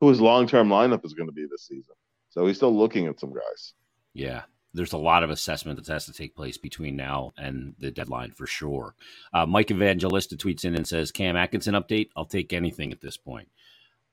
who 0.02 0.10
his 0.10 0.20
long 0.20 0.48
term 0.48 0.68
lineup 0.68 1.06
is 1.06 1.14
going 1.14 1.30
to 1.30 1.34
be 1.34 1.46
this 1.50 1.68
season. 1.68 1.96
So 2.30 2.46
he's 2.46 2.58
still 2.58 2.76
looking 2.76 3.08
at 3.08 3.20
some 3.20 3.32
guys. 3.32 3.74
Yeah, 4.14 4.44
there's 4.74 4.94
a 4.94 4.98
lot 4.98 5.24
of 5.24 5.30
assessment 5.30 5.78
that 5.78 5.92
has 5.92 6.06
to 6.06 6.14
take 6.14 6.36
place 6.36 6.58
between 6.58 6.96
now 6.96 7.34
and 7.38 7.76
the 7.80 7.92
deadline 7.92 8.32
for 8.32 8.48
sure. 8.48 8.96
Uh, 9.34 9.46
Mike 9.46 9.72
Evangelista 9.72 10.36
tweets 10.36 10.66
in 10.66 10.76
and 10.76 10.88
says, 10.88 11.12
"Cam 11.12 11.36
Atkinson 11.36 11.76
update. 11.76 12.10
I'll 12.16 12.26
take 12.26 12.54
anything 12.54 12.92
at 12.92 13.02
this 13.02 13.18
point." 13.18 13.50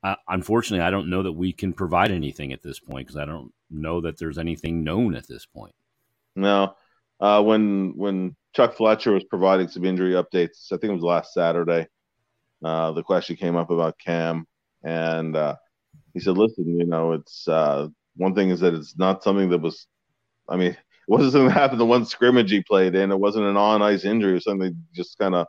Uh, 0.03 0.17
unfortunately, 0.29 0.85
I 0.85 0.91
don't 0.91 1.11
know 1.11 1.23
that 1.23 1.33
we 1.33 1.53
can 1.53 1.73
provide 1.73 2.11
anything 2.11 2.53
at 2.53 2.63
this 2.63 2.79
point 2.79 3.07
because 3.07 3.21
I 3.21 3.27
don't 3.27 3.53
know 3.71 4.01
that 4.01 4.19
there's 4.19 4.39
anything 4.39 4.83
known 4.83 5.15
at 5.15 5.29
this 5.29 5.45
point. 5.45 5.75
No, 6.37 6.75
uh, 7.21 7.43
when 7.43 7.97
when 7.97 8.37
Chuck 8.55 8.77
Fletcher 8.77 9.13
was 9.13 9.25
providing 9.25 9.69
some 9.69 9.85
injury 9.85 10.13
updates, 10.13 10.73
I 10.73 10.77
think 10.77 10.91
it 10.91 10.95
was 10.95 11.03
last 11.03 11.35
Saturday. 11.35 11.87
Uh, 12.63 12.93
the 12.93 13.03
question 13.03 13.37
came 13.37 13.57
up 13.57 13.71
about 13.71 13.99
Cam, 13.99 14.47
and 14.83 15.37
uh, 15.37 15.57
he 16.15 16.21
said, 16.21 16.37
"Listen, 16.37 16.79
you 16.79 16.87
know, 16.87 17.13
it's 17.13 17.47
uh, 17.49 17.89
one 18.17 18.35
thing 18.35 18.51
is 18.51 18.61
that 18.61 18.75
it's 18.75 18.99
not 18.99 19.23
something 19.23 19.51
that 19.51 19.61
was, 19.61 19.87
I 20.51 20.57
mean, 20.57 20.73
it 20.73 20.79
wasn't 21.07 21.33
something 21.33 21.49
that 21.49 21.55
happened 21.55 21.81
the 21.81 21.87
one 21.87 22.05
scrimmage 22.05 22.51
he 22.51 22.63
played 22.63 22.95
in. 22.95 23.13
It 23.13 23.19
wasn't 23.19 23.47
an 23.47 23.57
on 23.57 23.83
ice 23.83 24.05
injury 24.05 24.33
or 24.33 24.41
something 24.41 24.77
just 24.93 25.17
kind 25.19 25.35
of 25.35 25.47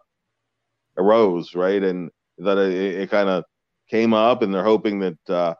arose, 0.97 1.55
right? 1.55 1.81
And 1.81 2.11
that 2.37 2.57
it, 2.57 3.01
it 3.01 3.09
kind 3.09 3.29
of 3.29 3.43
came 3.89 4.13
up, 4.13 4.41
and 4.41 4.53
they're 4.53 4.63
hoping 4.63 4.99
that 4.99 5.29
uh, 5.29 5.55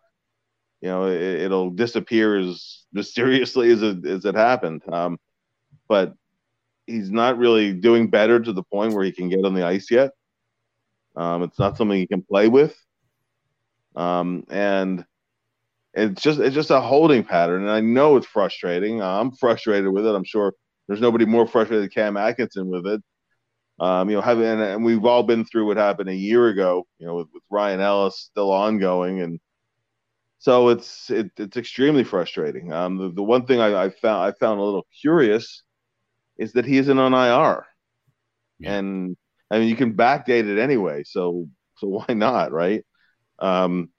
you 0.82 0.90
know 0.90 1.08
it, 1.08 1.50
will 1.50 1.72
disappear 1.72 2.38
as 2.38 2.86
mysteriously 2.94 3.72
as 3.72 3.82
it 3.82 4.06
as 4.06 4.26
it 4.26 4.36
happened. 4.36 4.84
Um, 4.92 5.20
but 5.88 6.14
he's 6.86 7.12
not 7.12 7.38
really 7.38 7.74
doing 7.74 8.10
better 8.10 8.40
to 8.40 8.54
the 8.54 8.64
point 8.64 8.94
where 8.94 9.04
he 9.04 9.12
can 9.12 9.30
get 9.30 9.46
on 9.46 9.54
the 9.54 9.66
ice 9.66 9.92
yet. 9.92 10.12
Um, 11.16 11.44
it's 11.44 11.60
not 11.60 11.78
something 11.78 11.98
he 11.98 12.08
can 12.08 12.22
play 12.22 12.48
with, 12.48 12.76
um, 13.96 14.46
and 14.50 15.06
it's 15.94 16.22
just 16.22 16.40
it's 16.40 16.56
just 16.56 16.72
a 16.72 16.82
holding 16.82 17.24
pattern. 17.24 17.64
And 17.64 17.72
I 17.72 17.82
know 17.82 18.18
it's 18.18 18.28
frustrating. 18.28 19.02
I'm 19.02 19.32
frustrated 19.32 19.92
with 19.92 20.06
it. 20.06 20.16
I'm 20.16 20.24
sure 20.24 20.54
there's 20.88 21.02
nobody 21.02 21.26
more 21.26 21.48
frustrated 21.48 21.84
than 21.84 21.90
Cam 21.90 22.18
Atkinson 22.18 22.68
with 22.68 22.88
it. 22.88 23.02
Um, 23.80 24.10
you 24.10 24.16
know, 24.16 24.22
having 24.22 24.46
and 24.46 24.86
we've 24.86 25.06
all 25.06 25.24
been 25.24 25.44
through 25.44 25.66
what 25.66 25.78
happened 25.78 26.10
a 26.10 26.16
year 26.16 26.48
ago. 26.48 26.86
You 27.00 27.08
know, 27.08 27.16
with, 27.16 27.28
with 27.34 27.44
Ryan 27.50 27.80
Ellis 27.80 28.30
still 28.30 28.52
ongoing, 28.52 29.22
and 29.22 29.40
so 30.38 30.70
it's 30.70 31.10
it, 31.10 31.32
it's 31.38 31.58
extremely 31.58 32.04
frustrating. 32.04 32.72
Um, 32.72 32.98
the, 32.98 33.12
the 33.12 33.24
one 33.24 33.46
thing 33.46 33.60
I, 33.60 33.86
I 33.86 33.90
found 33.90 34.24
I 34.24 34.38
found 34.40 34.60
a 34.60 34.64
little 34.64 34.86
curious 35.02 35.64
is 36.38 36.54
that 36.54 36.66
he 36.66 36.78
isn't 36.78 37.00
on 37.00 37.14
IR, 37.14 37.66
yeah. 38.60 38.74
and 38.76 39.18
I 39.50 39.60
mean 39.60 39.68
you 39.68 39.76
can 39.76 39.96
backdate 39.96 40.48
it 40.48 40.60
anyway. 40.60 41.04
So 41.04 41.48
so 41.78 41.88
why 41.88 42.14
not, 42.14 42.52
right? 42.52 42.86
Um, 43.40 43.90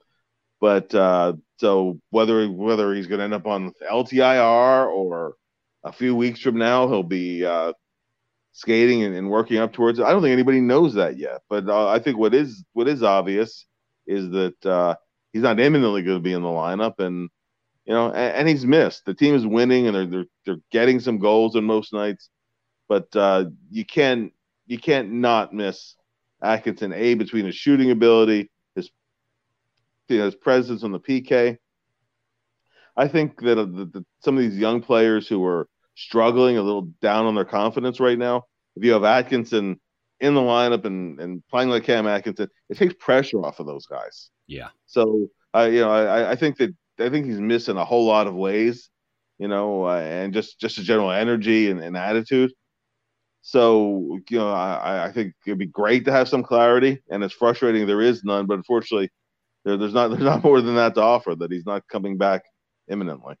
but 0.61 0.95
uh, 0.95 1.33
so 1.63 1.97
whether 2.09 2.45
whether 2.51 2.93
he's 2.93 3.07
going 3.07 3.19
to 3.19 3.23
end 3.23 3.33
up 3.33 3.47
on 3.47 3.71
LTIR 3.89 4.87
or 4.87 5.35
a 5.85 5.93
few 5.93 6.13
weeks 6.13 6.41
from 6.41 6.57
now 6.57 6.89
he'll 6.89 7.03
be 7.03 7.45
uh, 7.45 7.71
skating 8.51 9.03
and, 9.03 9.15
and, 9.15 9.29
working 9.29 9.59
up 9.59 9.71
towards 9.71 9.97
it. 9.97 10.03
I 10.03 10.11
don't 10.11 10.21
think 10.21 10.33
anybody 10.33 10.59
knows 10.59 10.93
that 10.95 11.17
yet. 11.17 11.39
But 11.49 11.69
uh, 11.69 11.87
I 11.87 11.99
think 11.99 12.17
what 12.17 12.33
is 12.33 12.65
what 12.73 12.89
is 12.89 13.01
obvious 13.01 13.65
is 14.05 14.29
that 14.31 14.65
uh, 14.65 14.95
he's 15.31 15.41
not 15.41 15.57
imminently 15.57 16.03
going 16.03 16.17
to 16.17 16.21
be 16.21 16.33
in 16.33 16.41
the 16.41 16.49
lineup, 16.49 16.99
and 16.99 17.29
you 17.85 17.93
know, 17.93 18.07
and, 18.07 18.35
and, 18.35 18.49
he's 18.49 18.65
missed. 18.65 19.05
The 19.05 19.13
team 19.13 19.33
is 19.33 19.47
winning, 19.47 19.87
and 19.87 19.95
they're 19.95 20.05
they're, 20.05 20.25
they're 20.45 20.63
getting 20.69 20.99
some 20.99 21.17
goals 21.17 21.55
on 21.55 21.63
most 21.63 21.93
nights, 21.93 22.29
but 22.89 23.07
uh, 23.15 23.45
you 23.71 23.85
can't 23.85 24.33
you 24.65 24.79
can't 24.79 25.13
not 25.13 25.53
miss 25.53 25.95
Atkinson. 26.43 26.91
A 26.91 27.13
between 27.13 27.45
his 27.45 27.55
shooting 27.55 27.89
ability, 27.89 28.51
you 30.07 30.19
know, 30.19 30.25
his 30.25 30.35
presence 30.35 30.83
on 30.83 30.91
the 30.91 30.99
PK. 30.99 31.57
I 32.95 33.07
think 33.07 33.41
that, 33.41 33.57
uh, 33.57 33.65
the, 33.65 33.85
the, 33.85 34.05
some 34.19 34.37
of 34.37 34.43
these 34.43 34.57
young 34.57 34.81
players 34.81 35.27
who 35.27 35.43
are 35.45 35.67
struggling 35.95 36.57
a 36.57 36.61
little 36.61 36.89
down 37.01 37.25
on 37.25 37.35
their 37.35 37.45
confidence 37.45 37.99
right 37.99 38.17
now. 38.17 38.43
If 38.75 38.83
you 38.83 38.91
have 38.93 39.03
Atkinson 39.03 39.79
in 40.19 40.33
the 40.33 40.41
lineup 40.41 40.85
and, 40.85 41.19
and 41.19 41.43
playing 41.47 41.69
like 41.69 41.83
Cam 41.83 42.07
Atkinson, 42.07 42.49
it 42.69 42.77
takes 42.77 42.93
pressure 42.99 43.43
off 43.43 43.59
of 43.59 43.65
those 43.65 43.85
guys. 43.85 44.29
Yeah. 44.47 44.69
So 44.85 45.29
I, 45.53 45.67
you 45.67 45.81
know, 45.81 45.91
I, 45.91 46.31
I 46.31 46.35
think 46.35 46.57
that 46.57 46.75
I 46.99 47.09
think 47.09 47.25
he's 47.25 47.39
missing 47.39 47.77
a 47.77 47.85
whole 47.85 48.05
lot 48.05 48.27
of 48.27 48.35
ways, 48.35 48.89
you 49.39 49.47
know, 49.47 49.85
uh, 49.87 49.99
and 49.99 50.33
just 50.33 50.59
just 50.59 50.77
a 50.77 50.83
general 50.83 51.11
energy 51.11 51.69
and, 51.69 51.79
and 51.79 51.97
attitude. 51.97 52.51
So 53.41 54.19
you 54.29 54.37
know, 54.37 54.51
I, 54.51 55.05
I 55.05 55.11
think 55.11 55.33
it'd 55.45 55.59
be 55.59 55.65
great 55.65 56.05
to 56.05 56.11
have 56.11 56.29
some 56.29 56.43
clarity, 56.43 57.01
and 57.09 57.23
it's 57.23 57.33
frustrating 57.33 57.85
there 57.85 58.01
is 58.01 58.23
none. 58.23 58.45
But 58.45 58.57
unfortunately, 58.57 59.09
there, 59.65 59.77
there's 59.77 59.93
not 59.93 60.07
there's 60.11 60.23
not 60.23 60.43
more 60.43 60.61
than 60.61 60.75
that 60.75 60.95
to 60.95 61.01
offer. 61.01 61.35
That 61.35 61.51
he's 61.51 61.65
not 61.65 61.87
coming 61.87 62.17
back 62.17 62.43
imminently 62.89 63.35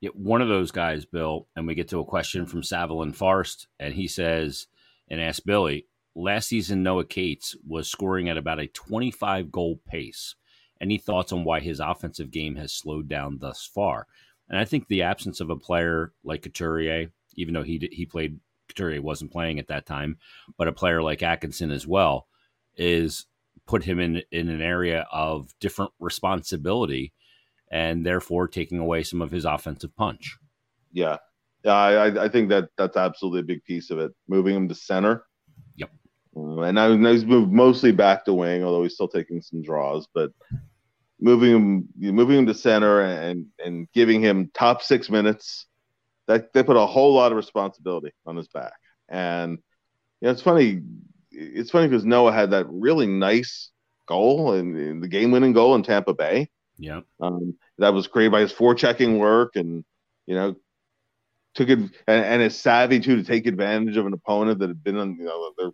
Yeah, 0.00 0.10
one 0.14 0.42
of 0.42 0.48
those 0.48 0.70
guys, 0.70 1.04
Bill, 1.04 1.46
and 1.54 1.66
we 1.66 1.74
get 1.74 1.88
to 1.88 2.00
a 2.00 2.04
question 2.04 2.46
from 2.46 2.62
Savalin 2.62 3.14
Farst, 3.14 3.68
and 3.78 3.94
he 3.94 4.08
says, 4.08 4.66
and 5.08 5.20
ask 5.20 5.44
Billy, 5.44 5.86
last 6.14 6.48
season 6.48 6.82
Noah 6.82 7.04
Cates 7.04 7.56
was 7.66 7.88
scoring 7.88 8.28
at 8.28 8.36
about 8.36 8.58
a 8.58 8.66
25 8.66 9.52
goal 9.52 9.80
pace. 9.86 10.34
Any 10.80 10.98
thoughts 10.98 11.32
on 11.32 11.44
why 11.44 11.60
his 11.60 11.78
offensive 11.78 12.30
game 12.32 12.56
has 12.56 12.72
slowed 12.72 13.08
down 13.08 13.38
thus 13.38 13.64
far? 13.72 14.06
And 14.48 14.58
I 14.58 14.64
think 14.64 14.88
the 14.88 15.02
absence 15.02 15.40
of 15.40 15.50
a 15.50 15.56
player 15.56 16.12
like 16.24 16.42
Couturier, 16.42 17.08
even 17.36 17.54
though 17.54 17.62
he 17.62 17.88
he 17.92 18.04
played 18.04 18.40
Couturier 18.68 19.00
wasn't 19.00 19.30
playing 19.30 19.58
at 19.58 19.68
that 19.68 19.86
time, 19.86 20.18
but 20.58 20.68
a 20.68 20.72
player 20.72 21.00
like 21.00 21.22
Atkinson 21.22 21.70
as 21.70 21.86
well, 21.86 22.26
is 22.76 23.26
put 23.66 23.84
him 23.84 23.98
in 23.98 24.22
in 24.30 24.48
an 24.48 24.60
area 24.60 25.06
of 25.12 25.48
different 25.60 25.92
responsibility 26.00 27.12
and 27.70 28.04
therefore 28.04 28.48
taking 28.48 28.78
away 28.78 29.02
some 29.02 29.22
of 29.22 29.30
his 29.30 29.44
offensive 29.44 29.94
punch. 29.96 30.36
Yeah, 30.92 31.16
yeah, 31.64 31.72
I, 31.72 32.24
I 32.24 32.28
think 32.28 32.48
that 32.50 32.68
that's 32.76 32.96
absolutely 32.96 33.40
a 33.40 33.44
big 33.44 33.64
piece 33.64 33.90
of 33.90 33.98
it. 33.98 34.12
Moving 34.28 34.56
him 34.56 34.68
to 34.68 34.74
center. 34.74 35.24
Yep. 35.76 35.90
Uh, 36.36 36.60
and 36.62 36.74
now, 36.74 36.94
now 36.94 37.12
he's 37.12 37.24
moved 37.24 37.52
mostly 37.52 37.92
back 37.92 38.24
to 38.24 38.34
wing, 38.34 38.64
although 38.64 38.82
he's 38.82 38.94
still 38.94 39.08
taking 39.08 39.40
some 39.40 39.62
draws. 39.62 40.06
But 40.12 40.32
moving 41.20 41.52
him 41.52 41.88
moving 41.96 42.38
him 42.38 42.46
to 42.46 42.54
center 42.54 43.00
and 43.02 43.46
and 43.64 43.88
giving 43.92 44.20
him 44.20 44.50
top 44.54 44.82
six 44.82 45.08
minutes. 45.08 45.66
That 46.28 46.52
they 46.52 46.62
put 46.62 46.76
a 46.76 46.86
whole 46.86 47.14
lot 47.14 47.32
of 47.32 47.36
responsibility 47.36 48.12
on 48.26 48.36
his 48.36 48.48
back. 48.48 48.74
And 49.08 49.58
you 50.20 50.26
know, 50.26 50.30
it's 50.30 50.42
funny. 50.42 50.82
It's 51.32 51.70
funny 51.70 51.88
because 51.88 52.04
Noah 52.04 52.32
had 52.32 52.50
that 52.50 52.66
really 52.68 53.06
nice 53.06 53.70
goal 54.06 54.52
and 54.52 55.02
the 55.02 55.08
game-winning 55.08 55.52
goal 55.52 55.74
in 55.74 55.82
Tampa 55.82 56.14
Bay. 56.14 56.48
Yeah, 56.78 57.00
um, 57.20 57.56
that 57.78 57.94
was 57.94 58.06
created 58.06 58.32
by 58.32 58.40
his 58.40 58.52
forechecking 58.52 59.18
work, 59.18 59.56
and 59.56 59.84
you 60.26 60.34
know, 60.34 60.56
took 61.54 61.68
it 61.68 61.78
and, 61.78 61.90
and 62.06 62.42
his 62.42 62.58
savvy 62.58 63.00
too 63.00 63.16
to 63.16 63.22
take 63.22 63.46
advantage 63.46 63.96
of 63.96 64.06
an 64.06 64.12
opponent 64.12 64.58
that 64.60 64.68
had 64.68 64.82
been 64.82 64.98
on 64.98 65.16
you 65.16 65.24
know 65.24 65.52
their 65.58 65.70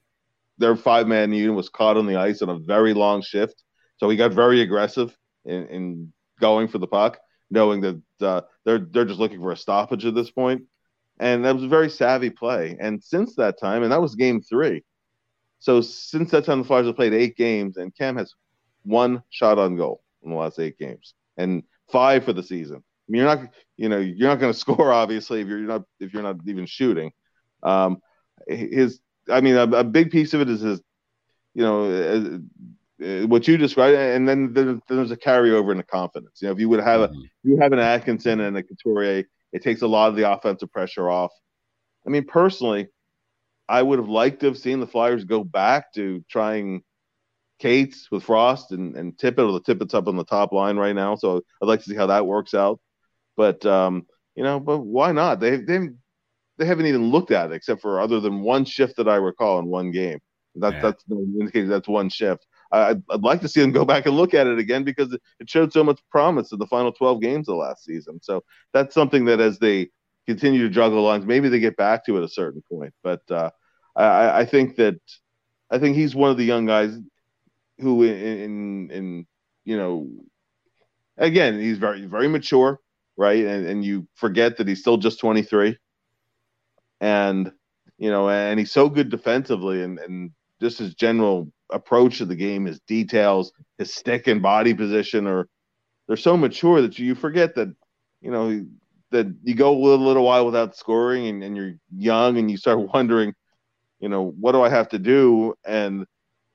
their 0.59 0.77
five-man 0.77 1.33
unit 1.33 1.55
was 1.55 1.69
caught 1.69 1.97
on 1.97 2.07
the 2.07 2.17
ice 2.17 2.43
on 2.43 2.49
a 2.49 2.59
very 2.59 2.95
long 2.95 3.23
shift, 3.23 3.63
so 3.97 4.09
he 4.09 4.17
got 4.17 4.33
very 4.33 4.61
aggressive 4.61 5.17
in, 5.45 5.67
in 5.69 6.13
going 6.41 6.69
for 6.69 6.79
the 6.79 6.87
puck, 6.87 7.19
knowing 7.51 7.81
that 7.81 8.03
uh, 8.21 8.41
they're 8.65 8.79
they're 8.79 9.05
just 9.05 9.21
looking 9.21 9.41
for 9.41 9.53
a 9.53 9.57
stoppage 9.57 10.05
at 10.05 10.15
this 10.15 10.31
point. 10.31 10.63
And 11.21 11.45
that 11.45 11.55
was 11.55 11.65
a 11.65 11.69
very 11.69 11.91
savvy 11.91 12.31
play. 12.31 12.77
And 12.79 13.03
since 13.03 13.35
that 13.37 13.59
time, 13.59 13.83
and 13.83 13.91
that 13.91 14.01
was 14.01 14.15
game 14.15 14.41
three. 14.41 14.85
So 15.59 15.81
since 15.81 16.31
that 16.31 16.45
time, 16.45 16.59
the 16.59 16.65
Flyers 16.65 16.87
have 16.87 16.97
played 16.97 17.15
eight 17.15 17.37
games, 17.37 17.77
and 17.77 17.95
Cam 17.95 18.17
has 18.17 18.35
one 18.85 19.23
shot 19.31 19.59
on 19.59 19.77
goal 19.77 20.03
in 20.23 20.31
the 20.31 20.37
last 20.37 20.59
eight 20.59 20.79
games, 20.79 21.15
and 21.37 21.63
five 21.91 22.25
for 22.25 22.33
the 22.33 22.43
season. 22.43 22.77
I 22.77 23.11
mean, 23.11 23.23
you're 23.23 23.37
not, 23.37 23.49
you 23.77 23.89
know, 23.89 23.99
you're 23.99 24.29
not 24.29 24.39
going 24.39 24.53
to 24.55 24.59
score 24.59 24.93
obviously 24.93 25.41
if 25.41 25.49
you're 25.49 25.59
not 25.61 25.83
if 26.01 26.13
you're 26.13 26.23
not 26.23 26.37
even 26.47 26.67
shooting. 26.67 27.13
Um, 27.63 28.01
his, 28.47 29.01
I 29.29 29.41
mean, 29.41 29.57
a, 29.57 29.63
a 29.63 29.85
big 29.85 30.11
piece 30.11 30.33
of 30.33 30.41
it 30.41 30.49
is 30.49 30.61
his, 30.61 30.81
you 31.55 31.63
know, 31.63 32.41
uh, 33.03 33.27
what 33.27 33.47
you 33.47 33.57
described, 33.57 33.97
and 33.97 34.29
then 34.29 34.53
there's 34.89 35.11
a 35.11 35.17
carryover 35.17 35.71
in 35.71 35.77
the 35.77 35.85
confidence. 35.85 36.41
You 36.41 36.49
know, 36.49 36.53
if 36.53 36.61
you 36.61 36.69
would 36.69 36.81
have 36.81 37.01
a, 37.01 37.09
mm-hmm. 37.09 37.21
you 37.45 37.59
have 37.59 37.73
an 37.73 37.79
Atkinson 37.79 38.41
and 38.41 38.57
a 38.57 38.63
Couturier, 38.63 39.25
it 39.53 39.63
takes 39.63 39.83
a 39.83 39.87
lot 39.87 40.09
of 40.09 40.17
the 40.17 40.31
offensive 40.31 40.73
pressure 40.73 41.09
off. 41.09 41.33
I 42.07 42.11
mean, 42.11 42.25
personally, 42.25 42.89
I 43.69 43.83
would 43.83 43.99
have 43.99 44.09
liked 44.09 44.41
to 44.41 44.47
have 44.47 44.59
seen 44.59 44.81
the 44.81 44.87
Flyers 44.87 45.25
go 45.25 45.45
back 45.45 45.93
to 45.95 46.25
trying 46.31 46.83
Cates 47.59 48.09
with 48.11 48.25
Frost 48.25 48.73
and, 48.73 48.97
and 48.97 49.17
Tippett, 49.17 49.49
or 49.49 49.53
the 49.53 49.61
Tippett's 49.61 49.95
up 49.95 50.09
on 50.09 50.17
the 50.17 50.25
top 50.25 50.53
line 50.53 50.77
right 50.77 50.95
now. 50.95 51.17
So 51.17 51.43
I'd 51.63 51.67
like 51.67 51.81
to 51.81 51.91
see 51.91 51.97
how 51.97 52.07
that 52.07 52.27
works 52.27 52.55
out. 52.55 52.81
But 53.37 53.65
um, 53.67 54.07
you 54.35 54.43
know, 54.43 54.61
but 54.61 54.79
why 54.79 55.13
not? 55.13 55.41
They 55.41 55.57
they 55.57 55.89
they 56.57 56.67
haven't 56.67 56.87
even 56.87 57.11
looked 57.11 57.31
at 57.31 57.51
it 57.51 57.55
except 57.55 57.81
for 57.81 58.01
other 58.01 58.21
than 58.21 58.41
one 58.41 58.65
shift 58.65 58.97
that 58.97 59.09
I 59.09 59.17
recall 59.17 59.59
in 59.59 59.67
one 59.67 59.91
game. 59.91 60.19
That 60.57 60.75
yeah. 60.75 60.81
that's 60.81 61.05
indicated 61.11 61.71
that's 61.71 61.89
one 61.89 62.09
shift. 62.09 62.47
I'd, 62.71 63.03
I'd 63.11 63.23
like 63.23 63.41
to 63.41 63.49
see 63.49 63.61
them 63.61 63.73
go 63.73 63.85
back 63.85 64.07
and 64.07 64.17
look 64.17 64.35
at 64.35 64.47
it 64.47 64.59
again 64.59 64.85
because 64.85 65.13
it 65.13 65.49
showed 65.49 65.73
so 65.73 65.83
much 65.83 66.01
promise 66.11 66.53
in 66.53 66.59
the 66.59 66.67
final 66.67 66.93
12 66.93 67.21
games 67.21 67.49
of 67.49 67.57
last 67.57 67.85
season. 67.85 68.21
So 68.23 68.45
that's 68.73 68.95
something 68.95 69.25
that 69.27 69.41
as 69.41 69.59
they 69.59 69.89
continue 70.27 70.63
to 70.63 70.69
juggle 70.69 71.03
lines, 71.03 71.25
maybe 71.25 71.49
they 71.49 71.61
get 71.61 71.77
back 71.77 72.05
to 72.05 72.19
at 72.19 72.25
a 72.25 72.29
certain 72.29 72.63
point. 72.71 72.93
But 73.03 73.23
uh, 73.31 73.51
I, 73.99 74.41
I, 74.41 74.45
think 74.45 74.77
that 74.77 75.01
I 75.71 75.79
think 75.79 75.97
he's 75.97 76.15
one 76.15 76.31
of 76.31 76.37
the 76.37 76.45
young 76.45 76.67
guys 76.67 76.97
who, 77.79 78.03
in, 78.05 78.15
in, 78.15 78.91
in 78.91 79.27
you 79.65 79.77
know, 79.77 80.09
again, 81.17 81.59
he's 81.59 81.79
very 81.79 82.07
very 82.07 82.29
mature, 82.29 82.81
right? 83.17 83.45
And 83.45 83.67
and 83.67 83.85
you 83.85 84.07
forget 84.15 84.57
that 84.57 84.69
he's 84.69 84.81
still 84.81 84.97
just 84.97 85.21
23, 85.21 85.77
and 87.01 87.53
you 87.99 88.11
know, 88.11 88.31
and 88.31 88.59
he's 88.59 88.73
so 88.73 88.89
good 88.89 89.11
defensively, 89.11 89.83
and 89.83 89.99
and 89.99 90.31
just 90.61 90.79
his 90.79 90.95
general 90.95 91.51
approach 91.71 92.19
to 92.19 92.25
the 92.25 92.37
game, 92.37 92.65
his 92.65 92.81
details, 92.81 93.53
his 93.79 93.95
stick 93.95 94.27
and 94.27 94.43
body 94.43 94.75
position 94.75 95.27
are 95.27 95.49
they're 96.07 96.17
so 96.17 96.37
mature 96.37 96.81
that 96.83 96.99
you 96.99 97.15
forget 97.15 97.55
that 97.57 97.75
you 98.21 98.31
know 98.31 98.65
that 99.11 99.27
you 99.43 99.55
go 99.55 99.71
a 99.71 99.79
little, 99.79 100.05
little 100.05 100.25
while 100.25 100.45
without 100.45 100.77
scoring 100.77 101.27
and, 101.29 101.43
and 101.43 101.57
you're 101.57 101.75
young 101.97 102.37
and 102.39 102.51
you 102.51 102.57
start 102.57 102.79
wondering, 102.95 103.35
you 104.01 104.09
know, 104.09 104.35
what 104.41 104.53
do 104.53 104.63
I 104.63 104.69
have 104.69 104.89
to 104.91 104.99
do? 104.99 105.55
And 105.65 106.07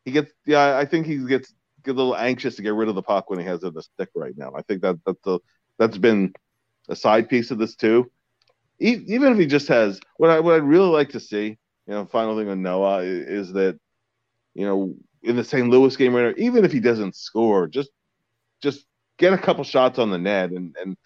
he 0.05 0.11
gets 0.11 0.31
yeah, 0.45 0.77
I 0.77 0.85
think 0.85 1.05
he 1.05 1.17
gets 1.25 1.53
get 1.83 1.91
a 1.91 1.97
little 1.97 2.15
anxious 2.15 2.55
to 2.55 2.61
get 2.61 2.73
rid 2.73 2.89
of 2.89 2.95
the 2.95 3.01
puck 3.01 3.29
when 3.29 3.39
he 3.39 3.45
has 3.45 3.63
it 3.63 3.67
in 3.67 3.73
the 3.73 3.83
stick 3.83 4.09
right 4.15 4.37
now. 4.37 4.53
I 4.55 4.61
think 4.61 4.81
that 4.81 4.99
that's 5.05 5.21
the 5.23 5.39
that's 5.77 5.97
been 5.97 6.33
a 6.89 6.95
side 6.95 7.29
piece 7.29 7.51
of 7.51 7.57
this 7.57 7.75
too. 7.75 8.11
Even 8.79 9.31
if 9.31 9.37
he 9.37 9.45
just 9.45 9.67
has 9.67 9.99
what 10.17 10.29
I 10.29 10.39
what 10.39 10.55
I'd 10.55 10.63
really 10.63 10.89
like 10.89 11.09
to 11.09 11.19
see, 11.19 11.57
you 11.87 11.93
know, 11.93 12.05
final 12.05 12.37
thing 12.37 12.49
on 12.49 12.61
Noah 12.61 13.01
is 13.03 13.53
that 13.53 13.79
you 14.53 14.65
know, 14.65 14.95
in 15.23 15.35
the 15.35 15.43
St. 15.43 15.67
Louis 15.69 15.95
game 15.95 16.13
right 16.13 16.35
now, 16.37 16.43
even 16.43 16.65
if 16.65 16.71
he 16.71 16.79
doesn't 16.79 17.15
score, 17.15 17.67
just 17.67 17.89
just 18.61 18.85
get 19.17 19.33
a 19.33 19.37
couple 19.37 19.63
shots 19.63 19.99
on 19.99 20.09
the 20.09 20.17
net 20.17 20.51
and 20.51 20.75
and 20.81 20.97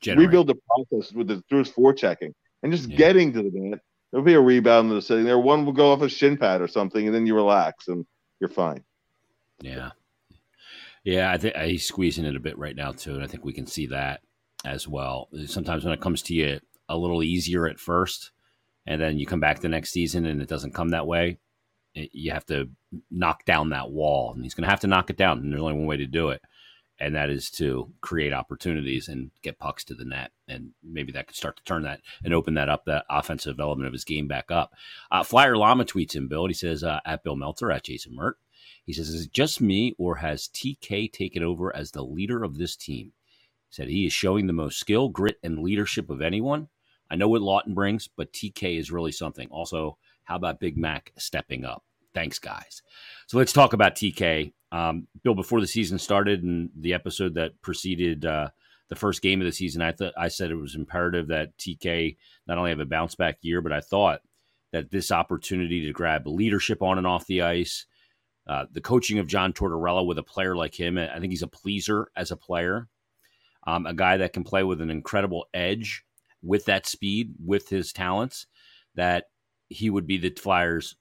Generate. 0.00 0.28
rebuild 0.28 0.46
the 0.48 0.56
process 0.68 1.12
with 1.12 1.28
the 1.28 1.42
through 1.48 1.60
his 1.60 1.70
forechecking 1.70 2.32
and 2.62 2.72
just 2.72 2.88
yeah. 2.88 2.96
getting 2.96 3.32
to 3.32 3.42
the 3.42 3.50
net. 3.52 3.80
There'll 4.14 4.24
be 4.24 4.34
a 4.34 4.40
rebound 4.40 4.92
that's 4.92 5.08
sitting 5.08 5.24
there. 5.24 5.40
One 5.40 5.66
will 5.66 5.72
go 5.72 5.90
off 5.90 6.00
a 6.00 6.08
shin 6.08 6.36
pad 6.36 6.60
or 6.60 6.68
something, 6.68 7.04
and 7.04 7.12
then 7.12 7.26
you 7.26 7.34
relax 7.34 7.88
and 7.88 8.06
you're 8.38 8.48
fine. 8.48 8.84
Yeah, 9.60 9.90
yeah. 11.02 11.32
I 11.32 11.36
think 11.36 11.56
uh, 11.56 11.64
he's 11.64 11.84
squeezing 11.84 12.24
it 12.24 12.36
a 12.36 12.40
bit 12.40 12.56
right 12.56 12.76
now 12.76 12.92
too, 12.92 13.14
and 13.14 13.24
I 13.24 13.26
think 13.26 13.44
we 13.44 13.52
can 13.52 13.66
see 13.66 13.86
that 13.86 14.20
as 14.64 14.86
well. 14.86 15.30
Sometimes 15.46 15.82
when 15.84 15.92
it 15.92 16.00
comes 16.00 16.22
to 16.22 16.34
you 16.34 16.60
a 16.88 16.96
little 16.96 17.24
easier 17.24 17.66
at 17.66 17.80
first, 17.80 18.30
and 18.86 19.00
then 19.00 19.18
you 19.18 19.26
come 19.26 19.40
back 19.40 19.58
the 19.58 19.68
next 19.68 19.90
season 19.90 20.26
and 20.26 20.40
it 20.40 20.48
doesn't 20.48 20.74
come 20.74 20.90
that 20.90 21.08
way, 21.08 21.38
you 21.94 22.30
have 22.30 22.46
to 22.46 22.70
knock 23.10 23.44
down 23.44 23.70
that 23.70 23.90
wall, 23.90 24.32
and 24.32 24.44
he's 24.44 24.54
going 24.54 24.62
to 24.62 24.70
have 24.70 24.80
to 24.82 24.86
knock 24.86 25.10
it 25.10 25.16
down. 25.16 25.38
And 25.38 25.50
there's 25.50 25.60
only 25.60 25.74
one 25.74 25.86
way 25.86 25.96
to 25.96 26.06
do 26.06 26.28
it, 26.28 26.40
and 27.00 27.16
that 27.16 27.30
is 27.30 27.50
to 27.56 27.92
create 28.00 28.32
opportunities 28.32 29.08
and 29.08 29.32
get 29.42 29.58
pucks 29.58 29.82
to 29.86 29.94
the 29.94 30.04
net, 30.04 30.30
and 30.48 30.70
maybe 30.82 31.12
that 31.12 31.26
could 31.26 31.36
start 31.36 31.56
to 31.56 31.64
turn 31.64 31.82
that 31.82 32.00
and 32.24 32.34
open 32.34 32.54
that 32.54 32.68
up, 32.68 32.84
that 32.84 33.04
offensive 33.10 33.60
element 33.60 33.86
of 33.86 33.92
his 33.92 34.04
game 34.04 34.28
back 34.28 34.50
up. 34.50 34.72
Uh, 35.10 35.22
Flyer 35.22 35.56
Llama 35.56 35.84
tweets 35.84 36.14
him, 36.14 36.28
Bill. 36.28 36.46
He 36.46 36.54
says 36.54 36.84
uh, 36.84 37.00
at 37.04 37.22
Bill 37.24 37.36
Meltzer 37.36 37.70
at 37.70 37.84
Jason 37.84 38.14
Mert. 38.14 38.38
He 38.84 38.92
says, 38.92 39.08
"Is 39.08 39.26
it 39.26 39.32
just 39.32 39.60
me, 39.60 39.94
or 39.98 40.16
has 40.16 40.48
TK 40.48 41.10
taken 41.12 41.42
over 41.42 41.74
as 41.74 41.90
the 41.90 42.02
leader 42.02 42.44
of 42.44 42.58
this 42.58 42.76
team?" 42.76 43.12
He 43.68 43.74
said 43.74 43.88
he 43.88 44.06
is 44.06 44.12
showing 44.12 44.46
the 44.46 44.52
most 44.52 44.78
skill, 44.78 45.08
grit, 45.08 45.38
and 45.42 45.60
leadership 45.60 46.10
of 46.10 46.20
anyone. 46.20 46.68
I 47.10 47.16
know 47.16 47.28
what 47.28 47.42
Laughton 47.42 47.74
brings, 47.74 48.08
but 48.08 48.32
TK 48.32 48.78
is 48.78 48.90
really 48.90 49.12
something. 49.12 49.48
Also, 49.50 49.98
how 50.24 50.36
about 50.36 50.60
Big 50.60 50.76
Mac 50.76 51.12
stepping 51.16 51.64
up? 51.64 51.84
Thanks, 52.14 52.38
guys. 52.38 52.82
So 53.26 53.38
let's 53.38 53.52
talk 53.52 53.72
about 53.72 53.94
TK. 53.94 54.52
Um, 54.72 55.06
Bill, 55.22 55.34
before 55.34 55.60
the 55.60 55.66
season 55.66 55.98
started 55.98 56.42
and 56.42 56.70
the 56.76 56.94
episode 56.94 57.34
that 57.34 57.60
preceded 57.62 58.24
uh, 58.24 58.50
the 58.94 59.00
first 59.00 59.22
game 59.22 59.40
of 59.40 59.44
the 59.44 59.52
season, 59.52 59.82
I 59.82 59.92
thought 59.92 60.12
I 60.16 60.28
said 60.28 60.50
it 60.50 60.56
was 60.56 60.74
imperative 60.74 61.28
that 61.28 61.56
TK 61.58 62.16
not 62.46 62.58
only 62.58 62.70
have 62.70 62.80
a 62.80 62.86
bounce 62.86 63.14
back 63.14 63.38
year, 63.42 63.60
but 63.60 63.72
I 63.72 63.80
thought 63.80 64.20
that 64.72 64.90
this 64.90 65.10
opportunity 65.10 65.86
to 65.86 65.92
grab 65.92 66.26
leadership 66.26 66.80
on 66.80 66.98
and 66.98 67.06
off 67.06 67.26
the 67.26 67.42
ice, 67.42 67.86
uh, 68.46 68.66
the 68.70 68.80
coaching 68.80 69.18
of 69.18 69.26
John 69.26 69.52
Tortorella 69.52 70.06
with 70.06 70.18
a 70.18 70.22
player 70.22 70.54
like 70.56 70.78
him, 70.78 70.98
I 70.98 71.18
think 71.18 71.32
he's 71.32 71.42
a 71.42 71.48
pleaser 71.48 72.08
as 72.16 72.30
a 72.30 72.36
player, 72.36 72.88
um, 73.66 73.86
a 73.86 73.94
guy 73.94 74.16
that 74.18 74.32
can 74.32 74.44
play 74.44 74.62
with 74.62 74.80
an 74.80 74.90
incredible 74.90 75.46
edge 75.52 76.04
with 76.42 76.66
that 76.66 76.86
speed, 76.86 77.34
with 77.44 77.68
his 77.68 77.92
talents, 77.92 78.46
that 78.94 79.24
he 79.68 79.90
would 79.90 80.06
be 80.06 80.18
the 80.18 80.30
Flyers 80.30 80.96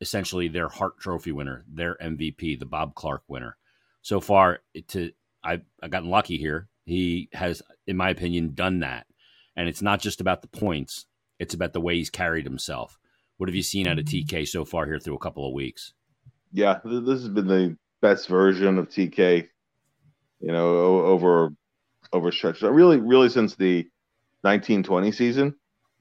essentially 0.00 0.48
their 0.48 0.68
Hart 0.68 0.98
Trophy 0.98 1.32
winner, 1.32 1.64
their 1.72 1.96
MVP, 1.96 2.58
the 2.58 2.66
Bob 2.66 2.94
Clarke 2.94 3.24
winner. 3.28 3.56
So 4.02 4.20
far, 4.20 4.60
to 4.88 5.12
I 5.44 5.60
I 5.82 5.88
gotten 5.88 6.10
lucky 6.10 6.38
here. 6.38 6.69
He 6.90 7.28
has, 7.34 7.62
in 7.86 7.96
my 7.96 8.10
opinion, 8.10 8.54
done 8.54 8.80
that, 8.80 9.06
and 9.56 9.68
it's 9.68 9.80
not 9.80 10.00
just 10.00 10.20
about 10.20 10.42
the 10.42 10.48
points; 10.48 11.06
it's 11.38 11.54
about 11.54 11.72
the 11.72 11.80
way 11.80 11.94
he's 11.94 12.10
carried 12.10 12.44
himself. 12.44 12.98
What 13.36 13.48
have 13.48 13.54
you 13.54 13.62
seen 13.62 13.86
out 13.86 14.00
of 14.00 14.06
TK 14.06 14.48
so 14.48 14.64
far 14.64 14.86
here 14.86 14.98
through 14.98 15.14
a 15.14 15.20
couple 15.20 15.46
of 15.46 15.54
weeks? 15.54 15.94
Yeah, 16.52 16.80
this 16.84 17.20
has 17.20 17.28
been 17.28 17.46
the 17.46 17.76
best 18.02 18.26
version 18.26 18.76
of 18.76 18.88
TK, 18.88 19.46
you 20.40 20.52
know, 20.52 21.04
over 21.04 21.54
over 22.12 22.32
stretch. 22.32 22.60
Really, 22.60 22.96
really 22.96 23.28
since 23.28 23.54
the 23.54 23.84
1920 24.40 25.12
season. 25.12 25.54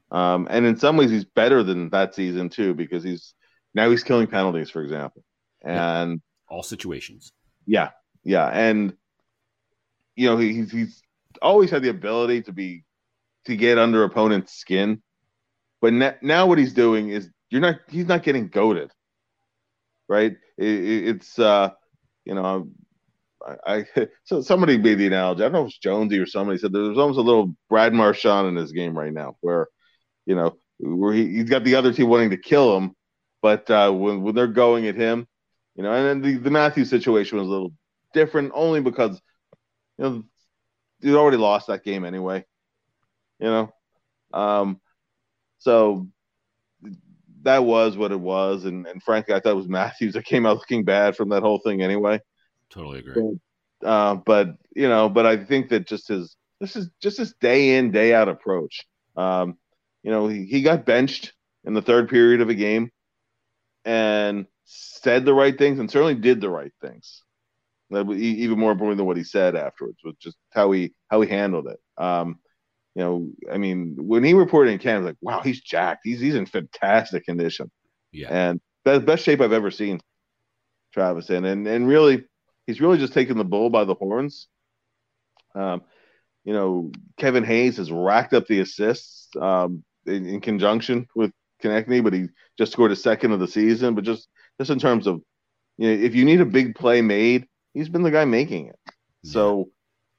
Um, 0.09 0.47
and 0.49 0.65
in 0.65 0.75
some 0.75 0.97
ways, 0.97 1.11
he's 1.11 1.25
better 1.25 1.61
than 1.61 1.91
that 1.91 2.15
season 2.15 2.49
too 2.49 2.73
because 2.73 3.03
he's 3.03 3.35
now 3.75 3.91
he's 3.91 4.03
killing 4.03 4.25
penalties, 4.25 4.71
for 4.71 4.81
example, 4.81 5.23
and 5.63 6.13
yeah. 6.13 6.17
all 6.55 6.63
situations. 6.63 7.31
Yeah, 7.67 7.91
yeah, 8.23 8.47
and 8.47 8.93
you 10.19 10.29
know 10.29 10.37
he's 10.37 10.69
he's 10.69 11.01
always 11.41 11.71
had 11.71 11.81
the 11.81 11.89
ability 11.89 12.41
to 12.41 12.51
be 12.51 12.83
to 13.45 13.55
get 13.55 13.77
under 13.77 14.03
opponent's 14.03 14.53
skin, 14.53 15.01
but 15.81 15.93
now 16.21 16.45
what 16.45 16.57
he's 16.57 16.73
doing 16.73 17.07
is 17.07 17.29
you're 17.49 17.61
not 17.61 17.77
he's 17.87 18.07
not 18.07 18.23
getting 18.23 18.49
goaded, 18.49 18.91
right? 20.09 20.33
It, 20.57 21.07
it's 21.07 21.39
uh, 21.39 21.69
you 22.25 22.35
know. 22.35 22.69
I, 23.65 23.85
I 23.95 24.07
so 24.25 24.41
somebody 24.41 24.77
made 24.77 24.95
the 24.95 25.07
analogy. 25.07 25.41
I 25.41 25.45
don't 25.45 25.53
know 25.53 25.61
if 25.61 25.67
it's 25.67 25.77
Jonesy 25.77 26.19
or 26.19 26.25
somebody 26.25 26.59
said 26.59 26.73
there's 26.73 26.97
almost 26.97 27.17
a 27.17 27.21
little 27.21 27.55
Brad 27.69 27.93
Marchand 27.93 28.49
in 28.49 28.57
his 28.57 28.73
game 28.73 28.97
right 28.97 29.13
now, 29.13 29.37
where 29.39 29.69
you 30.25 30.35
know 30.35 30.57
where 30.79 31.13
he, 31.13 31.27
he's 31.29 31.49
got 31.49 31.63
the 31.63 31.75
other 31.75 31.93
team 31.93 32.09
wanting 32.09 32.31
to 32.31 32.37
kill 32.37 32.75
him, 32.75 32.91
but 33.41 33.71
uh, 33.71 33.89
when 33.89 34.21
when 34.21 34.35
they're 34.35 34.47
going 34.47 34.85
at 34.87 34.95
him, 34.95 35.25
you 35.75 35.83
know, 35.83 35.93
and 35.93 36.05
then 36.05 36.21
the, 36.21 36.37
the 36.43 36.51
Matthews 36.51 36.89
situation 36.89 37.37
was 37.37 37.47
a 37.47 37.49
little 37.49 37.71
different 38.13 38.51
only 38.53 38.81
because 38.81 39.21
you 39.99 40.05
know, 40.05 40.23
you 41.01 41.17
already 41.17 41.37
lost 41.37 41.67
that 41.67 41.83
game 41.83 42.05
anyway. 42.05 42.45
You 43.39 43.47
know, 43.47 43.73
um, 44.33 44.79
so 45.59 46.07
that 47.43 47.63
was 47.63 47.97
what 47.97 48.11
it 48.11 48.19
was, 48.19 48.65
and 48.65 48.87
and 48.87 49.03
frankly, 49.03 49.33
I 49.33 49.39
thought 49.39 49.51
it 49.51 49.55
was 49.55 49.67
Matthews 49.67 50.13
that 50.13 50.25
came 50.25 50.45
out 50.45 50.57
looking 50.57 50.85
bad 50.85 51.15
from 51.15 51.29
that 51.29 51.43
whole 51.43 51.59
thing 51.59 51.81
anyway. 51.81 52.19
Totally 52.69 52.99
agree. 52.99 53.39
Uh, 53.83 54.15
but 54.15 54.55
you 54.75 54.87
know, 54.87 55.09
but 55.09 55.25
I 55.25 55.37
think 55.37 55.69
that 55.69 55.87
just 55.87 56.07
his 56.07 56.35
this 56.59 56.75
is 56.75 56.89
just 57.01 57.17
his 57.17 57.33
day 57.41 57.77
in 57.77 57.91
day 57.91 58.13
out 58.13 58.29
approach. 58.29 58.85
Um, 59.15 59.57
you 60.03 60.11
know, 60.11 60.27
he, 60.27 60.45
he 60.45 60.61
got 60.61 60.85
benched 60.85 61.33
in 61.65 61.73
the 61.73 61.81
third 61.81 62.09
period 62.09 62.41
of 62.41 62.49
a 62.49 62.55
game, 62.55 62.89
and 63.83 64.45
said 64.65 65.25
the 65.25 65.33
right 65.33 65.57
things 65.57 65.79
and 65.79 65.89
certainly 65.89 66.15
did 66.15 66.39
the 66.39 66.49
right 66.49 66.71
things. 66.81 67.23
Even 67.91 68.59
more 68.59 68.71
important 68.71 68.97
than 68.97 69.07
what 69.07 69.17
he 69.17 69.23
said 69.23 69.55
afterwards 69.55 69.97
was 70.03 70.15
just 70.21 70.37
how 70.51 70.71
he 70.71 70.93
how 71.07 71.21
he 71.21 71.29
handled 71.29 71.67
it. 71.67 71.79
Um, 72.01 72.39
you 72.95 73.03
know, 73.03 73.29
I 73.51 73.57
mean, 73.57 73.95
when 73.97 74.23
he 74.23 74.33
reported 74.33 74.71
in 74.71 74.79
Canada, 74.79 75.07
like, 75.07 75.17
wow, 75.21 75.41
he's 75.41 75.61
jacked. 75.61 76.01
He's 76.03 76.19
he's 76.19 76.35
in 76.35 76.45
fantastic 76.45 77.25
condition. 77.25 77.71
Yeah, 78.11 78.27
and 78.29 78.61
best 78.85 79.05
best 79.05 79.23
shape 79.23 79.41
I've 79.41 79.53
ever 79.53 79.71
seen 79.71 79.99
Travis 80.93 81.29
in, 81.29 81.45
and 81.45 81.67
and 81.67 81.87
really, 81.87 82.25
he's 82.67 82.81
really 82.81 82.97
just 82.97 83.13
taken 83.13 83.37
the 83.37 83.43
bull 83.43 83.69
by 83.69 83.85
the 83.85 83.95
horns. 83.95 84.47
Um, 85.55 85.81
you 86.43 86.53
know, 86.53 86.91
Kevin 87.17 87.43
Hayes 87.43 87.77
has 87.77 87.91
racked 87.91 88.33
up 88.33 88.47
the 88.47 88.59
assists 88.59 89.29
um, 89.39 89.83
in, 90.05 90.25
in 90.25 90.41
conjunction 90.41 91.07
with 91.15 91.31
Konecny, 91.63 92.03
but 92.03 92.13
he 92.13 92.27
just 92.57 92.71
scored 92.71 92.91
a 92.91 92.95
second 92.95 93.31
of 93.31 93.39
the 93.39 93.47
season. 93.47 93.95
But 93.95 94.03
just 94.03 94.27
just 94.59 94.71
in 94.71 94.79
terms 94.79 95.07
of, 95.07 95.21
you 95.77 95.87
know, 95.87 96.03
if 96.03 96.15
you 96.15 96.25
need 96.25 96.41
a 96.41 96.45
big 96.45 96.75
play 96.75 97.01
made, 97.01 97.47
he's 97.79 97.89
been 97.89 98.03
the 98.03 98.11
guy 98.11 98.25
making 98.25 98.67
it. 98.67 98.79
So, 99.23 99.69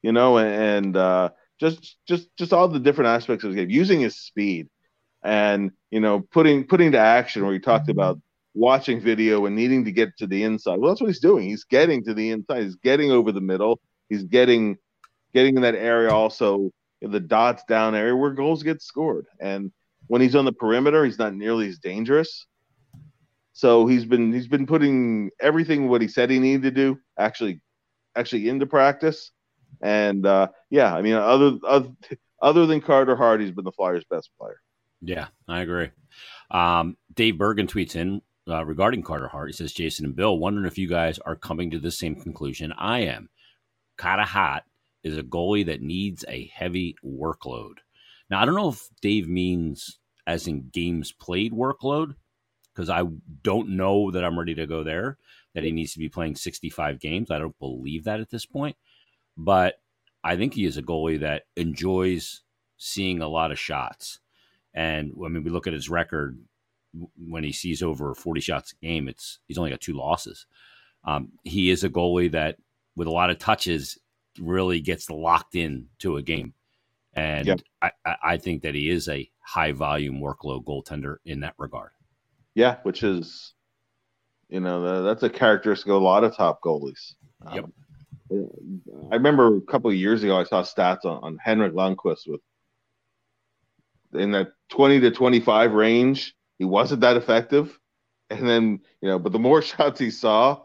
you 0.01 0.11
know, 0.11 0.39
and 0.39 0.97
uh, 0.97 1.29
just 1.59 1.97
just 2.07 2.27
just 2.37 2.53
all 2.53 2.67
the 2.67 2.79
different 2.79 3.09
aspects 3.09 3.43
of 3.43 3.51
the 3.51 3.57
game, 3.57 3.69
using 3.69 3.99
his 3.99 4.15
speed, 4.17 4.67
and 5.23 5.71
you 5.91 5.99
know, 5.99 6.21
putting 6.21 6.65
putting 6.65 6.91
to 6.93 6.97
action 6.97 7.43
where 7.43 7.53
he 7.53 7.59
talked 7.59 7.83
mm-hmm. 7.83 7.99
about 7.99 8.19
watching 8.53 8.99
video 8.99 9.45
and 9.45 9.55
needing 9.55 9.85
to 9.85 9.91
get 9.91 10.17
to 10.17 10.27
the 10.27 10.43
inside. 10.43 10.79
Well, 10.79 10.91
that's 10.91 11.01
what 11.01 11.07
he's 11.07 11.19
doing. 11.19 11.47
He's 11.47 11.63
getting 11.63 12.03
to 12.05 12.13
the 12.13 12.31
inside. 12.31 12.63
He's 12.63 12.75
getting 12.75 13.11
over 13.11 13.31
the 13.31 13.41
middle. 13.41 13.79
He's 14.09 14.23
getting 14.23 14.77
getting 15.33 15.55
in 15.55 15.61
that 15.61 15.75
area 15.75 16.11
also 16.11 16.71
the 17.01 17.19
dots 17.19 17.63
down 17.67 17.95
area 17.95 18.15
where 18.15 18.31
goals 18.31 18.63
get 18.63 18.81
scored. 18.81 19.25
And 19.39 19.71
when 20.07 20.21
he's 20.21 20.35
on 20.35 20.45
the 20.45 20.51
perimeter, 20.51 21.05
he's 21.05 21.17
not 21.17 21.33
nearly 21.33 21.69
as 21.69 21.79
dangerous. 21.79 22.45
So 23.53 23.85
he's 23.85 24.05
been 24.05 24.31
he's 24.31 24.47
been 24.47 24.65
putting 24.65 25.29
everything 25.41 25.89
what 25.89 26.01
he 26.01 26.07
said 26.07 26.29
he 26.29 26.39
needed 26.39 26.63
to 26.63 26.71
do 26.71 26.99
actually 27.17 27.61
actually 28.15 28.49
into 28.49 28.65
practice. 28.65 29.31
And 29.81 30.25
uh, 30.25 30.47
yeah, 30.69 30.93
I 30.95 31.01
mean 31.01 31.13
other, 31.13 31.57
other 31.67 31.89
other 32.41 32.65
than 32.65 32.81
Carter 32.81 33.15
Hart, 33.15 33.41
he's 33.41 33.51
been 33.51 33.65
the 33.65 33.71
Flyers' 33.71 34.05
best 34.09 34.29
player. 34.39 34.59
Yeah, 35.01 35.27
I 35.47 35.61
agree. 35.61 35.89
Um, 36.49 36.97
Dave 37.13 37.37
Bergen 37.37 37.67
tweets 37.67 37.95
in 37.95 38.21
uh, 38.47 38.65
regarding 38.65 39.03
Carter 39.03 39.27
Hart. 39.27 39.49
He 39.49 39.53
says, 39.53 39.73
Jason 39.73 40.05
and 40.05 40.15
Bill, 40.15 40.37
wondering 40.37 40.67
if 40.67 40.77
you 40.77 40.87
guys 40.87 41.19
are 41.19 41.35
coming 41.35 41.71
to 41.71 41.79
the 41.79 41.91
same 41.91 42.15
conclusion 42.15 42.73
I 42.77 42.99
am. 43.01 43.29
Carter 43.97 44.23
Hart 44.23 44.63
is 45.03 45.17
a 45.17 45.23
goalie 45.23 45.65
that 45.65 45.81
needs 45.81 46.25
a 46.27 46.51
heavy 46.53 46.95
workload. 47.03 47.75
Now, 48.29 48.41
I 48.41 48.45
don't 48.45 48.55
know 48.55 48.69
if 48.69 48.87
Dave 49.01 49.27
means 49.27 49.99
as 50.27 50.47
in 50.47 50.69
games 50.69 51.11
played 51.11 51.51
workload, 51.51 52.15
because 52.81 52.89
I 52.89 53.07
don't 53.43 53.69
know 53.69 54.09
that 54.09 54.25
I'm 54.25 54.39
ready 54.39 54.55
to 54.55 54.65
go 54.65 54.83
there, 54.83 55.17
that 55.53 55.63
he 55.63 55.71
needs 55.71 55.93
to 55.93 55.99
be 55.99 56.09
playing 56.09 56.35
65 56.35 56.99
games. 56.99 57.29
I 57.29 57.37
don't 57.37 57.57
believe 57.59 58.05
that 58.05 58.19
at 58.19 58.31
this 58.31 58.45
point. 58.45 58.75
But 59.37 59.79
I 60.23 60.35
think 60.35 60.55
he 60.55 60.65
is 60.65 60.77
a 60.77 60.81
goalie 60.81 61.19
that 61.19 61.43
enjoys 61.55 62.41
seeing 62.77 63.21
a 63.21 63.27
lot 63.27 63.51
of 63.51 63.59
shots. 63.59 64.19
And 64.73 65.13
I 65.23 65.27
mean, 65.27 65.43
we 65.43 65.51
look 65.51 65.67
at 65.67 65.73
his 65.73 65.89
record 65.89 66.39
when 67.15 67.43
he 67.43 67.51
sees 67.51 67.83
over 67.83 68.15
40 68.15 68.41
shots 68.41 68.73
a 68.73 68.85
game, 68.85 69.07
it's 69.07 69.37
he's 69.47 69.59
only 69.59 69.69
got 69.69 69.79
two 69.79 69.93
losses. 69.93 70.47
Um, 71.03 71.33
he 71.43 71.69
is 71.69 71.83
a 71.83 71.89
goalie 71.89 72.31
that, 72.31 72.57
with 72.95 73.07
a 73.07 73.11
lot 73.11 73.29
of 73.29 73.37
touches, 73.37 73.99
really 74.39 74.81
gets 74.81 75.09
locked 75.09 75.55
in 75.55 75.87
to 75.99 76.17
a 76.17 76.21
game. 76.23 76.53
And 77.13 77.47
yep. 77.47 77.61
I, 77.81 77.91
I 78.23 78.37
think 78.37 78.63
that 78.63 78.75
he 78.75 78.89
is 78.89 79.07
a 79.07 79.29
high 79.39 79.71
volume 79.71 80.19
workload 80.19 80.65
goaltender 80.65 81.17
in 81.25 81.41
that 81.41 81.53
regard. 81.57 81.91
Yeah, 82.55 82.77
which 82.83 83.03
is, 83.03 83.53
you 84.49 84.59
know, 84.59 85.03
that's 85.03 85.23
a 85.23 85.29
characteristic 85.29 85.87
of 85.87 86.01
a 86.01 86.03
lot 86.03 86.23
of 86.23 86.35
top 86.35 86.61
goalies. 86.61 87.13
Yep. 87.53 87.65
Um, 88.31 88.81
I 89.11 89.15
remember 89.15 89.57
a 89.57 89.61
couple 89.61 89.89
of 89.89 89.95
years 89.95 90.23
ago, 90.23 90.37
I 90.37 90.43
saw 90.43 90.63
stats 90.63 91.05
on, 91.05 91.23
on 91.23 91.37
Henrik 91.37 91.73
Lundqvist 91.73 92.27
with 92.27 92.41
in 94.13 94.31
that 94.31 94.51
20 94.69 95.01
to 95.01 95.11
25 95.11 95.73
range. 95.73 96.33
He 96.59 96.65
wasn't 96.65 97.01
that 97.01 97.17
effective. 97.17 97.77
And 98.29 98.47
then, 98.47 98.79
you 99.01 99.09
know, 99.09 99.19
but 99.19 99.31
the 99.31 99.39
more 99.39 99.61
shots 99.61 99.99
he 99.99 100.11
saw, 100.11 100.61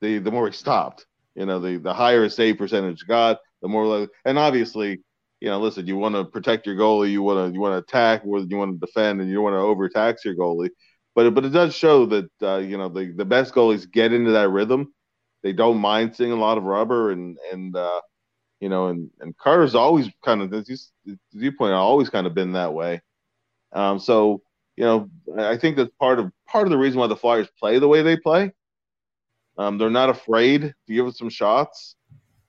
the 0.00 0.18
the 0.18 0.30
more 0.30 0.46
he 0.46 0.52
stopped. 0.52 1.06
You 1.34 1.46
know, 1.46 1.60
the 1.60 1.76
the 1.76 1.94
higher 1.94 2.24
his 2.24 2.34
save 2.34 2.58
percentage 2.58 3.06
got, 3.06 3.38
the 3.62 3.68
more 3.68 3.86
like, 3.86 4.10
and 4.24 4.38
obviously 4.38 5.00
you 5.40 5.48
know, 5.48 5.60
listen, 5.60 5.86
you 5.86 5.96
want 5.96 6.14
to 6.14 6.24
protect 6.24 6.66
your 6.66 6.76
goalie, 6.76 7.10
you 7.10 7.22
want 7.22 7.48
to 7.48 7.54
you 7.54 7.60
want 7.60 7.74
to 7.74 7.78
attack 7.78 8.24
more 8.24 8.40
than 8.40 8.50
you 8.50 8.56
want 8.56 8.80
to 8.80 8.86
defend, 8.86 9.20
and 9.20 9.30
you 9.30 9.40
want 9.40 9.54
to 9.54 9.58
overtax 9.58 10.24
your 10.24 10.34
goalie. 10.34 10.70
But 11.16 11.34
but 11.34 11.46
it 11.46 11.50
does 11.50 11.74
show 11.74 12.04
that 12.06 12.30
uh, 12.42 12.58
you 12.58 12.76
know 12.76 12.90
the 12.90 13.10
the 13.10 13.24
best 13.24 13.54
goalies 13.54 13.90
get 13.90 14.12
into 14.12 14.32
that 14.32 14.50
rhythm. 14.50 14.92
They 15.42 15.54
don't 15.54 15.78
mind 15.78 16.14
seeing 16.14 16.30
a 16.30 16.36
lot 16.36 16.58
of 16.58 16.64
rubber, 16.64 17.10
and 17.10 17.38
and 17.50 17.74
uh, 17.74 18.02
you 18.60 18.68
know, 18.68 18.88
and 18.88 19.10
and 19.20 19.36
Carter's 19.38 19.74
always 19.74 20.10
kind 20.22 20.42
of 20.42 20.52
as 20.52 20.68
you, 20.68 20.76
as 21.08 21.16
you 21.32 21.52
point 21.52 21.72
out, 21.72 21.80
always 21.80 22.10
kind 22.10 22.26
of 22.26 22.34
been 22.34 22.52
that 22.52 22.74
way. 22.74 23.00
Um, 23.72 23.98
so 23.98 24.42
you 24.76 24.84
know, 24.84 25.10
I 25.38 25.56
think 25.56 25.78
that's 25.78 25.90
part 25.98 26.18
of 26.18 26.30
part 26.46 26.66
of 26.66 26.70
the 26.70 26.76
reason 26.76 27.00
why 27.00 27.06
the 27.06 27.16
Flyers 27.16 27.48
play 27.58 27.78
the 27.78 27.88
way 27.88 28.02
they 28.02 28.18
play. 28.18 28.52
Um, 29.56 29.78
they're 29.78 29.88
not 29.88 30.10
afraid 30.10 30.74
to 30.86 30.92
give 30.92 31.06
him 31.06 31.12
some 31.12 31.30
shots. 31.30 31.96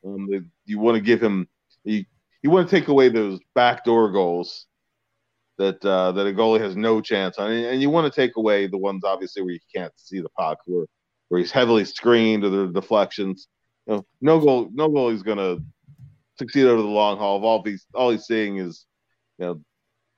Um, 0.06 0.30
they, 0.30 0.42
you 0.66 0.80
want 0.80 0.96
to 0.96 1.02
give 1.02 1.24
him 1.24 1.48
you 1.86 2.04
you 2.44 2.50
want 2.50 2.70
to 2.70 2.80
take 2.80 2.90
away 2.90 3.08
those 3.08 3.40
backdoor 3.56 4.12
goals 4.12 4.66
that 5.58 5.84
uh, 5.84 6.12
that 6.14 6.28
a 6.28 6.32
goalie 6.32 6.62
has 6.62 6.76
no 6.76 7.02
chance 7.02 7.38
on, 7.38 7.52
and 7.52 7.82
you 7.82 7.90
want 7.90 8.12
to 8.12 8.22
take 8.22 8.38
away 8.38 8.68
the 8.68 8.78
ones 8.78 9.04
obviously 9.04 9.42
where 9.42 9.54
you 9.54 9.60
can't 9.74 9.94
see 9.96 10.20
the 10.20 10.30
puck, 10.30 10.60
where 10.66 10.86
where 11.30 11.40
he's 11.40 11.52
heavily 11.52 11.86
screened 11.86 12.44
or 12.44 12.50
the 12.50 12.68
deflections. 12.68 13.48
You 13.86 13.96
know, 13.96 14.06
no 14.22 14.40
goal, 14.40 14.70
no 14.74 14.90
goalie's 14.90 15.24
going 15.24 15.38
to 15.38 15.64
succeed 16.38 16.66
over 16.66 16.82
the 16.82 16.88
long 16.88 17.18
haul. 17.18 17.38
Of 17.38 17.44
All 17.44 17.64
he's 17.64 17.86
all 17.94 18.12
he's 18.12 18.26
seeing 18.26 18.58
is, 18.58 18.86
you 19.40 19.46
know, 19.46 19.62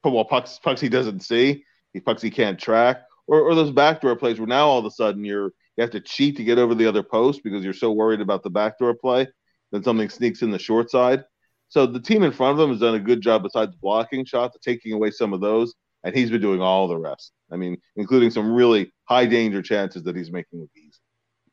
football 0.04 0.26
pucks 0.26 0.60
pucks 0.60 0.82
he 0.82 0.90
doesn't 0.90 1.22
see, 1.22 1.64
he 1.94 2.00
pucks 2.00 2.22
he 2.22 2.30
can't 2.30 2.60
track, 2.60 3.02
or 3.28 3.42
or 3.42 3.56
those 3.56 3.72
backdoor 3.72 4.16
plays 4.16 4.40
where 4.40 4.48
now 4.48 4.68
all 4.68 4.80
of 4.80 4.86
a 4.86 4.92
sudden 4.92 5.24
you're 5.24 5.52
you 5.78 5.82
have 5.82 5.92
to 5.92 6.02
cheat 6.02 6.36
to 6.38 6.44
get 6.44 6.60
over 6.60 6.76
the 6.76 6.86
other 6.86 7.04
post 7.04 7.42
because 7.44 7.64
you're 7.64 7.74
so 7.74 7.92
worried 7.92 8.22
about 8.22 8.44
the 8.44 8.50
backdoor 8.50 8.96
play. 8.96 9.28
Then 9.72 9.84
something 9.84 10.10
sneaks 10.10 10.42
in 10.42 10.52
the 10.52 10.60
short 10.60 10.90
side. 10.92 11.24
So 11.70 11.86
the 11.86 12.00
team 12.00 12.24
in 12.24 12.32
front 12.32 12.60
of 12.60 12.64
him 12.64 12.72
has 12.72 12.82
done 12.82 12.96
a 12.96 13.00
good 13.00 13.22
job 13.22 13.44
besides 13.44 13.76
blocking 13.76 14.26
shots, 14.26 14.58
taking 14.62 14.92
away 14.92 15.12
some 15.12 15.34
of 15.34 15.40
those, 15.40 15.76
and 16.04 16.16
he's 16.16 16.32
been 16.32 16.42
doing 16.42 16.62
all 16.62 16.88
the 16.88 16.98
rest. 16.98 17.32
I 17.52 17.58
mean, 17.58 17.78
including 17.96 18.32
some 18.32 18.52
really 18.52 18.92
high 19.06 19.26
danger 19.26 19.62
chances 19.62 20.04
that 20.04 20.16
he's 20.16 20.32
making 20.32 20.62
with 20.62 20.70
ease. 20.76 21.00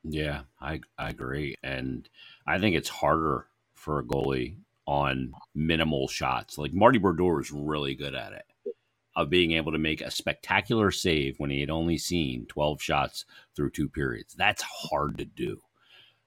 Yeah, 0.03 0.41
I 0.61 0.81
I 0.97 1.09
agree, 1.09 1.55
and 1.63 2.07
I 2.45 2.59
think 2.59 2.75
it's 2.75 2.89
harder 2.89 3.47
for 3.75 3.99
a 3.99 4.03
goalie 4.03 4.55
on 4.85 5.33
minimal 5.53 6.07
shots. 6.07 6.57
Like 6.57 6.73
Marty 6.73 6.97
Brodeur 6.97 7.41
is 7.41 7.51
really 7.51 7.93
good 7.93 8.15
at 8.15 8.31
it, 8.31 8.75
of 9.15 9.29
being 9.29 9.51
able 9.51 9.71
to 9.71 9.77
make 9.77 10.01
a 10.01 10.09
spectacular 10.09 10.91
save 10.91 11.35
when 11.39 11.49
he 11.49 11.59
had 11.59 11.69
only 11.69 11.97
seen 11.97 12.45
twelve 12.45 12.81
shots 12.81 13.25
through 13.55 13.71
two 13.71 13.89
periods. 13.89 14.33
That's 14.33 14.63
hard 14.63 15.17
to 15.17 15.25
do. 15.25 15.61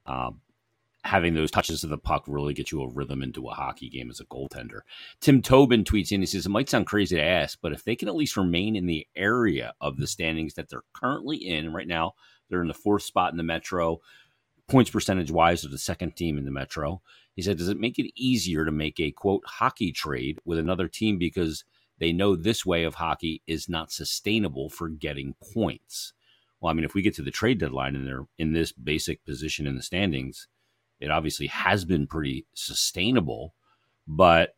Um, 0.07 0.40
having 1.04 1.34
those 1.34 1.50
touches 1.50 1.82
of 1.82 1.90
the 1.90 1.98
puck 1.98 2.24
really 2.26 2.52
get 2.52 2.70
you 2.70 2.82
a 2.82 2.88
rhythm 2.88 3.22
into 3.22 3.48
a 3.48 3.54
hockey 3.54 3.88
game 3.88 4.10
as 4.10 4.20
a 4.20 4.26
goaltender. 4.26 4.80
Tim 5.20 5.40
Tobin 5.40 5.84
tweets 5.84 6.12
in, 6.12 6.20
he 6.20 6.26
says, 6.26 6.46
It 6.46 6.50
might 6.50 6.68
sound 6.68 6.86
crazy 6.86 7.16
to 7.16 7.22
ask, 7.22 7.58
but 7.62 7.72
if 7.72 7.84
they 7.84 7.96
can 7.96 8.09
at 8.09 8.16
least 8.16 8.36
remain 8.36 8.76
in 8.76 8.86
the 8.86 9.07
area 9.16 9.72
of 9.80 9.96
the 9.96 10.07
standings 10.07 10.55
that 10.55 10.68
they're 10.68 10.82
currently 10.92 11.36
in, 11.36 11.72
right 11.72 11.88
now, 11.88 12.12
they're 12.48 12.62
in 12.62 12.68
the 12.68 12.74
fourth 12.74 13.03
spot 13.03 13.32
in 13.32 13.38
the 13.38 13.42
Metro, 13.42 14.01
points 14.68 14.90
percentage 14.90 15.30
wise, 15.30 15.62
they're 15.62 15.70
the 15.70 15.78
second 15.78 16.16
team 16.16 16.36
in 16.36 16.44
the 16.44 16.51
Metro. 16.51 17.01
He 17.34 17.42
said, 17.42 17.57
Does 17.57 17.68
it 17.68 17.80
make 17.80 17.98
it 17.98 18.12
easier 18.14 18.64
to 18.64 18.72
make 18.72 19.01
a 19.01 19.11
quote 19.11 19.44
hockey 19.46 19.92
trade 19.92 20.38
with 20.44 20.59
another 20.59 20.88
team 20.88 21.18
because 21.18 21.64
they 21.98 22.12
know 22.12 22.36
this 22.36 22.66
way 22.66 22.84
of 22.84 22.96
hockey 22.96 23.42
is 23.46 23.68
not 23.68 23.90
sustainable 23.92 24.68
for 24.68 24.88
getting 24.88 25.34
points? 25.55 26.12
Well, 26.61 26.70
I 26.70 26.74
mean, 26.74 26.84
if 26.84 26.92
we 26.92 27.01
get 27.01 27.14
to 27.14 27.22
the 27.22 27.30
trade 27.30 27.59
deadline 27.59 27.96
and 27.96 28.07
they're 28.07 28.26
in 28.38 28.53
this 28.53 28.72
basic 28.72 29.24
position 29.24 29.66
in 29.66 29.76
the 29.76 29.82
standings, 29.82 30.46
it 31.01 31.11
obviously 31.11 31.46
has 31.48 31.84
been 31.84 32.07
pretty 32.07 32.46
sustainable, 32.55 33.55
but 34.07 34.55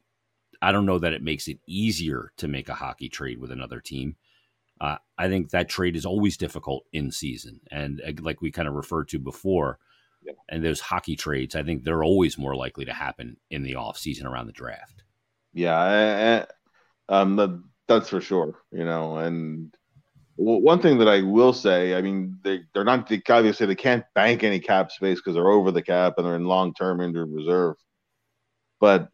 I 0.61 0.73
don't 0.73 0.87
know 0.87 0.99
that 0.99 1.13
it 1.13 1.23
makes 1.23 1.49
it 1.49 1.59
easier 1.67 2.33
to 2.37 2.49
make 2.49 2.69
a 2.69 2.75
hockey 2.75 3.09
trade 3.09 3.41
with 3.41 3.51
another 3.51 3.81
team. 3.81 4.17
Uh, 4.81 4.97
I 5.17 5.29
think 5.29 5.51
that 5.51 5.69
trade 5.69 5.97
is 5.97 6.07
always 6.07 6.37
difficult 6.37 6.85
in 6.93 7.11
season. 7.11 7.61
And 7.71 8.01
uh, 8.07 8.13
like 8.21 8.41
we 8.41 8.51
kind 8.51 8.69
of 8.69 8.75
referred 8.75 9.09
to 9.09 9.19
before, 9.19 9.79
Yeah. 10.25 10.33
And 10.49 10.65
those 10.65 10.81
hockey 10.81 11.17
trades, 11.17 11.55
I 11.55 11.63
think 11.63 11.83
they're 11.85 12.05
always 12.05 12.39
more 12.39 12.55
likely 12.55 12.85
to 12.85 12.93
happen 12.93 13.37
in 13.51 13.63
the 13.63 13.77
off 13.77 13.99
season 13.99 14.27
around 14.27 14.47
the 14.47 14.53
draft. 14.53 15.03
Yeah, 15.53 16.47
um, 17.09 17.65
that's 17.89 18.09
for 18.09 18.21
sure. 18.21 18.55
You 18.71 18.85
know, 18.85 19.17
and 19.17 19.77
one 20.37 20.81
thing 20.81 20.99
that 20.99 21.09
I 21.09 21.23
will 21.23 21.53
say, 21.53 21.95
I 21.95 22.03
mean, 22.03 22.39
they 22.43 22.61
they're 22.73 22.85
not 22.85 23.09
they 23.09 23.23
obviously 23.29 23.67
they 23.67 23.75
can't 23.75 24.05
bank 24.15 24.43
any 24.43 24.61
cap 24.61 24.91
space 24.91 25.19
because 25.19 25.35
they're 25.35 25.51
over 25.51 25.71
the 25.71 25.83
cap 25.83 26.15
and 26.17 26.27
they're 26.27 26.37
in 26.37 26.47
long 26.47 26.75
term 26.75 27.01
injured 27.01 27.31
reserve. 27.31 27.77
But 28.81 29.09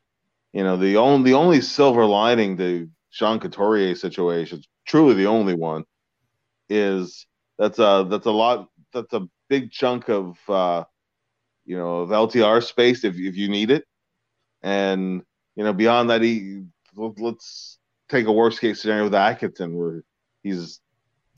you 0.52 0.62
know, 0.62 0.76
the 0.76 0.96
only 0.96 1.30
the 1.30 1.36
only 1.36 1.60
silver 1.60 2.04
lining 2.04 2.56
to 2.58 2.88
Sean 3.10 3.40
Couturier 3.40 3.94
situation, 3.94 4.62
truly 4.86 5.14
the 5.14 5.26
only 5.26 5.54
one, 5.54 5.84
is 6.68 7.26
that's 7.58 7.78
a 7.78 8.06
that's 8.08 8.26
a 8.26 8.30
lot 8.30 8.68
that's 8.92 9.12
a 9.12 9.28
big 9.48 9.70
chunk 9.72 10.08
of 10.08 10.38
uh, 10.48 10.84
you 11.64 11.76
know 11.76 11.98
of 11.98 12.10
LTR 12.10 12.62
space 12.62 13.04
if 13.04 13.16
if 13.16 13.36
you 13.36 13.48
need 13.48 13.70
it, 13.70 13.84
and 14.62 15.22
you 15.56 15.64
know 15.64 15.72
beyond 15.72 16.10
that, 16.10 16.22
he 16.22 16.62
let's 16.94 17.78
take 18.08 18.26
a 18.26 18.32
worst 18.32 18.60
case 18.60 18.80
scenario 18.80 19.04
with 19.04 19.14
Atkinson 19.14 19.76
where 19.76 20.02
he's 20.42 20.80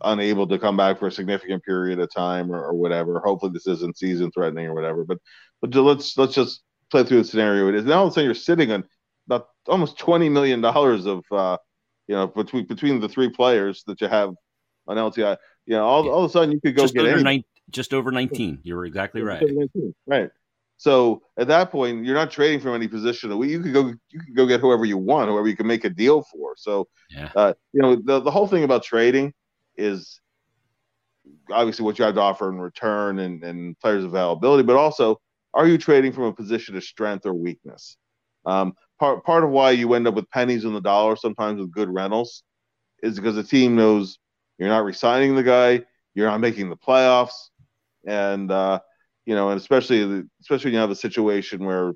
unable 0.02 0.46
to 0.46 0.58
come 0.58 0.76
back 0.76 0.98
for 0.98 1.06
a 1.06 1.12
significant 1.12 1.64
period 1.64 1.98
of 1.98 2.12
time 2.12 2.50
or, 2.50 2.62
or 2.62 2.74
whatever. 2.74 3.20
Hopefully 3.20 3.52
this 3.52 3.66
isn't 3.66 3.98
season 3.98 4.30
threatening 4.32 4.66
or 4.66 4.74
whatever. 4.74 5.04
But 5.04 5.18
but 5.60 5.74
let's 5.74 6.16
let's 6.16 6.34
just 6.34 6.62
play 6.90 7.04
through 7.04 7.18
the 7.18 7.24
scenario 7.24 7.68
it 7.68 7.74
is. 7.74 7.84
Now 7.84 8.00
all 8.00 8.06
of 8.06 8.10
a 8.10 8.14
sudden 8.14 8.26
you're 8.26 8.34
sitting 8.34 8.72
on 8.72 8.84
about 9.26 9.48
almost 9.66 9.98
twenty 9.98 10.28
million 10.28 10.60
dollars 10.60 11.06
of 11.06 11.24
uh, 11.30 11.56
you 12.08 12.14
know 12.14 12.26
between 12.26 12.66
between 12.66 13.00
the 13.00 13.08
three 13.08 13.30
players 13.30 13.84
that 13.86 14.00
you 14.00 14.08
have 14.08 14.34
on 14.86 14.96
LTI. 14.96 15.36
You 15.66 15.76
know, 15.76 15.86
all, 15.86 16.08
all 16.08 16.24
of 16.24 16.30
a 16.30 16.32
sudden 16.32 16.52
you 16.52 16.60
could 16.60 16.76
go 16.76 16.82
just 16.82 16.94
get 16.94 17.06
over 17.06 17.22
nine, 17.22 17.44
just 17.70 17.94
over 17.94 18.10
nineteen. 18.10 18.58
You're 18.62 18.84
exactly 18.86 19.22
right. 19.22 19.42
Right. 20.06 20.30
So 20.80 21.20
at 21.36 21.46
that 21.48 21.70
point, 21.70 22.06
you're 22.06 22.14
not 22.14 22.30
trading 22.30 22.58
from 22.58 22.74
any 22.74 22.88
position. 22.88 23.30
You 23.42 23.60
could 23.60 23.74
go, 23.74 23.92
you 24.08 24.20
could 24.20 24.34
go 24.34 24.46
get 24.46 24.60
whoever 24.60 24.86
you 24.86 24.96
want, 24.96 25.28
whoever 25.28 25.46
you 25.46 25.54
can 25.54 25.66
make 25.66 25.84
a 25.84 25.90
deal 25.90 26.22
for. 26.22 26.54
So, 26.56 26.88
yeah. 27.10 27.30
uh, 27.36 27.52
you 27.74 27.82
know, 27.82 27.96
the 27.96 28.20
the 28.20 28.30
whole 28.30 28.46
thing 28.46 28.64
about 28.64 28.82
trading 28.82 29.34
is 29.76 30.20
obviously 31.52 31.84
what 31.84 31.98
you 31.98 32.04
have 32.04 32.14
to 32.14 32.20
offer 32.20 32.48
in 32.48 32.58
return 32.58 33.18
and, 33.20 33.42
and 33.44 33.78
players 33.80 34.04
availability, 34.04 34.62
but 34.62 34.76
also 34.76 35.20
are 35.54 35.66
you 35.66 35.78
trading 35.78 36.12
from 36.12 36.24
a 36.24 36.32
position 36.32 36.76
of 36.76 36.84
strength 36.84 37.26
or 37.26 37.34
weakness? 37.34 37.96
Um, 38.46 38.74
part 38.98 39.24
part 39.24 39.44
of 39.44 39.50
why 39.50 39.72
you 39.72 39.92
end 39.94 40.06
up 40.06 40.14
with 40.14 40.30
pennies 40.30 40.64
on 40.64 40.72
the 40.72 40.80
dollar 40.80 41.16
sometimes 41.16 41.60
with 41.60 41.72
good 41.72 41.88
rentals 41.88 42.42
is 43.02 43.16
because 43.16 43.34
the 43.34 43.42
team 43.42 43.76
knows 43.76 44.18
you're 44.58 44.68
not 44.68 44.84
resigning 44.84 45.34
the 45.34 45.42
guy, 45.42 45.82
you're 46.14 46.28
not 46.28 46.40
making 46.40 46.70
the 46.70 46.76
playoffs, 46.76 47.50
and 48.06 48.50
uh, 48.50 48.80
you 49.26 49.34
know, 49.34 49.50
and 49.50 49.60
especially 49.60 50.24
especially 50.40 50.68
when 50.68 50.74
you 50.74 50.80
have 50.80 50.90
a 50.90 50.96
situation 50.96 51.64
where 51.64 51.92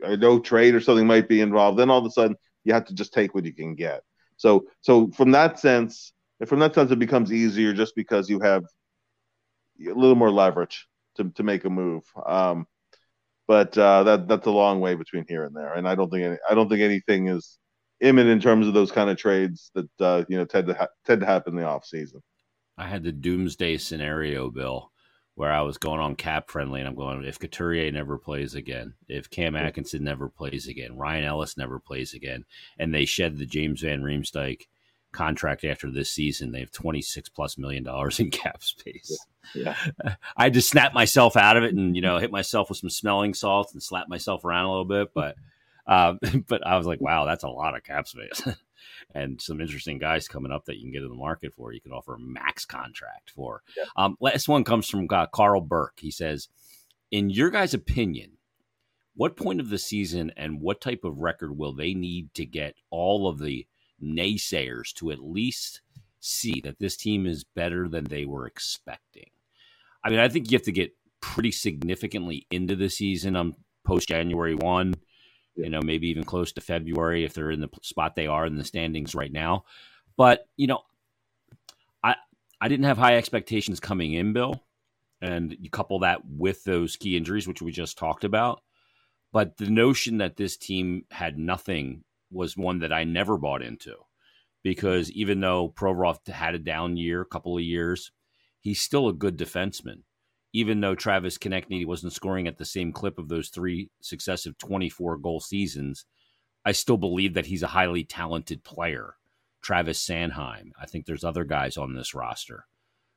no 0.00 0.38
trade 0.38 0.74
or 0.74 0.80
something 0.80 1.06
might 1.06 1.28
be 1.28 1.40
involved, 1.40 1.78
then 1.78 1.90
all 1.90 1.98
of 1.98 2.06
a 2.06 2.10
sudden 2.10 2.36
you 2.64 2.72
have 2.72 2.84
to 2.86 2.94
just 2.94 3.12
take 3.12 3.34
what 3.34 3.44
you 3.44 3.54
can 3.54 3.74
get. 3.74 4.02
So 4.36 4.66
so 4.80 5.08
from 5.08 5.32
that 5.32 5.58
sense, 5.58 6.12
from 6.48 6.60
that 6.60 6.74
sense, 6.74 6.90
it 6.90 6.98
becomes 6.98 7.32
easier 7.32 7.72
just 7.72 7.94
because 7.94 8.28
you 8.30 8.40
have 8.40 8.64
a 9.80 9.92
little 9.92 10.14
more 10.14 10.30
leverage 10.30 10.86
to, 11.16 11.30
to 11.30 11.42
make 11.42 11.64
a 11.64 11.70
move. 11.70 12.04
Um, 12.26 12.66
but 13.46 13.76
uh, 13.76 14.04
that 14.04 14.28
that's 14.28 14.46
a 14.46 14.50
long 14.50 14.80
way 14.80 14.94
between 14.94 15.24
here 15.28 15.44
and 15.44 15.54
there, 15.56 15.74
and 15.74 15.88
I 15.88 15.96
don't 15.96 16.08
think 16.08 16.24
any, 16.24 16.36
I 16.48 16.54
don't 16.54 16.68
think 16.68 16.82
anything 16.82 17.28
is 17.28 17.58
imminent 18.00 18.30
in 18.30 18.40
terms 18.40 18.68
of 18.68 18.74
those 18.74 18.92
kind 18.92 19.10
of 19.10 19.16
trades 19.16 19.72
that 19.74 19.88
uh, 20.00 20.24
you 20.28 20.38
know 20.38 20.44
tend 20.44 20.68
to 20.68 20.74
ha- 20.74 20.86
tend 21.04 21.20
to 21.20 21.26
happen 21.26 21.54
in 21.54 21.60
the 21.60 21.66
off 21.66 21.84
season. 21.84 22.22
I 22.78 22.86
had 22.86 23.02
the 23.02 23.10
doomsday 23.10 23.78
scenario, 23.78 24.50
Bill, 24.50 24.92
where 25.34 25.52
I 25.52 25.62
was 25.62 25.78
going 25.78 26.00
on 26.00 26.14
cap 26.14 26.48
friendly, 26.48 26.78
and 26.80 26.88
I'm 26.88 26.94
going 26.94 27.24
if 27.24 27.40
Couturier 27.40 27.90
never 27.90 28.18
plays 28.18 28.54
again, 28.54 28.94
if 29.08 29.28
Cam 29.28 29.56
Atkinson 29.56 30.04
never 30.04 30.28
plays 30.28 30.68
again, 30.68 30.96
Ryan 30.96 31.24
Ellis 31.24 31.56
never 31.56 31.80
plays 31.80 32.14
again, 32.14 32.44
and 32.78 32.94
they 32.94 33.04
shed 33.04 33.36
the 33.36 33.46
James 33.46 33.80
Van 33.80 34.00
Riemsdyk 34.00 34.66
contract 35.12 35.64
after 35.64 35.90
this 35.90 36.10
season. 36.10 36.52
They 36.52 36.60
have 36.60 36.70
26 36.70 37.28
plus 37.30 37.58
million 37.58 37.82
dollars 37.82 38.20
in 38.20 38.30
cap 38.30 38.62
space. 38.62 39.18
Yeah. 39.54 39.76
I 40.36 40.44
had 40.44 40.54
to 40.54 40.62
snap 40.62 40.94
myself 40.94 41.36
out 41.36 41.56
of 41.56 41.64
it 41.64 41.74
and, 41.74 41.96
you 41.96 42.02
know, 42.02 42.18
hit 42.18 42.30
myself 42.30 42.68
with 42.68 42.78
some 42.78 42.90
smelling 42.90 43.34
salts 43.34 43.72
and 43.72 43.82
slap 43.82 44.08
myself 44.08 44.44
around 44.44 44.66
a 44.66 44.70
little 44.70 44.84
bit. 44.84 45.12
But, 45.14 45.36
um, 45.86 46.18
but 46.48 46.66
I 46.66 46.76
was 46.76 46.86
like, 46.86 47.00
wow, 47.00 47.24
that's 47.24 47.44
a 47.44 47.48
lot 47.48 47.76
of 47.76 47.84
cap 47.84 48.06
space. 48.06 48.46
and 49.14 49.40
some 49.40 49.60
interesting 49.60 49.98
guys 49.98 50.28
coming 50.28 50.52
up 50.52 50.66
that 50.66 50.76
you 50.76 50.82
can 50.82 50.92
get 50.92 51.02
in 51.02 51.08
the 51.08 51.14
market 51.14 51.54
for. 51.54 51.72
You 51.72 51.80
can 51.80 51.92
offer 51.92 52.14
a 52.14 52.20
max 52.20 52.64
contract 52.64 53.30
for. 53.30 53.62
Yeah. 53.76 53.84
Um, 53.96 54.16
last 54.20 54.48
one 54.48 54.64
comes 54.64 54.88
from 54.88 55.06
uh, 55.10 55.26
Carl 55.26 55.60
Burke. 55.60 55.98
He 56.00 56.10
says, 56.10 56.48
in 57.10 57.30
your 57.30 57.50
guys' 57.50 57.74
opinion, 57.74 58.32
what 59.14 59.36
point 59.36 59.60
of 59.60 59.68
the 59.68 59.78
season 59.78 60.32
and 60.36 60.60
what 60.60 60.80
type 60.80 61.04
of 61.04 61.18
record 61.18 61.58
will 61.58 61.74
they 61.74 61.94
need 61.94 62.32
to 62.34 62.46
get 62.46 62.76
all 62.90 63.28
of 63.28 63.38
the 63.38 63.66
naysayers 64.02 64.92
to 64.94 65.10
at 65.10 65.20
least 65.20 65.80
see 66.20 66.60
that 66.62 66.78
this 66.78 66.96
team 66.96 67.26
is 67.26 67.44
better 67.44 67.88
than 67.88 68.04
they 68.04 68.24
were 68.24 68.46
expecting. 68.46 69.30
I 70.04 70.10
mean, 70.10 70.18
I 70.18 70.28
think 70.28 70.50
you 70.50 70.56
have 70.56 70.64
to 70.64 70.72
get 70.72 70.94
pretty 71.20 71.50
significantly 71.50 72.46
into 72.50 72.76
the 72.76 72.88
season 72.88 73.36
um, 73.36 73.48
on 73.48 73.56
post 73.84 74.08
January 74.08 74.54
1, 74.54 74.94
yeah. 75.56 75.64
you 75.64 75.70
know, 75.70 75.80
maybe 75.82 76.08
even 76.08 76.24
close 76.24 76.52
to 76.52 76.60
February 76.60 77.24
if 77.24 77.34
they're 77.34 77.50
in 77.50 77.60
the 77.60 77.68
spot 77.82 78.14
they 78.14 78.26
are 78.26 78.46
in 78.46 78.56
the 78.56 78.64
standings 78.64 79.14
right 79.14 79.32
now. 79.32 79.64
But, 80.16 80.46
you 80.56 80.66
know, 80.66 80.82
I 82.02 82.16
I 82.60 82.68
didn't 82.68 82.86
have 82.86 82.98
high 82.98 83.16
expectations 83.16 83.80
coming 83.80 84.12
in, 84.12 84.32
Bill. 84.32 84.62
And 85.22 85.54
you 85.60 85.68
couple 85.68 85.98
that 86.00 86.22
with 86.26 86.64
those 86.64 86.96
key 86.96 87.16
injuries, 87.16 87.46
which 87.46 87.60
we 87.60 87.72
just 87.72 87.98
talked 87.98 88.24
about. 88.24 88.62
But 89.32 89.58
the 89.58 89.68
notion 89.68 90.18
that 90.18 90.36
this 90.36 90.56
team 90.56 91.04
had 91.10 91.38
nothing 91.38 92.04
was 92.30 92.56
one 92.56 92.80
that 92.80 92.92
I 92.92 93.04
never 93.04 93.38
bought 93.38 93.62
into 93.62 93.96
because 94.62 95.10
even 95.12 95.40
though 95.40 95.70
Provorov 95.70 96.26
had 96.28 96.54
a 96.54 96.58
down 96.58 96.96
year, 96.96 97.22
a 97.22 97.26
couple 97.26 97.56
of 97.56 97.62
years, 97.62 98.12
he's 98.60 98.80
still 98.80 99.08
a 99.08 99.14
good 99.14 99.38
defenseman. 99.38 100.02
Even 100.52 100.80
though 100.80 100.94
Travis 100.94 101.38
Konecny 101.38 101.86
wasn't 101.86 102.12
scoring 102.12 102.48
at 102.48 102.58
the 102.58 102.64
same 102.64 102.92
clip 102.92 103.18
of 103.18 103.28
those 103.28 103.48
three 103.48 103.90
successive 104.00 104.58
24 104.58 105.18
goal 105.18 105.40
seasons, 105.40 106.04
I 106.64 106.72
still 106.72 106.96
believe 106.96 107.34
that 107.34 107.46
he's 107.46 107.62
a 107.62 107.68
highly 107.68 108.04
talented 108.04 108.64
player. 108.64 109.14
Travis 109.62 110.04
Sanheim. 110.04 110.70
I 110.80 110.86
think 110.86 111.06
there's 111.06 111.24
other 111.24 111.44
guys 111.44 111.76
on 111.76 111.94
this 111.94 112.14
roster. 112.14 112.66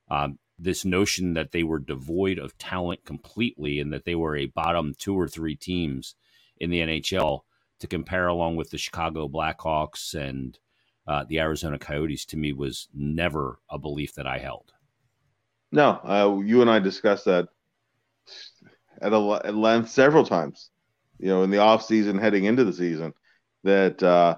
Um, 0.09 0.38
this 0.59 0.86
notion 0.86 1.34
that 1.34 1.51
they 1.51 1.64
were 1.64 1.80
devoid 1.80 2.38
of 2.38 2.57
talent 2.57 3.05
completely 3.05 3.80
and 3.80 3.91
that 3.91 4.05
they 4.05 4.16
were 4.16 4.36
a 4.36 4.45
bottom 4.47 4.93
two 4.97 5.16
or 5.20 5.28
three 5.28 5.55
teams 5.55 6.16
in 6.57 6.70
the 6.70 6.80
NHL 6.80 7.41
to 7.84 7.88
compare 7.88 8.27
along 8.27 8.55
with 8.55 8.69
the 8.69 8.77
Chicago 8.77 9.27
Blackhawks 9.27 10.13
and 10.15 10.57
uh, 11.05 11.25
the 11.27 11.41
Arizona 11.41 11.77
Coyotes 11.77 12.25
to 12.27 12.38
me 12.38 12.53
was 12.53 12.88
never 12.93 13.59
a 13.69 13.77
belief 13.77 14.13
that 14.15 14.25
I 14.25 14.38
held. 14.38 14.71
No, 15.73 15.99
uh, 16.03 16.41
you 16.41 16.61
and 16.61 16.71
I 16.71 16.79
discussed 16.79 17.25
that 17.25 17.49
at, 19.01 19.11
a, 19.11 19.41
at 19.43 19.53
length 19.53 19.89
several 19.89 20.23
times. 20.23 20.69
You 21.19 21.27
know, 21.27 21.43
in 21.43 21.49
the 21.49 21.57
off 21.57 21.84
season, 21.84 22.17
heading 22.17 22.45
into 22.45 22.63
the 22.63 22.71
season, 22.71 23.13
that 23.65 24.01
uh, 24.01 24.38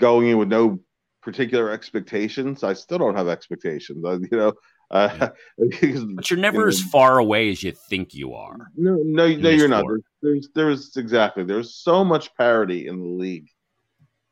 going 0.00 0.28
in 0.28 0.38
with 0.38 0.48
no 0.48 0.80
particular 1.20 1.70
expectations. 1.70 2.64
I 2.64 2.72
still 2.72 2.96
don't 2.96 3.16
have 3.16 3.28
expectations. 3.28 4.02
Uh, 4.02 4.18
you 4.18 4.38
know, 4.38 4.54
uh, 4.90 5.28
because, 5.58 6.04
but 6.04 6.30
you're 6.30 6.38
never 6.38 6.58
you 6.58 6.62
know, 6.64 6.68
as 6.68 6.82
far 6.82 7.18
away 7.18 7.50
as 7.50 7.62
you 7.62 7.72
think 7.72 8.14
you 8.14 8.34
are. 8.34 8.70
No, 8.76 8.96
no, 9.04 9.26
no, 9.28 9.50
you're 9.50 9.68
not. 9.68 9.84
There's, 10.22 10.48
there's 10.54 10.96
exactly. 10.96 11.44
There's 11.44 11.74
so 11.74 12.04
much 12.04 12.34
parity 12.36 12.88
in 12.88 12.98
the 12.98 13.08
league, 13.08 13.48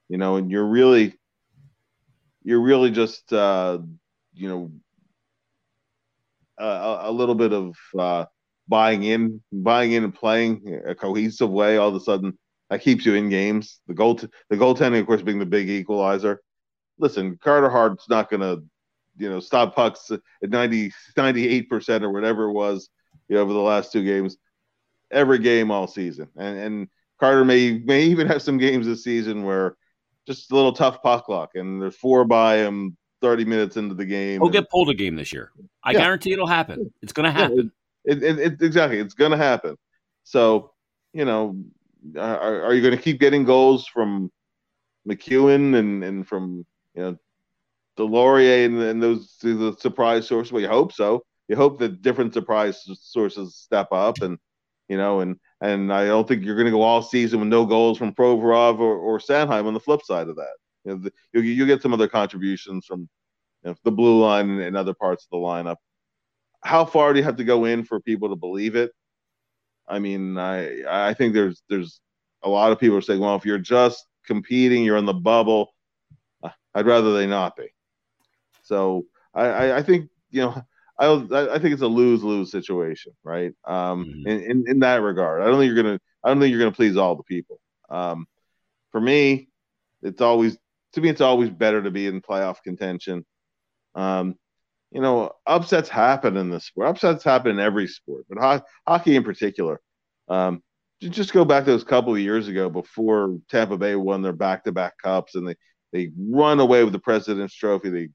you 0.08 0.18
know, 0.18 0.36
and 0.36 0.50
you're 0.50 0.66
really, 0.66 1.14
you're 2.42 2.60
really 2.60 2.90
just, 2.90 3.32
uh, 3.32 3.78
you 4.34 4.48
know, 4.48 4.72
a, 6.58 6.98
a 7.02 7.12
little 7.12 7.34
bit 7.34 7.52
of 7.52 7.76
uh, 7.98 8.24
buying 8.68 9.04
in, 9.04 9.42
buying 9.52 9.92
in, 9.92 10.04
and 10.04 10.14
playing 10.14 10.80
a 10.86 10.94
cohesive 10.94 11.50
way. 11.50 11.76
All 11.76 11.88
of 11.88 11.94
a 11.94 12.00
sudden, 12.00 12.36
that 12.70 12.82
keeps 12.82 13.04
you 13.04 13.14
in 13.14 13.28
games. 13.28 13.80
The 13.86 13.94
goal, 13.94 14.14
the 14.14 14.56
goaltending, 14.56 15.00
of 15.00 15.06
course, 15.06 15.22
being 15.22 15.38
the 15.38 15.46
big 15.46 15.68
equalizer. 15.68 16.40
Listen, 16.98 17.38
Carter 17.42 17.68
Hart's 17.68 18.08
not 18.08 18.30
going 18.30 18.40
to 18.40 18.64
you 19.18 19.28
know, 19.28 19.40
stop 19.40 19.74
pucks 19.74 20.10
at 20.10 20.20
90, 20.42 20.92
98% 21.16 22.02
or 22.02 22.10
whatever 22.10 22.44
it 22.44 22.52
was, 22.52 22.88
you 23.28 23.36
know, 23.36 23.42
over 23.42 23.52
the 23.52 23.58
last 23.58 23.92
two 23.92 24.04
games, 24.04 24.36
every 25.10 25.38
game 25.38 25.70
all 25.70 25.86
season. 25.86 26.28
And, 26.36 26.58
and 26.58 26.88
Carter 27.18 27.44
may, 27.44 27.78
may 27.78 28.04
even 28.04 28.26
have 28.26 28.42
some 28.42 28.58
games 28.58 28.86
this 28.86 29.04
season 29.04 29.44
where 29.44 29.76
just 30.26 30.50
a 30.50 30.54
little 30.54 30.72
tough 30.72 31.02
puck 31.02 31.28
luck 31.28 31.50
and 31.54 31.80
there's 31.80 31.96
four 31.96 32.24
by 32.24 32.56
him 32.56 32.96
30 33.22 33.44
minutes 33.44 33.76
into 33.76 33.94
the 33.94 34.04
game. 34.04 34.40
He'll 34.40 34.44
and, 34.44 34.52
get 34.52 34.70
pulled 34.70 34.90
a 34.90 34.94
game 34.94 35.16
this 35.16 35.32
year. 35.32 35.52
I 35.82 35.92
yeah. 35.92 35.98
guarantee 35.98 36.32
it'll 36.32 36.46
happen. 36.46 36.92
It's 37.02 37.12
going 37.12 37.24
to 37.24 37.32
happen. 37.32 37.72
Yeah, 38.04 38.12
it, 38.12 38.22
it, 38.22 38.38
it, 38.38 38.62
exactly. 38.62 38.98
It's 38.98 39.14
going 39.14 39.30
to 39.30 39.36
happen. 39.36 39.76
So, 40.24 40.72
you 41.12 41.24
know, 41.24 41.56
are, 42.18 42.62
are 42.64 42.74
you 42.74 42.82
going 42.82 42.96
to 42.96 43.02
keep 43.02 43.20
getting 43.20 43.44
goals 43.44 43.86
from 43.86 44.30
MacEwen 45.08 45.76
and, 45.76 46.04
and 46.04 46.26
from, 46.26 46.66
you 46.94 47.02
know, 47.02 47.16
Laurier 48.04 48.66
and, 48.66 48.80
and 48.82 49.02
those 49.02 49.36
the 49.40 49.76
surprise 49.78 50.26
sources. 50.26 50.52
Well, 50.52 50.62
you 50.62 50.68
hope 50.68 50.92
so. 50.92 51.24
You 51.48 51.56
hope 51.56 51.78
that 51.78 52.02
different 52.02 52.34
surprise 52.34 52.84
sources 53.00 53.56
step 53.56 53.88
up, 53.92 54.20
and 54.20 54.38
you 54.88 54.96
know, 54.96 55.20
and 55.20 55.36
and 55.60 55.92
I 55.92 56.06
don't 56.06 56.26
think 56.26 56.44
you're 56.44 56.56
going 56.56 56.66
to 56.66 56.72
go 56.72 56.82
all 56.82 57.02
season 57.02 57.40
with 57.40 57.48
no 57.48 57.64
goals 57.64 57.98
from 57.98 58.14
Provorov 58.14 58.78
or, 58.80 58.96
or 58.96 59.18
Sanheim 59.18 59.66
on 59.66 59.74
the 59.74 59.80
flip 59.80 60.02
side 60.02 60.28
of 60.28 60.36
that. 60.36 60.54
You 60.84 60.92
know, 60.92 60.98
the, 60.98 61.12
you, 61.32 61.40
you 61.40 61.66
get 61.66 61.82
some 61.82 61.94
other 61.94 62.08
contributions 62.08 62.86
from 62.86 63.08
you 63.64 63.70
know, 63.70 63.76
the 63.84 63.92
blue 63.92 64.20
line 64.20 64.50
and, 64.50 64.60
and 64.60 64.76
other 64.76 64.94
parts 64.94 65.24
of 65.24 65.30
the 65.30 65.44
lineup. 65.44 65.76
How 66.62 66.84
far 66.84 67.12
do 67.12 67.18
you 67.18 67.24
have 67.24 67.36
to 67.36 67.44
go 67.44 67.64
in 67.64 67.84
for 67.84 68.00
people 68.00 68.28
to 68.28 68.36
believe 68.36 68.76
it? 68.76 68.92
I 69.88 69.98
mean, 69.98 70.36
I 70.36 71.08
I 71.08 71.14
think 71.14 71.32
there's 71.32 71.62
there's 71.68 72.00
a 72.42 72.48
lot 72.48 72.72
of 72.72 72.78
people 72.78 72.96
are 72.96 73.02
saying, 73.02 73.20
well, 73.20 73.36
if 73.36 73.46
you're 73.46 73.58
just 73.58 74.04
competing, 74.26 74.84
you're 74.84 74.96
in 74.96 75.06
the 75.06 75.14
bubble. 75.14 75.74
Uh, 76.42 76.50
I'd 76.74 76.86
rather 76.86 77.14
they 77.14 77.26
not 77.26 77.56
be. 77.56 77.68
So 78.66 79.06
I, 79.34 79.46
I, 79.46 79.76
I 79.78 79.82
think 79.82 80.10
you 80.30 80.42
know 80.42 80.62
I 80.98 81.12
I 81.54 81.58
think 81.58 81.74
it's 81.74 81.82
a 81.82 81.86
lose 81.86 82.22
lose 82.22 82.50
situation, 82.50 83.12
right? 83.22 83.52
Um, 83.66 84.06
mm-hmm. 84.06 84.28
in, 84.28 84.50
in, 84.50 84.64
in 84.66 84.78
that 84.80 85.02
regard, 85.02 85.42
I 85.42 85.46
don't 85.46 85.58
think 85.58 85.72
you're 85.72 85.82
gonna 85.82 86.00
I 86.24 86.28
don't 86.28 86.40
think 86.40 86.50
you're 86.50 86.60
gonna 86.60 86.72
please 86.72 86.96
all 86.96 87.16
the 87.16 87.22
people. 87.22 87.60
Um, 87.90 88.26
for 88.92 89.00
me, 89.00 89.48
it's 90.02 90.20
always 90.20 90.56
to 90.92 91.00
me 91.00 91.08
it's 91.08 91.20
always 91.20 91.50
better 91.50 91.82
to 91.82 91.90
be 91.90 92.06
in 92.06 92.22
playoff 92.22 92.62
contention. 92.62 93.24
Um, 93.94 94.36
you 94.90 95.00
know, 95.00 95.32
upsets 95.46 95.88
happen 95.88 96.36
in 96.36 96.48
this 96.48 96.64
sport. 96.64 96.88
Upsets 96.88 97.24
happen 97.24 97.52
in 97.52 97.60
every 97.60 97.86
sport, 97.86 98.24
but 98.28 98.38
ho- 98.38 98.66
hockey 98.86 99.16
in 99.16 99.24
particular. 99.24 99.80
Um, 100.28 100.62
just 101.00 101.32
go 101.32 101.44
back 101.44 101.64
to 101.64 101.72
those 101.72 101.84
couple 101.84 102.14
of 102.14 102.20
years 102.20 102.48
ago 102.48 102.70
before 102.70 103.36
Tampa 103.50 103.76
Bay 103.76 103.96
won 103.96 104.22
their 104.22 104.32
back-to-back 104.32 104.94
cups 105.02 105.34
and 105.34 105.46
they 105.46 105.56
they 105.92 106.10
run 106.18 106.60
away 106.60 106.82
with 106.82 106.92
the 106.92 106.98
President's 106.98 107.54
Trophy. 107.54 107.90
They 107.90 108.08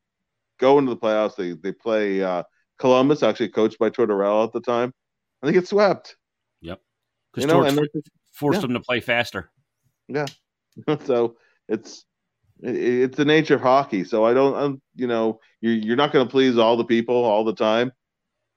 go 0.62 0.80
into 0.80 0.92
the 0.92 0.98
playoffs. 0.98 1.36
They 1.36 1.54
they 1.54 1.74
play 1.74 2.24
uh, 2.24 2.44
Columbus, 2.80 3.24
actually 3.24 3.50
coached 3.50 3.80
by 3.80 3.90
Tortorella 3.90 4.46
at 4.46 4.54
the 4.54 4.62
time, 4.62 4.94
and 5.42 5.50
they 5.50 5.54
get 5.54 5.68
swept. 5.68 6.16
Yep, 6.62 6.80
because 7.34 7.50
you 7.50 7.54
know, 7.54 7.64
and 7.64 7.78
forced 8.32 8.58
yeah. 8.58 8.62
them 8.62 8.74
to 8.76 8.80
play 8.80 9.02
faster. 9.02 9.52
Yeah, 10.08 10.28
so 11.06 11.36
it's 11.68 12.06
it's 12.62 13.18
the 13.18 13.26
nature 13.26 13.56
of 13.56 13.62
hockey. 13.62 14.04
So 14.04 14.24
I 14.24 14.34
don't, 14.34 14.56
I'm, 14.56 14.82
you 14.96 15.08
know, 15.08 15.40
you're 15.60 15.74
you're 15.74 15.96
not 15.98 16.14
going 16.14 16.26
to 16.26 16.32
please 16.32 16.58
all 16.58 16.78
the 16.78 16.86
people 16.86 17.16
all 17.16 17.44
the 17.44 17.56
time, 17.56 17.92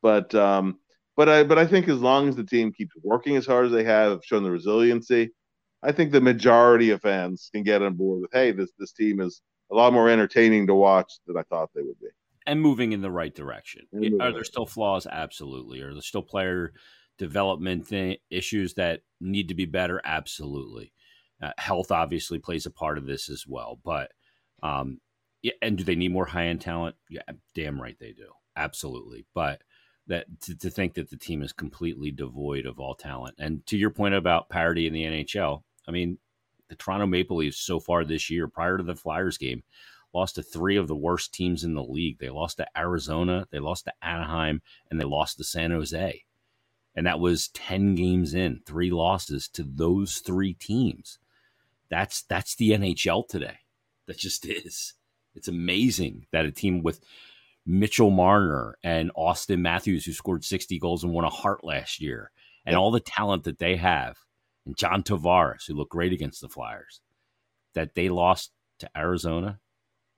but 0.02 0.34
um, 0.34 0.78
but 1.16 1.28
I 1.28 1.42
but 1.42 1.58
I 1.58 1.66
think 1.66 1.88
as 1.88 2.00
long 2.00 2.28
as 2.28 2.36
the 2.36 2.44
team 2.44 2.72
keeps 2.72 2.94
working 3.02 3.36
as 3.36 3.46
hard 3.46 3.66
as 3.66 3.72
they 3.72 3.84
have, 3.84 4.20
shown 4.24 4.44
the 4.44 4.50
resiliency, 4.50 5.32
I 5.82 5.92
think 5.92 6.12
the 6.12 6.20
majority 6.20 6.90
of 6.90 7.02
fans 7.02 7.48
can 7.52 7.62
get 7.62 7.82
on 7.82 7.94
board 7.94 8.20
with, 8.20 8.30
hey, 8.32 8.52
this 8.52 8.70
this 8.78 8.92
team 8.92 9.20
is 9.20 9.40
a 9.70 9.74
lot 9.74 9.92
more 9.92 10.08
entertaining 10.08 10.66
to 10.66 10.74
watch 10.74 11.14
than 11.26 11.36
I 11.36 11.42
thought 11.42 11.70
they 11.74 11.82
would 11.82 11.98
be. 12.00 12.08
And 12.46 12.60
moving 12.60 12.92
in 12.92 13.00
the 13.00 13.10
right 13.10 13.34
direction. 13.34 13.86
Are 14.20 14.32
there 14.32 14.44
still 14.44 14.66
flaws? 14.66 15.06
Absolutely. 15.06 15.80
Are 15.80 15.92
there 15.92 16.02
still 16.02 16.22
player 16.22 16.74
development 17.16 17.88
th- 17.88 18.20
issues 18.30 18.74
that 18.74 19.00
need 19.20 19.48
to 19.48 19.54
be 19.54 19.64
better? 19.64 20.00
Absolutely. 20.04 20.92
Uh, 21.42 21.52
health 21.56 21.90
obviously 21.90 22.38
plays 22.38 22.66
a 22.66 22.70
part 22.70 22.98
of 22.98 23.06
this 23.06 23.30
as 23.30 23.46
well. 23.46 23.80
But, 23.82 24.12
um, 24.62 25.00
yeah, 25.42 25.52
and 25.62 25.78
do 25.78 25.84
they 25.84 25.94
need 25.94 26.12
more 26.12 26.26
high 26.26 26.46
end 26.46 26.60
talent? 26.60 26.96
Yeah, 27.08 27.22
damn 27.54 27.80
right 27.80 27.96
they 27.98 28.12
do. 28.12 28.28
Absolutely. 28.56 29.24
But 29.34 29.62
that 30.06 30.26
to, 30.42 30.56
to 30.56 30.70
think 30.70 30.94
that 30.94 31.10
the 31.10 31.16
team 31.16 31.42
is 31.42 31.52
completely 31.52 32.10
devoid 32.10 32.66
of 32.66 32.78
all 32.78 32.94
talent. 32.94 33.36
And 33.38 33.64
to 33.66 33.76
your 33.76 33.90
point 33.90 34.14
about 34.14 34.50
parity 34.50 34.86
in 34.86 34.92
the 34.92 35.04
NHL, 35.04 35.62
I 35.88 35.92
mean, 35.92 36.18
the 36.68 36.74
Toronto 36.74 37.06
Maple 37.06 37.38
Leafs 37.38 37.58
so 37.58 37.80
far 37.80 38.04
this 38.04 38.30
year, 38.30 38.48
prior 38.48 38.76
to 38.76 38.84
the 38.84 38.94
Flyers 38.94 39.38
game, 39.38 39.62
lost 40.12 40.36
to 40.36 40.42
three 40.42 40.76
of 40.76 40.88
the 40.88 40.96
worst 40.96 41.34
teams 41.34 41.64
in 41.64 41.74
the 41.74 41.82
league. 41.82 42.18
They 42.18 42.30
lost 42.30 42.58
to 42.58 42.66
Arizona, 42.78 43.46
they 43.50 43.58
lost 43.58 43.84
to 43.86 43.92
Anaheim, 44.02 44.62
and 44.90 45.00
they 45.00 45.04
lost 45.04 45.36
to 45.38 45.44
San 45.44 45.70
Jose. 45.70 46.24
And 46.94 47.06
that 47.06 47.20
was 47.20 47.48
10 47.48 47.96
games 47.96 48.34
in, 48.34 48.60
three 48.64 48.90
losses 48.90 49.48
to 49.48 49.64
those 49.64 50.18
three 50.18 50.54
teams. 50.54 51.18
That's 51.90 52.22
that's 52.22 52.54
the 52.54 52.70
NHL 52.70 53.28
today. 53.28 53.58
That 54.06 54.18
just 54.18 54.46
is. 54.48 54.94
It's 55.34 55.48
amazing 55.48 56.26
that 56.30 56.44
a 56.44 56.52
team 56.52 56.82
with 56.82 57.00
Mitchell 57.66 58.10
Marner 58.10 58.78
and 58.84 59.10
Austin 59.16 59.62
Matthews, 59.62 60.04
who 60.04 60.12
scored 60.12 60.44
60 60.44 60.78
goals 60.78 61.02
and 61.02 61.12
won 61.12 61.24
a 61.24 61.30
Hart 61.30 61.64
last 61.64 62.00
year, 62.00 62.30
and 62.64 62.76
all 62.76 62.90
the 62.92 63.00
talent 63.00 63.44
that 63.44 63.58
they 63.58 63.76
have 63.76 64.16
and 64.66 64.76
John 64.76 65.02
Tavares, 65.02 65.66
who 65.66 65.74
looked 65.74 65.92
great 65.92 66.12
against 66.12 66.40
the 66.40 66.48
Flyers, 66.48 67.00
that 67.74 67.94
they 67.94 68.08
lost 68.08 68.50
to 68.78 68.90
Arizona, 68.96 69.58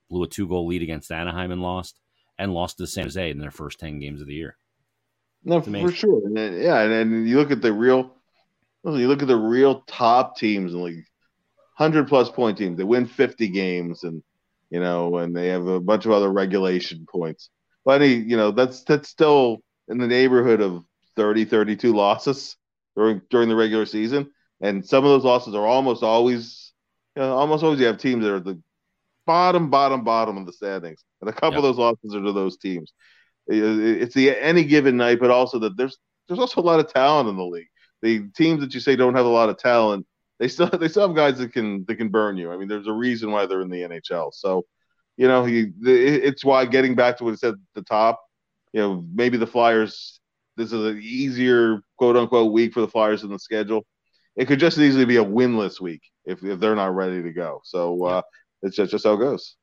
blew 0.08 0.22
a 0.22 0.28
two 0.28 0.48
goal 0.48 0.66
lead 0.66 0.82
against 0.82 1.10
Anaheim 1.10 1.50
and 1.50 1.62
lost, 1.62 1.98
and 2.38 2.52
lost 2.52 2.78
to 2.78 2.86
San 2.86 3.04
Jose 3.04 3.30
in 3.30 3.38
their 3.38 3.50
first 3.50 3.80
10 3.80 3.98
games 3.98 4.20
of 4.20 4.26
the 4.26 4.34
year. 4.34 4.56
No, 5.44 5.60
for 5.60 5.92
sure. 5.92 6.26
And 6.26 6.36
then, 6.36 6.60
yeah, 6.60 6.80
and, 6.80 6.92
and 6.92 7.28
you 7.28 7.36
look 7.36 7.50
at 7.50 7.62
the 7.62 7.72
real, 7.72 8.14
you 8.84 9.08
look 9.08 9.22
at 9.22 9.28
the 9.28 9.36
real 9.36 9.82
top 9.86 10.36
teams 10.36 10.72
in 10.72 10.78
the 10.78 10.84
league, 10.84 11.04
100 11.76 12.08
plus 12.08 12.30
point 12.30 12.58
teams, 12.58 12.76
they 12.76 12.84
win 12.84 13.06
50 13.06 13.48
games 13.48 14.02
and, 14.04 14.22
you 14.70 14.80
know, 14.80 15.18
and 15.18 15.36
they 15.36 15.48
have 15.48 15.66
a 15.66 15.80
bunch 15.80 16.04
of 16.04 16.12
other 16.12 16.32
regulation 16.32 17.06
points. 17.10 17.50
But, 17.84 18.02
any, 18.02 18.14
you 18.14 18.36
know, 18.36 18.50
that's, 18.50 18.82
that's 18.82 19.08
still 19.08 19.58
in 19.88 19.98
the 19.98 20.06
neighborhood 20.06 20.60
of 20.60 20.84
30, 21.14 21.44
32 21.44 21.94
losses 21.94 22.56
during, 22.96 23.22
during 23.30 23.48
the 23.48 23.54
regular 23.56 23.86
season 23.86 24.30
and 24.60 24.84
some 24.84 25.04
of 25.04 25.10
those 25.10 25.24
losses 25.24 25.54
are 25.54 25.66
almost 25.66 26.02
always, 26.02 26.72
you 27.14 27.22
know, 27.22 27.36
almost 27.36 27.62
always 27.62 27.80
you 27.80 27.86
have 27.86 27.98
teams 27.98 28.24
that 28.24 28.32
are 28.32 28.40
the 28.40 28.60
bottom, 29.26 29.70
bottom, 29.70 30.04
bottom 30.04 30.36
of 30.38 30.46
the 30.46 30.52
standings, 30.52 31.04
and 31.20 31.28
a 31.28 31.32
couple 31.32 31.50
yep. 31.50 31.58
of 31.58 31.62
those 31.64 31.78
losses 31.78 32.14
are 32.14 32.22
to 32.22 32.32
those 32.32 32.56
teams. 32.56 32.92
It's 33.48 34.14
the 34.14 34.30
any 34.30 34.64
given 34.64 34.96
night, 34.96 35.20
but 35.20 35.30
also 35.30 35.58
that 35.60 35.76
there's 35.76 35.98
there's 36.26 36.40
also 36.40 36.60
a 36.60 36.62
lot 36.62 36.80
of 36.80 36.92
talent 36.92 37.28
in 37.28 37.36
the 37.36 37.44
league. 37.44 37.68
The 38.02 38.28
teams 38.36 38.60
that 38.60 38.74
you 38.74 38.80
say 38.80 38.96
don't 38.96 39.14
have 39.14 39.26
a 39.26 39.30
lot 39.30 39.48
of 39.48 39.58
talent, 39.58 40.06
they 40.38 40.48
still 40.48 40.68
they 40.80 40.88
still 40.88 41.06
have 41.06 41.16
guys 41.16 41.38
that 41.38 41.52
can 41.52 41.84
that 41.86 41.96
can 41.96 42.08
burn 42.08 42.36
you. 42.36 42.50
I 42.50 42.56
mean, 42.56 42.68
there's 42.68 42.88
a 42.88 42.92
reason 42.92 43.30
why 43.30 43.46
they're 43.46 43.62
in 43.62 43.70
the 43.70 43.82
NHL. 43.82 44.32
So, 44.32 44.64
you 45.16 45.28
know, 45.28 45.44
he, 45.44 45.72
it's 45.82 46.44
why 46.44 46.64
getting 46.64 46.94
back 46.94 47.18
to 47.18 47.24
what 47.24 47.34
it 47.34 47.40
said 47.40 47.54
at 47.54 47.60
the 47.74 47.82
top, 47.82 48.20
you 48.72 48.80
know, 48.80 49.04
maybe 49.12 49.36
the 49.36 49.46
Flyers. 49.46 50.20
This 50.56 50.72
is 50.72 50.86
an 50.86 50.98
easier 51.02 51.82
quote 51.98 52.16
unquote 52.16 52.50
week 52.50 52.72
for 52.72 52.80
the 52.80 52.88
Flyers 52.88 53.22
in 53.22 53.30
the 53.30 53.38
schedule 53.38 53.84
it 54.36 54.46
could 54.46 54.60
just 54.60 54.78
easily 54.78 55.04
be 55.04 55.16
a 55.16 55.24
winless 55.24 55.80
week 55.80 56.02
if, 56.24 56.44
if 56.44 56.60
they're 56.60 56.76
not 56.76 56.94
ready 56.94 57.22
to 57.22 57.32
go. 57.32 57.60
So 57.64 58.04
uh, 58.04 58.22
it's 58.62 58.76
just, 58.76 58.92
just 58.92 59.04
how 59.04 59.14
it 59.14 59.18
goes. 59.18 59.56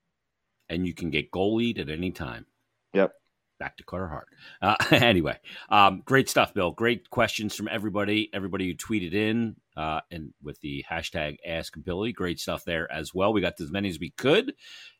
And 0.69 0.87
you 0.87 0.93
can 0.93 1.11
get 1.11 1.31
goalied 1.31 1.79
at 1.79 1.89
any 1.89 2.11
time. 2.11 2.45
Yep. 2.93 3.11
Back 3.59 3.77
to 3.77 3.83
Carter 3.83 4.07
Hart. 4.07 4.27
Uh, 4.61 4.75
anyway, 4.91 5.37
um, 5.69 6.01
great 6.05 6.27
stuff, 6.27 6.53
Bill. 6.53 6.71
Great 6.71 7.09
questions 7.11 7.55
from 7.55 7.69
everybody. 7.71 8.29
Everybody 8.33 8.67
who 8.67 8.73
tweeted 8.73 9.13
in 9.13 9.55
uh, 9.77 10.01
and 10.09 10.33
with 10.41 10.59
the 10.61 10.83
hashtag 10.89 11.37
Ask 11.45 11.75
Billy. 11.83 12.11
Great 12.11 12.39
stuff 12.39 12.65
there 12.65 12.91
as 12.91 13.13
well. 13.13 13.31
We 13.31 13.41
got 13.41 13.61
as 13.61 13.71
many 13.71 13.89
as 13.89 13.99
we 13.99 14.09
could. 14.11 14.53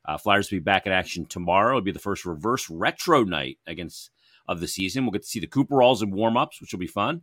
Uh, 0.06 0.18
Flyers 0.18 0.52
will 0.52 0.58
be 0.58 0.64
back 0.64 0.86
in 0.86 0.92
action 0.92 1.26
tomorrow. 1.26 1.78
It'll 1.78 1.82
be 1.82 1.92
the 1.92 2.00
first 2.00 2.26
reverse 2.26 2.70
retro 2.70 3.24
night 3.24 3.58
against 3.66 4.12
of 4.48 4.60
the 4.60 4.68
season. 4.68 5.06
We'll 5.06 5.14
get 5.14 5.24
to 5.24 5.28
see 5.28 5.40
the 5.40 5.48
Cooperalls 5.48 6.02
and 6.02 6.14
warm 6.14 6.38
ups, 6.38 6.62
which 6.62 6.74
will 6.74 6.80
be 6.80 6.88
fun 6.88 7.22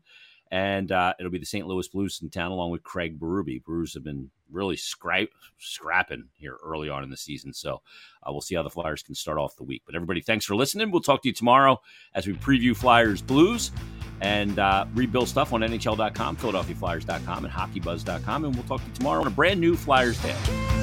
and 0.51 0.91
uh, 0.91 1.15
it'll 1.19 1.31
be 1.31 1.39
the 1.39 1.47
St. 1.47 1.67
Louis 1.67 1.87
Blues 1.89 2.21
in 2.23 2.31
town 2.31 2.51
along 2.51 2.71
with 2.71 2.83
Craig 2.83 3.19
Berube. 3.19 3.65
Blues 3.65 3.95
have 3.95 4.05
been 4.05 4.31
really 4.51 4.77
scra- 4.77 5.29
scrapping 5.59 6.25
here 6.35 6.57
early 6.65 6.89
on 6.89 7.05
in 7.05 7.11
the 7.11 7.17
season, 7.17 7.53
so 7.53 7.83
uh, 8.23 8.33
we'll 8.33 8.41
see 8.41 8.55
how 8.55 8.63
the 8.63 8.71
Flyers 8.71 9.03
can 9.03 9.15
start 9.15 9.39
off 9.39 9.57
the 9.57 9.63
week. 9.63 9.83
But 9.87 9.95
everybody, 9.95 10.21
thanks 10.21 10.45
for 10.45 10.57
listening. 10.57 10.91
We'll 10.91 11.03
talk 11.03 11.23
to 11.23 11.29
you 11.29 11.35
tomorrow 11.35 11.81
as 12.15 12.27
we 12.27 12.33
preview 12.35 12.77
Flyers 12.77 13.23
Blues 13.23 13.71
and 14.21 14.59
uh, 14.59 14.87
read 14.95 15.13
Bill 15.13 15.27
stuff 15.27 15.53
on 15.53 15.61
NHL.com, 15.61 16.37
PhiladelphiaFlyers.com, 16.37 17.45
and 17.45 17.53
HockeyBuzz.com, 17.53 18.45
and 18.45 18.55
we'll 18.55 18.65
talk 18.65 18.81
to 18.81 18.87
you 18.87 18.95
tomorrow 18.95 19.21
on 19.21 19.27
a 19.27 19.31
brand 19.31 19.61
new 19.61 19.77
Flyers 19.77 20.21
Day. 20.23 20.80